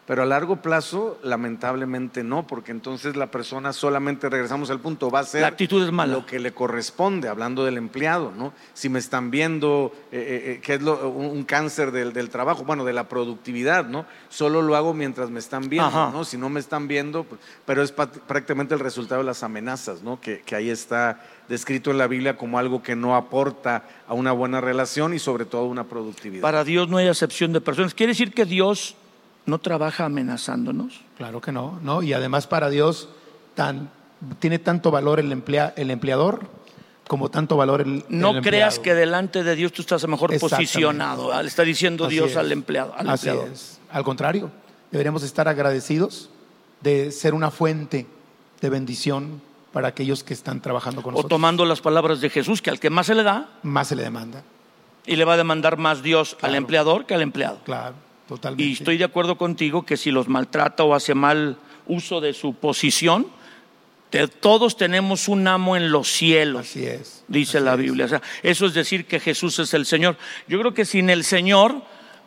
pero 0.06 0.22
a 0.22 0.26
largo 0.26 0.56
plazo 0.56 1.18
lamentablemente 1.22 2.24
no, 2.24 2.46
porque 2.46 2.72
entonces 2.72 3.14
la 3.16 3.30
persona 3.30 3.72
solamente, 3.72 4.28
regresamos 4.28 4.70
al 4.70 4.80
punto, 4.80 5.10
va 5.10 5.20
a 5.20 5.24
ser 5.24 5.42
La 5.42 5.46
actitud 5.48 5.84
es 5.84 5.92
mala. 5.92 6.12
lo 6.14 6.26
que 6.26 6.38
le 6.40 6.52
corresponde, 6.52 7.28
hablando 7.28 7.64
del 7.64 7.76
empleado, 7.76 8.32
¿no? 8.36 8.52
Si 8.74 8.88
me 8.88 8.98
están 8.98 9.30
viendo, 9.30 9.92
eh, 10.10 10.18
eh, 10.18 10.52
eh, 10.54 10.60
que 10.60 10.74
es 10.74 10.82
lo- 10.82 11.08
un, 11.08 11.44
cáncer 11.44 11.92
del, 11.92 12.12
del 12.12 12.30
trabajo, 12.30 12.64
bueno, 12.64 12.84
de 12.84 12.92
la 12.92 13.08
productividad, 13.08 13.86
¿no? 13.86 14.04
Solo 14.28 14.62
lo 14.62 14.74
hago 14.76 14.92
mientras 14.94 15.30
me 15.30 15.38
están 15.38 15.68
viendo, 15.68 15.88
Ajá. 15.88 16.10
¿no? 16.12 16.24
Si 16.24 16.36
no 16.36 16.48
me 16.48 16.58
están 16.60 16.88
viendo, 16.88 17.24
pues, 17.24 17.40
pero 17.64 17.82
es 17.82 17.92
prácticamente 17.92 18.74
el 18.74 18.80
resultado 18.80 19.20
de 19.20 19.26
las 19.26 19.42
amenazas, 19.42 20.02
¿no? 20.02 20.20
Que, 20.20 20.40
que 20.40 20.56
ahí 20.56 20.70
está 20.70 21.20
descrito 21.48 21.90
en 21.90 21.98
la 21.98 22.06
Biblia 22.06 22.36
como 22.36 22.58
algo 22.58 22.82
que 22.82 22.96
no 22.96 23.14
aporta 23.14 23.84
a 24.08 24.14
una 24.14 24.32
buena 24.32 24.60
relación 24.60 25.14
y 25.14 25.18
sobre 25.18 25.44
todo 25.44 25.64
una 25.66 25.84
productividad. 25.84 26.42
Para 26.42 26.64
Dios 26.64 26.88
no 26.88 26.96
hay 26.96 27.08
acepción 27.08 27.52
de 27.52 27.60
personas. 27.60 27.94
Quiere 27.94 28.12
decir 28.12 28.32
que 28.32 28.44
Dios 28.46 28.96
no 29.46 29.58
trabaja 29.58 30.04
amenazándonos. 30.04 31.00
Claro 31.16 31.40
que 31.40 31.52
no, 31.52 31.78
¿no? 31.82 32.02
Y 32.02 32.12
además 32.12 32.46
para 32.46 32.70
Dios 32.70 33.08
tan, 33.54 33.90
tiene 34.38 34.58
tanto 34.58 34.90
valor 34.90 35.20
el, 35.20 35.32
emplea- 35.32 35.72
el 35.76 35.90
empleador 35.90 36.40
como 37.08 37.28
tanto 37.30 37.56
valor 37.56 37.80
el, 37.82 38.04
No 38.08 38.30
el 38.30 38.42
creas 38.42 38.78
que 38.78 38.94
delante 38.94 39.42
de 39.42 39.54
Dios 39.56 39.72
tú 39.72 39.82
estás 39.82 40.06
mejor 40.08 40.38
posicionado. 40.38 41.40
Le 41.42 41.48
está 41.48 41.62
diciendo 41.62 42.04
Así 42.06 42.14
Dios 42.14 42.30
es. 42.30 42.36
al 42.36 42.50
empleado. 42.52 42.94
Al 42.96 43.08
Así 43.10 43.28
empleador. 43.28 43.52
es. 43.52 43.80
Al 43.90 44.04
contrario, 44.04 44.50
deberíamos 44.90 45.22
estar 45.22 45.48
agradecidos 45.48 46.30
de 46.80 47.10
ser 47.10 47.34
una 47.34 47.50
fuente 47.50 48.06
de 48.60 48.70
bendición 48.70 49.42
para 49.72 49.88
aquellos 49.88 50.22
que 50.24 50.34
están 50.34 50.60
trabajando 50.60 51.02
con 51.02 51.14
O 51.14 51.16
nosotros. 51.16 51.30
tomando 51.30 51.64
las 51.64 51.80
palabras 51.80 52.20
de 52.20 52.30
Jesús, 52.30 52.62
que 52.62 52.70
al 52.70 52.78
que 52.80 52.90
más 52.90 53.06
se 53.06 53.14
le 53.14 53.22
da, 53.22 53.48
Más 53.62 53.88
se 53.88 53.96
le 53.96 54.02
demanda. 54.04 54.42
y 55.06 55.16
le 55.16 55.24
va 55.24 55.34
a 55.34 55.36
demandar 55.36 55.76
más 55.78 56.02
Dios 56.02 56.36
al 56.42 56.54
empleador 56.54 57.04
que 57.06 57.14
al 57.14 57.22
empleado. 57.22 57.58
Claro, 57.64 57.94
totalmente. 58.28 58.64
Y 58.64 58.72
estoy 58.72 58.98
de 58.98 59.04
acuerdo 59.04 59.36
contigo 59.36 59.84
que 59.84 59.96
si 59.96 60.10
los 60.10 60.28
maltrata 60.28 60.84
o 60.84 60.94
hace 60.94 61.14
mal 61.14 61.56
uso 61.86 62.20
de 62.20 62.32
su 62.32 62.54
posición, 62.54 63.26
te- 64.10 64.28
todos 64.28 64.76
tenemos 64.76 65.28
un 65.28 65.46
amo 65.48 65.76
en 65.76 65.90
los 65.90 66.08
cielos. 66.08 66.62
Así 66.68 66.86
es. 66.86 67.24
dice 67.28 67.58
así 67.58 67.64
la 67.64 67.72
es. 67.74 67.78
Biblia. 67.78 68.04
O 68.06 68.08
sea, 68.08 68.22
eso 68.42 68.66
es 68.66 68.74
decir 68.74 69.06
que 69.06 69.20
Jesús 69.20 69.58
es 69.58 69.74
el 69.74 69.86
Señor. 69.86 70.16
Yo 70.48 70.58
creo 70.60 70.74
que 70.74 70.84
sin 70.84 71.10
el 71.10 71.24
Señor, 71.24 71.82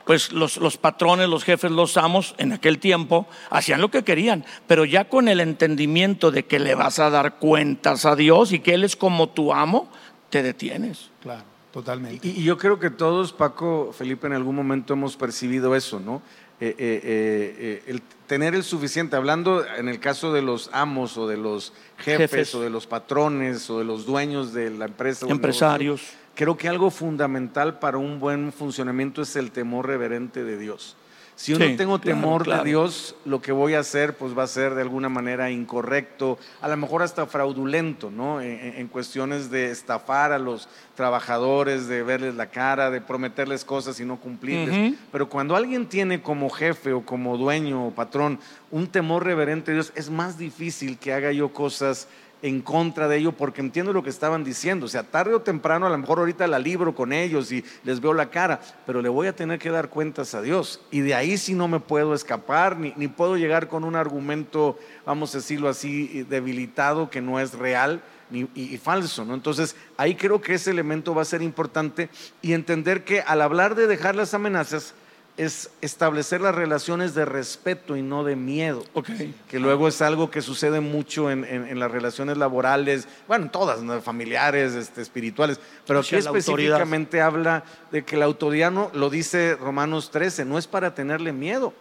pues 0.05 0.31
los, 0.31 0.57
los 0.57 0.77
patrones, 0.77 1.27
los 1.29 1.43
jefes, 1.43 1.71
los 1.71 1.97
amos, 1.97 2.35
en 2.37 2.53
aquel 2.53 2.77
tiempo, 2.79 3.27
hacían 3.49 3.81
lo 3.81 3.89
que 3.89 4.03
querían, 4.03 4.45
pero 4.67 4.85
ya 4.85 5.05
con 5.09 5.27
el 5.27 5.39
entendimiento 5.39 6.29
de 6.31 6.45
que 6.45 6.59
le 6.59 6.75
vas 6.75 6.99
a 6.99 7.09
dar 7.09 7.35
cuentas 7.37 8.05
a 8.05 8.15
Dios 8.15 8.51
y 8.51 8.59
que 8.59 8.73
Él 8.75 8.83
es 8.83 8.95
como 8.95 9.29
tu 9.29 9.51
amo, 9.53 9.89
te 10.29 10.43
detienes. 10.43 11.09
Claro, 11.23 11.43
totalmente. 11.75 12.25
Y, 12.25 12.39
y 12.39 12.43
yo 12.43 12.57
creo 12.57 12.79
que 12.79 12.89
todos, 12.89 13.33
Paco, 13.33 13.91
Felipe, 13.91 14.27
en 14.27 14.33
algún 14.33 14.55
momento 14.55 14.93
hemos 14.93 15.17
percibido 15.17 15.75
eso, 15.75 15.99
¿no? 15.99 16.21
Eh, 16.61 16.73
eh, 16.79 17.01
eh, 17.03 17.83
el 17.87 18.01
tener 18.27 18.55
el 18.55 18.63
suficiente, 18.63 19.17
hablando 19.17 19.65
en 19.65 19.89
el 19.89 19.99
caso 19.99 20.31
de 20.31 20.41
los 20.41 20.69
amos 20.71 21.17
o 21.17 21.27
de 21.27 21.35
los 21.35 21.73
jefes, 21.97 22.31
Jefes. 22.31 22.55
o 22.55 22.61
de 22.61 22.69
los 22.69 22.87
patrones 22.87 23.69
o 23.69 23.79
de 23.79 23.83
los 23.83 24.05
dueños 24.05 24.53
de 24.53 24.69
la 24.69 24.85
empresa. 24.85 25.27
Empresarios. 25.27 25.99
negocio, 25.99 26.19
creo 26.33 26.57
que 26.57 26.69
algo 26.69 26.91
fundamental 26.91 27.79
para 27.79 27.97
un 27.97 28.21
buen 28.21 28.53
funcionamiento 28.53 29.21
es 29.21 29.35
el 29.35 29.51
temor 29.51 29.87
reverente 29.87 30.45
de 30.45 30.57
Dios. 30.57 30.95
Si 31.37 31.51
yo 31.51 31.57
Sí, 31.57 31.71
no 31.71 31.75
tengo 31.77 31.99
temor 31.99 32.43
claro. 32.43 32.63
de 32.63 32.69
Dios, 32.69 33.15
lo 33.25 33.41
que 33.41 33.51
voy 33.51 33.73
a 33.73 33.79
hacer 33.79 34.15
pues 34.15 34.37
va 34.37 34.43
a 34.43 34.47
ser 34.47 34.73
de 34.73 34.81
alguna 34.81 35.09
manera 35.09 35.51
incorrecto, 35.51 36.39
a 36.61 36.69
lo 36.69 36.77
mejor 36.77 37.03
hasta 37.03 37.25
fraudulento, 37.25 38.09
¿no? 38.09 38.39
En, 38.39 38.51
en- 38.51 38.73
en 38.77 38.87
cuestiones 38.87 39.51
de 39.51 39.69
estafar 39.69 40.31
a 40.31 40.39
los 40.39 40.69
trabajadores, 40.95 41.87
de 41.87 42.03
verles 42.03 42.35
la 42.35 42.47
cara, 42.47 42.89
de 42.89 43.01
prometerles 43.01 43.63
cosas 43.65 43.99
y 43.99 44.05
no 44.05 44.17
cumplirles. 44.19 44.95
Pero 45.11 45.29
cuando 45.29 45.55
alguien 45.55 45.87
tiene 45.87 46.21
como 46.21 46.49
jefe 46.49 46.93
o 46.93 47.05
como 47.05 47.37
dueño 47.37 47.87
o 47.87 47.91
patrón 47.91 48.39
un 48.71 48.87
temor 48.87 49.23
reverente 49.23 49.71
de 49.71 49.75
Dios, 49.75 49.91
es 49.95 50.09
más 50.09 50.37
difícil 50.37 50.97
que 50.97 51.13
haga 51.13 51.31
yo 51.31 51.53
cosas 51.53 52.07
en 52.41 52.61
contra 52.61 53.07
de 53.07 53.17
ello 53.17 53.31
porque 53.31 53.61
entiendo 53.61 53.91
lo 53.93 54.03
que 54.03 54.09
estaban 54.09 54.43
diciendo. 54.43 54.85
O 54.85 54.89
sea, 54.89 55.03
tarde 55.03 55.33
o 55.33 55.41
temprano, 55.41 55.87
a 55.87 55.89
lo 55.89 55.97
mejor 55.97 56.19
ahorita 56.19 56.45
la 56.47 56.59
libro 56.59 56.93
con 56.93 57.11
ellos 57.13 57.51
y 57.51 57.63
les 57.83 57.99
veo 58.01 58.13
la 58.13 58.29
cara, 58.29 58.59
pero 58.85 59.01
le 59.01 59.09
voy 59.09 59.27
a 59.27 59.35
tener 59.35 59.57
que 59.59 59.69
dar 59.71 59.89
cuentas 59.89 60.35
a 60.35 60.41
Dios. 60.41 60.81
Y 60.91 60.99
de 61.01 61.15
ahí 61.15 61.37
sí 61.37 61.53
no 61.53 61.67
me 61.67 61.79
puedo 61.79 62.13
escapar, 62.13 62.77
ni, 62.77 62.93
ni 62.97 63.07
puedo 63.07 63.37
llegar 63.37 63.67
con 63.67 63.83
un 63.83 63.95
argumento, 63.95 64.77
vamos 65.05 65.33
a 65.33 65.39
decirlo 65.39 65.69
así, 65.69 66.23
debilitado, 66.29 67.09
que 67.09 67.21
no 67.21 67.39
es 67.39 67.53
real. 67.53 68.01
ni- 68.29 68.49
y, 68.55 68.73
y 68.73 68.77
falso, 68.79 69.23
¿no? 69.23 69.33
Entonces, 69.35 69.75
ahí 69.97 70.15
creo 70.15 70.41
que 70.41 70.55
ese 70.55 70.71
elemento 70.71 71.13
va 71.13 71.21
a 71.21 71.25
ser 71.25 71.43
importante 71.43 72.09
y 72.41 72.53
entender 72.53 73.03
que 73.03 73.21
al 73.21 73.39
hablar 73.41 73.75
de 73.75 73.85
dejar 73.85 74.15
las 74.15 74.33
amenazas, 74.33 74.95
es 75.37 75.69
establecer 75.81 76.39
las 76.39 76.55
relaciones 76.55 77.13
de 77.13 77.25
respeto 77.25 77.97
y 77.97 78.01
no 78.01 78.23
de 78.23 78.37
miedo 78.37 78.85
Ok. 78.93 79.09
que 79.49 79.59
luego 79.59 79.89
es 79.89 80.01
algo 80.01 80.31
que 80.31 80.41
sucede 80.41 80.79
mucho 80.79 81.29
en, 81.29 81.43
en- 81.43 81.67
en 81.67 81.77
las 81.79 81.91
relaciones 81.91 82.37
laborales, 82.37 83.07
bueno, 83.27 83.45
en 83.45 83.51
todas, 83.51 83.81
¿no? 83.81 84.01
familiares, 84.01 84.73
este, 84.75 85.01
espirituales, 85.01 85.59
pero 85.85 85.99
aquí 85.99 86.15
autoridad. 86.15 86.37
específicamente 86.37 87.21
habla 87.21 87.63
de 87.91 88.05
que 88.05 88.15
la 88.15 88.25
autoridad, 88.25 88.71
no, 88.71 88.89
lo 88.93 89.09
dice 89.09 89.55
Romanos 89.59 90.09
13, 90.11 90.45
no 90.45 90.57
es 90.57 90.67
para 90.67 90.95
tenerle 90.95 91.33
miedo, 91.33 91.73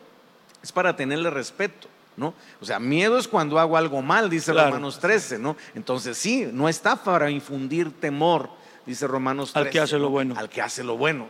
es 0.62 0.73
para 0.73 0.97
tenerle 0.97 1.31
respeto. 1.31 1.88
¿No? 2.17 2.33
O 2.61 2.64
sea, 2.64 2.79
miedo 2.79 3.19
es 3.19 3.27
cuando 3.27 3.59
hago 3.59 3.77
algo 3.77 4.01
mal, 4.01 4.31
dice 4.31 4.53
Claro. 4.53 4.69
Romanos 4.69 5.01
13, 5.01 5.40
¿no? 5.40 5.57
Entonces 5.75 6.17
sí, 6.17 6.49
no 6.53 6.69
está 6.69 6.95
para 7.03 7.29
infundir 7.29 7.90
temor, 7.90 8.51
dice 8.87 9.09
Romanos 9.09 9.53
13. 9.53 9.67
Al 9.67 9.73
que 9.73 9.81
hace 9.81 9.95
lo 9.99 10.05
¿no? 10.05 10.11
bueno. 10.11 10.35
Al 10.38 10.49
que 10.49 10.62
hace 10.62 10.85
lo 10.85 10.97
bueno. 10.97 11.27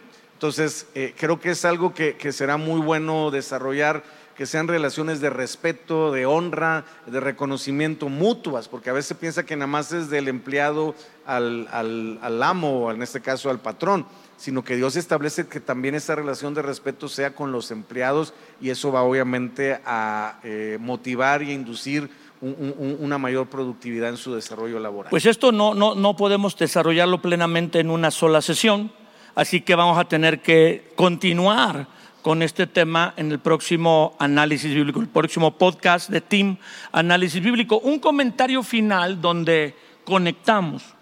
Entonces, 0.48 0.86
eh, 0.94 1.14
creo 1.18 1.40
que 1.40 1.52
es 1.52 1.64
algo 1.64 1.94
que, 1.94 2.16
que 2.18 2.30
será 2.30 2.58
muy 2.58 2.78
bueno 2.78 3.30
desarrollar, 3.30 4.02
que 4.36 4.44
sean 4.44 4.68
relaciones 4.68 5.22
de 5.22 5.30
respeto, 5.30 6.12
de 6.12 6.26
honra, 6.26 6.84
de 7.06 7.18
reconocimiento 7.18 8.10
mutuas, 8.10 8.68
porque 8.68 8.90
a 8.90 8.92
veces 8.92 9.06
se 9.08 9.14
piensa 9.14 9.46
que 9.46 9.56
nada 9.56 9.68
más 9.68 9.90
es 9.92 10.10
del 10.10 10.28
empleado 10.28 10.94
al, 11.24 11.66
al- 11.72 12.18
al 12.20 12.42
amo, 12.42 12.84
o 12.84 12.90
en 12.92 13.00
este 13.00 13.22
caso 13.22 13.48
al 13.48 13.60
patrón, 13.60 14.04
sino 14.36 14.62
que 14.62 14.76
Dios 14.76 14.96
establece 14.96 15.46
que 15.46 15.60
también 15.60 15.94
esa 15.94 16.14
relación 16.14 16.52
de 16.52 16.60
respeto 16.60 17.08
sea 17.08 17.34
con 17.34 17.50
los 17.50 17.70
empleados 17.70 18.34
y 18.60 18.68
eso 18.68 18.92
va 18.92 19.00
obviamente 19.02 19.80
a 19.86 20.40
eh, 20.44 20.76
motivar 20.78 21.42
y 21.42 21.52
inducir 21.52 22.10
un- 22.42 22.74
un- 22.78 22.98
una 23.00 23.16
mayor 23.16 23.46
productividad 23.46 24.10
en 24.10 24.18
su 24.18 24.34
desarrollo 24.34 24.78
laboral. 24.78 25.08
Pues 25.08 25.24
esto 25.24 25.52
no, 25.52 25.72
no, 25.72 25.94
no 25.94 26.16
podemos 26.18 26.54
desarrollarlo 26.58 27.22
plenamente 27.22 27.80
en 27.80 27.88
una 27.88 28.10
sola 28.10 28.42
sesión, 28.42 28.92
así 29.34 29.60
que 29.60 29.74
vamos 29.74 29.98
a 29.98 30.04
tener 30.04 30.40
que 30.40 30.92
continuar 30.94 31.86
con 32.22 32.42
este 32.42 32.66
tema 32.66 33.12
en 33.18 33.30
el 33.32 33.38
próximo 33.38 34.16
análisis 34.18 34.74
bíblico, 34.74 35.00
el 35.00 35.08
próximo 35.08 35.58
podcast 35.58 36.08
de 36.08 36.22
Team 36.22 36.56
Análisis 36.90 37.42
Bíblico. 37.42 37.78
Un 37.80 37.98
comentario 37.98 38.62
final 38.62 39.20
donde 39.20 39.74
conectamos 40.04 40.94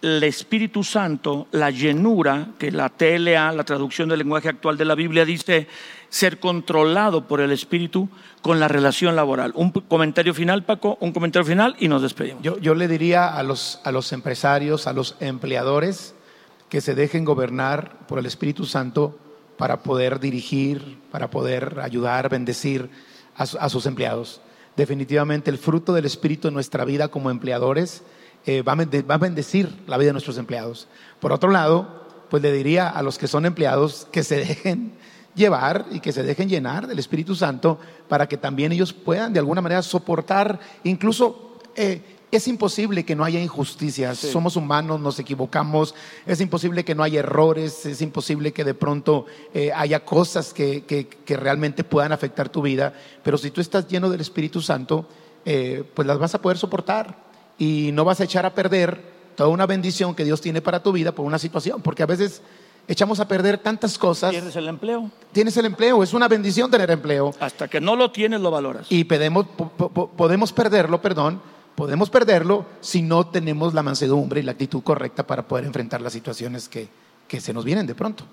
el 0.00 0.22
Espíritu 0.24 0.84
Santo, 0.84 1.48
la 1.52 1.70
llenura, 1.70 2.48
que 2.58 2.70
la 2.70 2.88
TLA, 2.88 3.52
la 3.52 3.64
traducción 3.64 4.08
del 4.08 4.20
lenguaje 4.20 4.48
actual 4.48 4.76
de 4.76 4.84
la 4.84 4.94
Biblia, 4.94 5.24
dice 5.24 5.68
ser 6.08 6.38
controlado 6.38 7.26
por 7.26 7.40
el 7.40 7.50
Espíritu 7.50 8.08
con 8.40 8.60
la 8.60 8.68
relación 8.68 9.16
laboral. 9.16 9.52
Un 9.56 9.72
comentario 9.72 10.32
final, 10.32 10.64
Paco, 10.64 10.96
un 11.00 11.12
comentario 11.12 11.44
final 11.44 11.76
y 11.78 11.88
nos 11.88 12.02
despedimos. 12.02 12.42
Yo, 12.42 12.58
yo 12.60 12.74
le 12.74 12.88
diría 12.88 13.28
a 13.28 13.42
los, 13.42 13.80
a 13.84 13.92
los 13.92 14.12
empresarios, 14.12 14.86
a 14.86 14.92
los 14.92 15.16
empleadores, 15.20 16.14
que 16.68 16.80
se 16.80 16.94
dejen 16.94 17.24
gobernar 17.24 18.06
por 18.06 18.18
el 18.18 18.26
Espíritu 18.26 18.64
Santo 18.66 19.18
para 19.56 19.82
poder 19.82 20.20
dirigir, 20.20 20.98
para 21.10 21.30
poder 21.30 21.80
ayudar, 21.82 22.28
bendecir 22.28 22.90
a, 23.36 23.42
a 23.42 23.68
sus 23.68 23.86
empleados. 23.86 24.40
Definitivamente 24.76 25.50
el 25.50 25.58
fruto 25.58 25.92
del 25.92 26.04
Espíritu 26.04 26.48
en 26.48 26.54
nuestra 26.54 26.84
vida 26.84 27.08
como 27.08 27.30
empleadores 27.30 28.02
eh, 28.44 28.62
va, 28.62 28.74
va 28.74 29.14
a 29.14 29.18
bendecir 29.18 29.74
la 29.86 29.96
vida 29.96 30.08
de 30.08 30.12
nuestros 30.12 30.38
empleados. 30.38 30.86
Por 31.18 31.32
otro 31.32 31.50
lado, 31.50 32.06
pues 32.30 32.42
le 32.42 32.52
diría 32.52 32.88
a 32.88 33.02
los 33.02 33.18
que 33.18 33.26
son 33.26 33.46
empleados 33.46 34.06
que 34.12 34.22
se 34.22 34.36
dejen 34.36 34.92
llevar 35.34 35.86
y 35.90 36.00
que 36.00 36.12
se 36.12 36.22
dejen 36.22 36.48
llenar 36.48 36.86
del 36.86 36.98
Espíritu 36.98 37.34
Santo 37.34 37.78
para 38.08 38.28
que 38.28 38.36
también 38.36 38.72
ellos 38.72 38.92
puedan 38.92 39.32
de 39.32 39.38
alguna 39.38 39.60
manera 39.60 39.82
soportar, 39.82 40.60
incluso 40.84 41.58
eh, 41.74 42.02
es 42.30 42.48
imposible 42.48 43.04
que 43.04 43.14
no 43.16 43.24
haya 43.24 43.40
injusticias, 43.40 44.18
somos 44.18 44.56
humanos, 44.56 45.00
nos 45.00 45.18
equivocamos, 45.18 45.94
es 46.26 46.40
imposible 46.40 46.84
que 46.84 46.94
no 46.94 47.02
haya 47.02 47.20
errores, 47.20 47.86
es 47.86 48.02
imposible 48.02 48.52
que 48.52 48.64
de 48.64 48.74
pronto 48.74 49.26
eh, 49.54 49.70
haya 49.74 50.04
cosas 50.04 50.52
que, 50.52 50.84
que- 50.84 51.06
que 51.08 51.36
realmente 51.36 51.84
puedan 51.84 52.12
afectar 52.12 52.48
tu 52.48 52.62
vida, 52.62 52.92
pero 53.22 53.38
si 53.38 53.50
tú 53.50 53.60
estás 53.60 53.86
lleno 53.88 54.10
del 54.10 54.20
Espíritu 54.20 54.60
Santo, 54.60 55.06
eh, 55.44 55.84
pues 55.94 56.06
las 56.06 56.18
vas 56.18 56.34
a 56.34 56.42
poder 56.42 56.58
soportar. 56.58 57.24
Y 57.58 57.90
no 57.94 58.04
vas 58.04 58.20
a 58.20 58.24
echar 58.24 58.44
a 58.44 58.54
perder 58.54 59.00
toda 59.34 59.48
una 59.48 59.64
bendición 59.64 60.14
que 60.14 60.24
Dios 60.24 60.42
tiene 60.42 60.60
para 60.60 60.82
tu 60.82 60.92
vida 60.92 61.12
por 61.12 61.24
una 61.24 61.38
situación, 61.38 61.80
porque 61.80 62.02
a 62.02 62.06
veces 62.06 62.42
echamos 62.86 63.18
a 63.18 63.26
perder 63.28 63.56
tantas 63.58 63.96
cosas. 63.96 64.30
Pierdes 64.32 64.56
el 64.56 64.68
empleo. 64.68 65.10
Tienes 65.32 65.56
el 65.56 65.64
empleo, 65.64 66.02
es 66.02 66.12
una 66.12 66.28
bendición 66.28 66.70
tener 66.70 66.90
empleo. 66.90 67.32
Hasta 67.40 67.66
que 67.68 67.80
no 67.80 67.96
lo 67.96 68.10
tienes, 68.10 68.40
lo 68.42 68.50
valoras. 68.50 68.86
y 68.90 69.04
podemos, 69.04 69.46
po- 69.46 69.70
po- 69.70 70.08
podemos 70.10 70.52
perderlo, 70.52 71.00
perdón, 71.00 71.40
podemos 71.76 72.10
perderlo 72.10 72.66
si 72.80 73.02
no 73.02 73.28
tenemos 73.28 73.74
la 73.74 73.82
mansedumbre 73.82 74.40
y 74.40 74.42
la 74.42 74.52
actitud 74.52 74.82
correcta 74.82 75.26
para 75.26 75.46
poder 75.46 75.66
enfrentar 75.66 76.00
las 76.00 76.12
situaciones 76.12 76.68
que, 76.68 76.88
que 77.28 77.40
se 77.40 77.52
nos 77.52 77.64
vienen 77.64 77.86
de 77.86 77.94
pronto. 77.94 78.24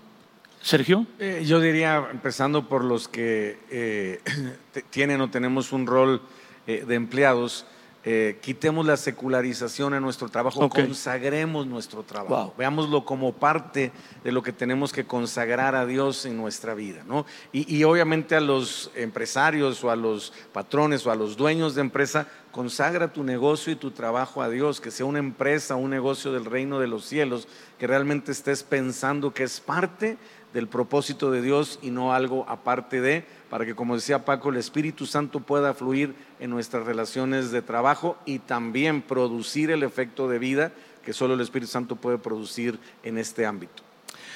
Sergio. 0.64 1.06
Eh, 1.20 1.44
yo 1.46 1.60
diría, 1.60 2.08
empezando 2.10 2.70
por 2.70 2.86
los 2.86 3.10
que 3.10 3.60
eh, 3.70 4.22
tienen 4.90 5.20
o 5.20 5.30
tenemos 5.30 5.74
un 5.74 5.86
rol 5.86 6.22
eh, 6.66 6.86
de 6.88 6.96
empleados, 6.96 7.66
eh, 8.06 8.38
quitemos 8.42 8.86
la 8.86 8.98
secularización 8.98 9.94
en 9.94 10.02
nuestro 10.02 10.28
trabajo, 10.30 10.68
consagremos 10.70 11.66
nuestro 11.68 12.04
trabajo, 12.04 12.34
Wow. 12.36 12.54
veámoslo 12.58 13.06
como 13.06 13.32
parte 13.34 13.92
de 14.24 14.32
lo 14.32 14.44
que 14.44 14.52
tenemos 14.52 14.92
que 14.92 15.06
consagrar 15.06 15.76
a 15.76 15.86
Dios 15.86 16.26
en 16.26 16.36
nuestra 16.36 16.74
vida. 16.74 17.04
¿no? 17.08 17.26
Y, 17.52 17.74
y 17.74 17.84
obviamente 17.86 18.36
a 18.36 18.42
los 18.42 18.92
empresarios 18.96 19.84
o 19.84 19.90
a 19.92 19.96
los 19.96 20.34
patrones 20.52 21.06
o 21.08 21.12
a 21.12 21.16
los 21.16 21.38
dueños 21.38 21.76
de 21.76 21.82
empresa, 21.82 22.28
consagra 22.52 23.14
tu 23.14 23.24
negocio 23.24 23.72
y 23.72 23.78
tu 23.78 23.92
trabajo 23.92 24.42
a 24.42 24.50
Dios, 24.50 24.82
que 24.82 24.92
sea 24.92 25.06
una 25.06 25.20
empresa, 25.20 25.76
un 25.76 25.90
negocio 25.90 26.32
del 26.34 26.46
reino 26.46 26.80
de 26.80 26.88
los 26.88 27.06
cielos, 27.06 27.48
que 27.80 27.88
realmente 27.88 28.32
estés 28.32 28.64
pensando 28.64 29.34
que 29.34 29.44
es 29.44 29.60
parte 29.60 30.18
del 30.54 30.68
propósito 30.68 31.32
de 31.32 31.42
Dios 31.42 31.80
y 31.82 31.90
no 31.90 32.14
algo 32.14 32.46
aparte 32.48 33.02
de, 33.02 33.26
para 33.54 33.68
que 33.68 33.76
como 33.76 33.94
decía 33.94 34.26
Paco, 34.26 34.50
el 34.50 34.58
Espíritu 34.58 35.06
Santo 35.06 35.40
pueda 35.40 35.76
fluir 35.76 36.16
en 36.40 36.50
nuestras 36.50 36.88
relaciones 36.88 37.52
de 37.52 37.62
trabajo 37.62 38.18
y 38.26 38.40
también 38.40 39.04
producir 39.04 39.70
el 39.70 39.84
efecto 39.84 40.28
de 40.28 40.40
vida 40.40 40.72
que 41.06 41.14
solo 41.14 41.36
el 41.36 41.42
Espíritu 41.42 41.72
Santo 41.72 41.96
puede 41.96 42.18
producir 42.18 42.80
en 43.04 43.20
este 43.20 43.46
ámbito. 43.46 43.84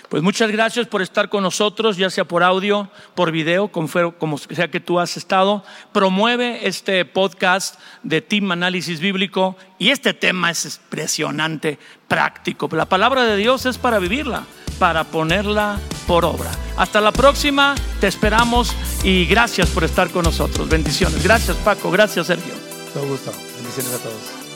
Pues 0.07 0.21
muchas 0.21 0.51
gracias 0.51 0.85
por 0.85 1.01
estar 1.01 1.29
con 1.29 1.41
nosotros, 1.41 1.97
ya 1.97 2.11
sea 2.11 2.25
por 2.25 2.43
audio, 2.43 2.91
por 3.15 3.31
video, 3.31 3.69
como, 3.69 4.37
sea 4.37 4.69
que 4.69 4.79
tú 4.79 4.99
has 4.99 5.17
estado. 5.17 5.63
Promueve 5.91 6.67
este 6.67 7.03
podcast 7.03 7.79
de 8.03 8.21
Team 8.21 8.51
Análisis 8.51 8.99
Bíblico 8.99 9.57
y 9.79 9.89
este 9.89 10.13
tema 10.13 10.51
es 10.51 10.79
impresionante, 10.83 11.79
práctico. 12.07 12.69
La 12.71 12.85
palabra 12.85 13.23
de 13.23 13.35
Dios 13.35 13.65
es 13.65 13.79
para 13.79 13.97
vivirla, 13.97 14.45
para 14.79 15.03
ponerla 15.03 15.79
por 16.07 16.25
obra. 16.25 16.51
Hasta 16.77 17.01
la 17.01 17.11
próxima, 17.11 17.75
te 17.99 18.07
esperamos 18.07 18.73
y 19.03 19.25
gracias 19.25 19.69
por 19.69 19.83
estar 19.83 20.09
con 20.09 20.23
nosotros. 20.23 20.69
Bendiciones. 20.69 21.23
Gracias 21.23 21.57
Paco, 21.57 21.91
gracias 21.91 22.27
Sergio. 22.27 22.53
Todo 22.93 23.07
gusto. 23.07 23.31
Bendiciones 23.57 23.93
a 23.93 23.97
todos. 23.97 24.47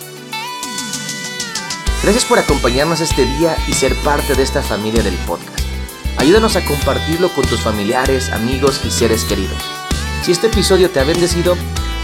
Gracias 2.03 2.25
por 2.25 2.39
acompañarnos 2.39 2.99
este 3.01 3.25
día 3.25 3.55
y 3.67 3.73
ser 3.73 3.95
parte 3.97 4.33
de 4.33 4.41
esta 4.41 4.63
familia 4.63 5.03
del 5.03 5.13
podcast. 5.27 5.59
Ayúdanos 6.17 6.55
a 6.55 6.65
compartirlo 6.65 7.29
con 7.29 7.45
tus 7.45 7.61
familiares, 7.61 8.29
amigos 8.29 8.81
y 8.83 8.91
seres 8.91 9.23
queridos. 9.23 9.61
Si 10.23 10.31
este 10.31 10.47
episodio 10.47 10.89
te 10.89 10.99
ha 10.99 11.03
bendecido, 11.03 11.55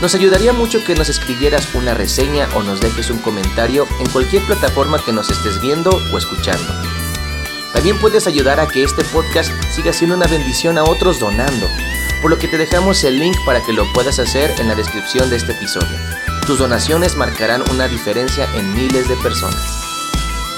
nos 0.02 0.14
ayudaría 0.14 0.54
mucho 0.54 0.84
que 0.84 0.96
nos 0.96 1.10
escribieras 1.10 1.74
una 1.74 1.94
reseña 1.94 2.48
o 2.56 2.64
nos 2.64 2.80
dejes 2.80 3.10
un 3.10 3.18
comentario 3.20 3.88
en 4.00 4.10
cualquier 4.10 4.44
plataforma 4.44 5.04
que 5.04 5.14
nos 5.14 5.30
estés 5.30 5.60
viendo 5.62 5.90
o 5.90 6.18
escuchando. 6.18 6.97
También 7.74 8.00
puedes 8.00 8.28
ayudar 8.28 8.60
a 8.60 8.68
que 8.68 8.84
este 8.84 9.04
podcast 9.06 9.52
siga 9.72 9.94
siendo 9.94 10.16
una 10.16 10.28
bendición 10.28 10.78
a 10.78 10.84
otros 10.84 11.20
donando, 11.20 11.68
por 12.22 12.32
lo 12.32 12.40
que 12.40 12.48
te 12.48 12.58
dejamos 12.58 13.04
el 13.04 13.20
link 13.20 13.38
para 13.46 13.62
que 13.62 13.74
lo 13.74 13.92
puedas 13.94 14.20
hacer 14.20 14.54
en 14.60 14.68
la 14.68 14.76
descripción 14.76 15.30
de 15.30 15.36
este 15.36 15.52
episodio. 15.52 15.98
Tus 16.46 16.60
donaciones 16.60 17.16
marcarán 17.16 17.64
una 17.72 17.88
diferencia 17.88 18.48
en 18.56 18.74
miles 18.74 19.08
de 19.08 19.16
personas. 19.18 19.88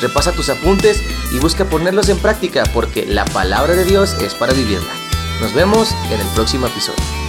Repasa 0.02 0.32
tus 0.32 0.50
apuntes 0.50 1.04
y 1.32 1.40
busca 1.40 1.66
ponerlos 1.66 2.10
en 2.10 2.20
práctica 2.20 2.64
porque 2.74 3.06
la 3.06 3.26
palabra 3.26 3.76
de 3.76 3.84
Dios 3.84 4.16
es 4.22 4.34
para 4.34 4.54
vivirla. 4.54 4.94
Nos 5.42 5.54
vemos 5.54 5.94
en 6.12 6.20
el 6.20 6.28
próximo 6.28 6.68
episodio. 6.68 7.29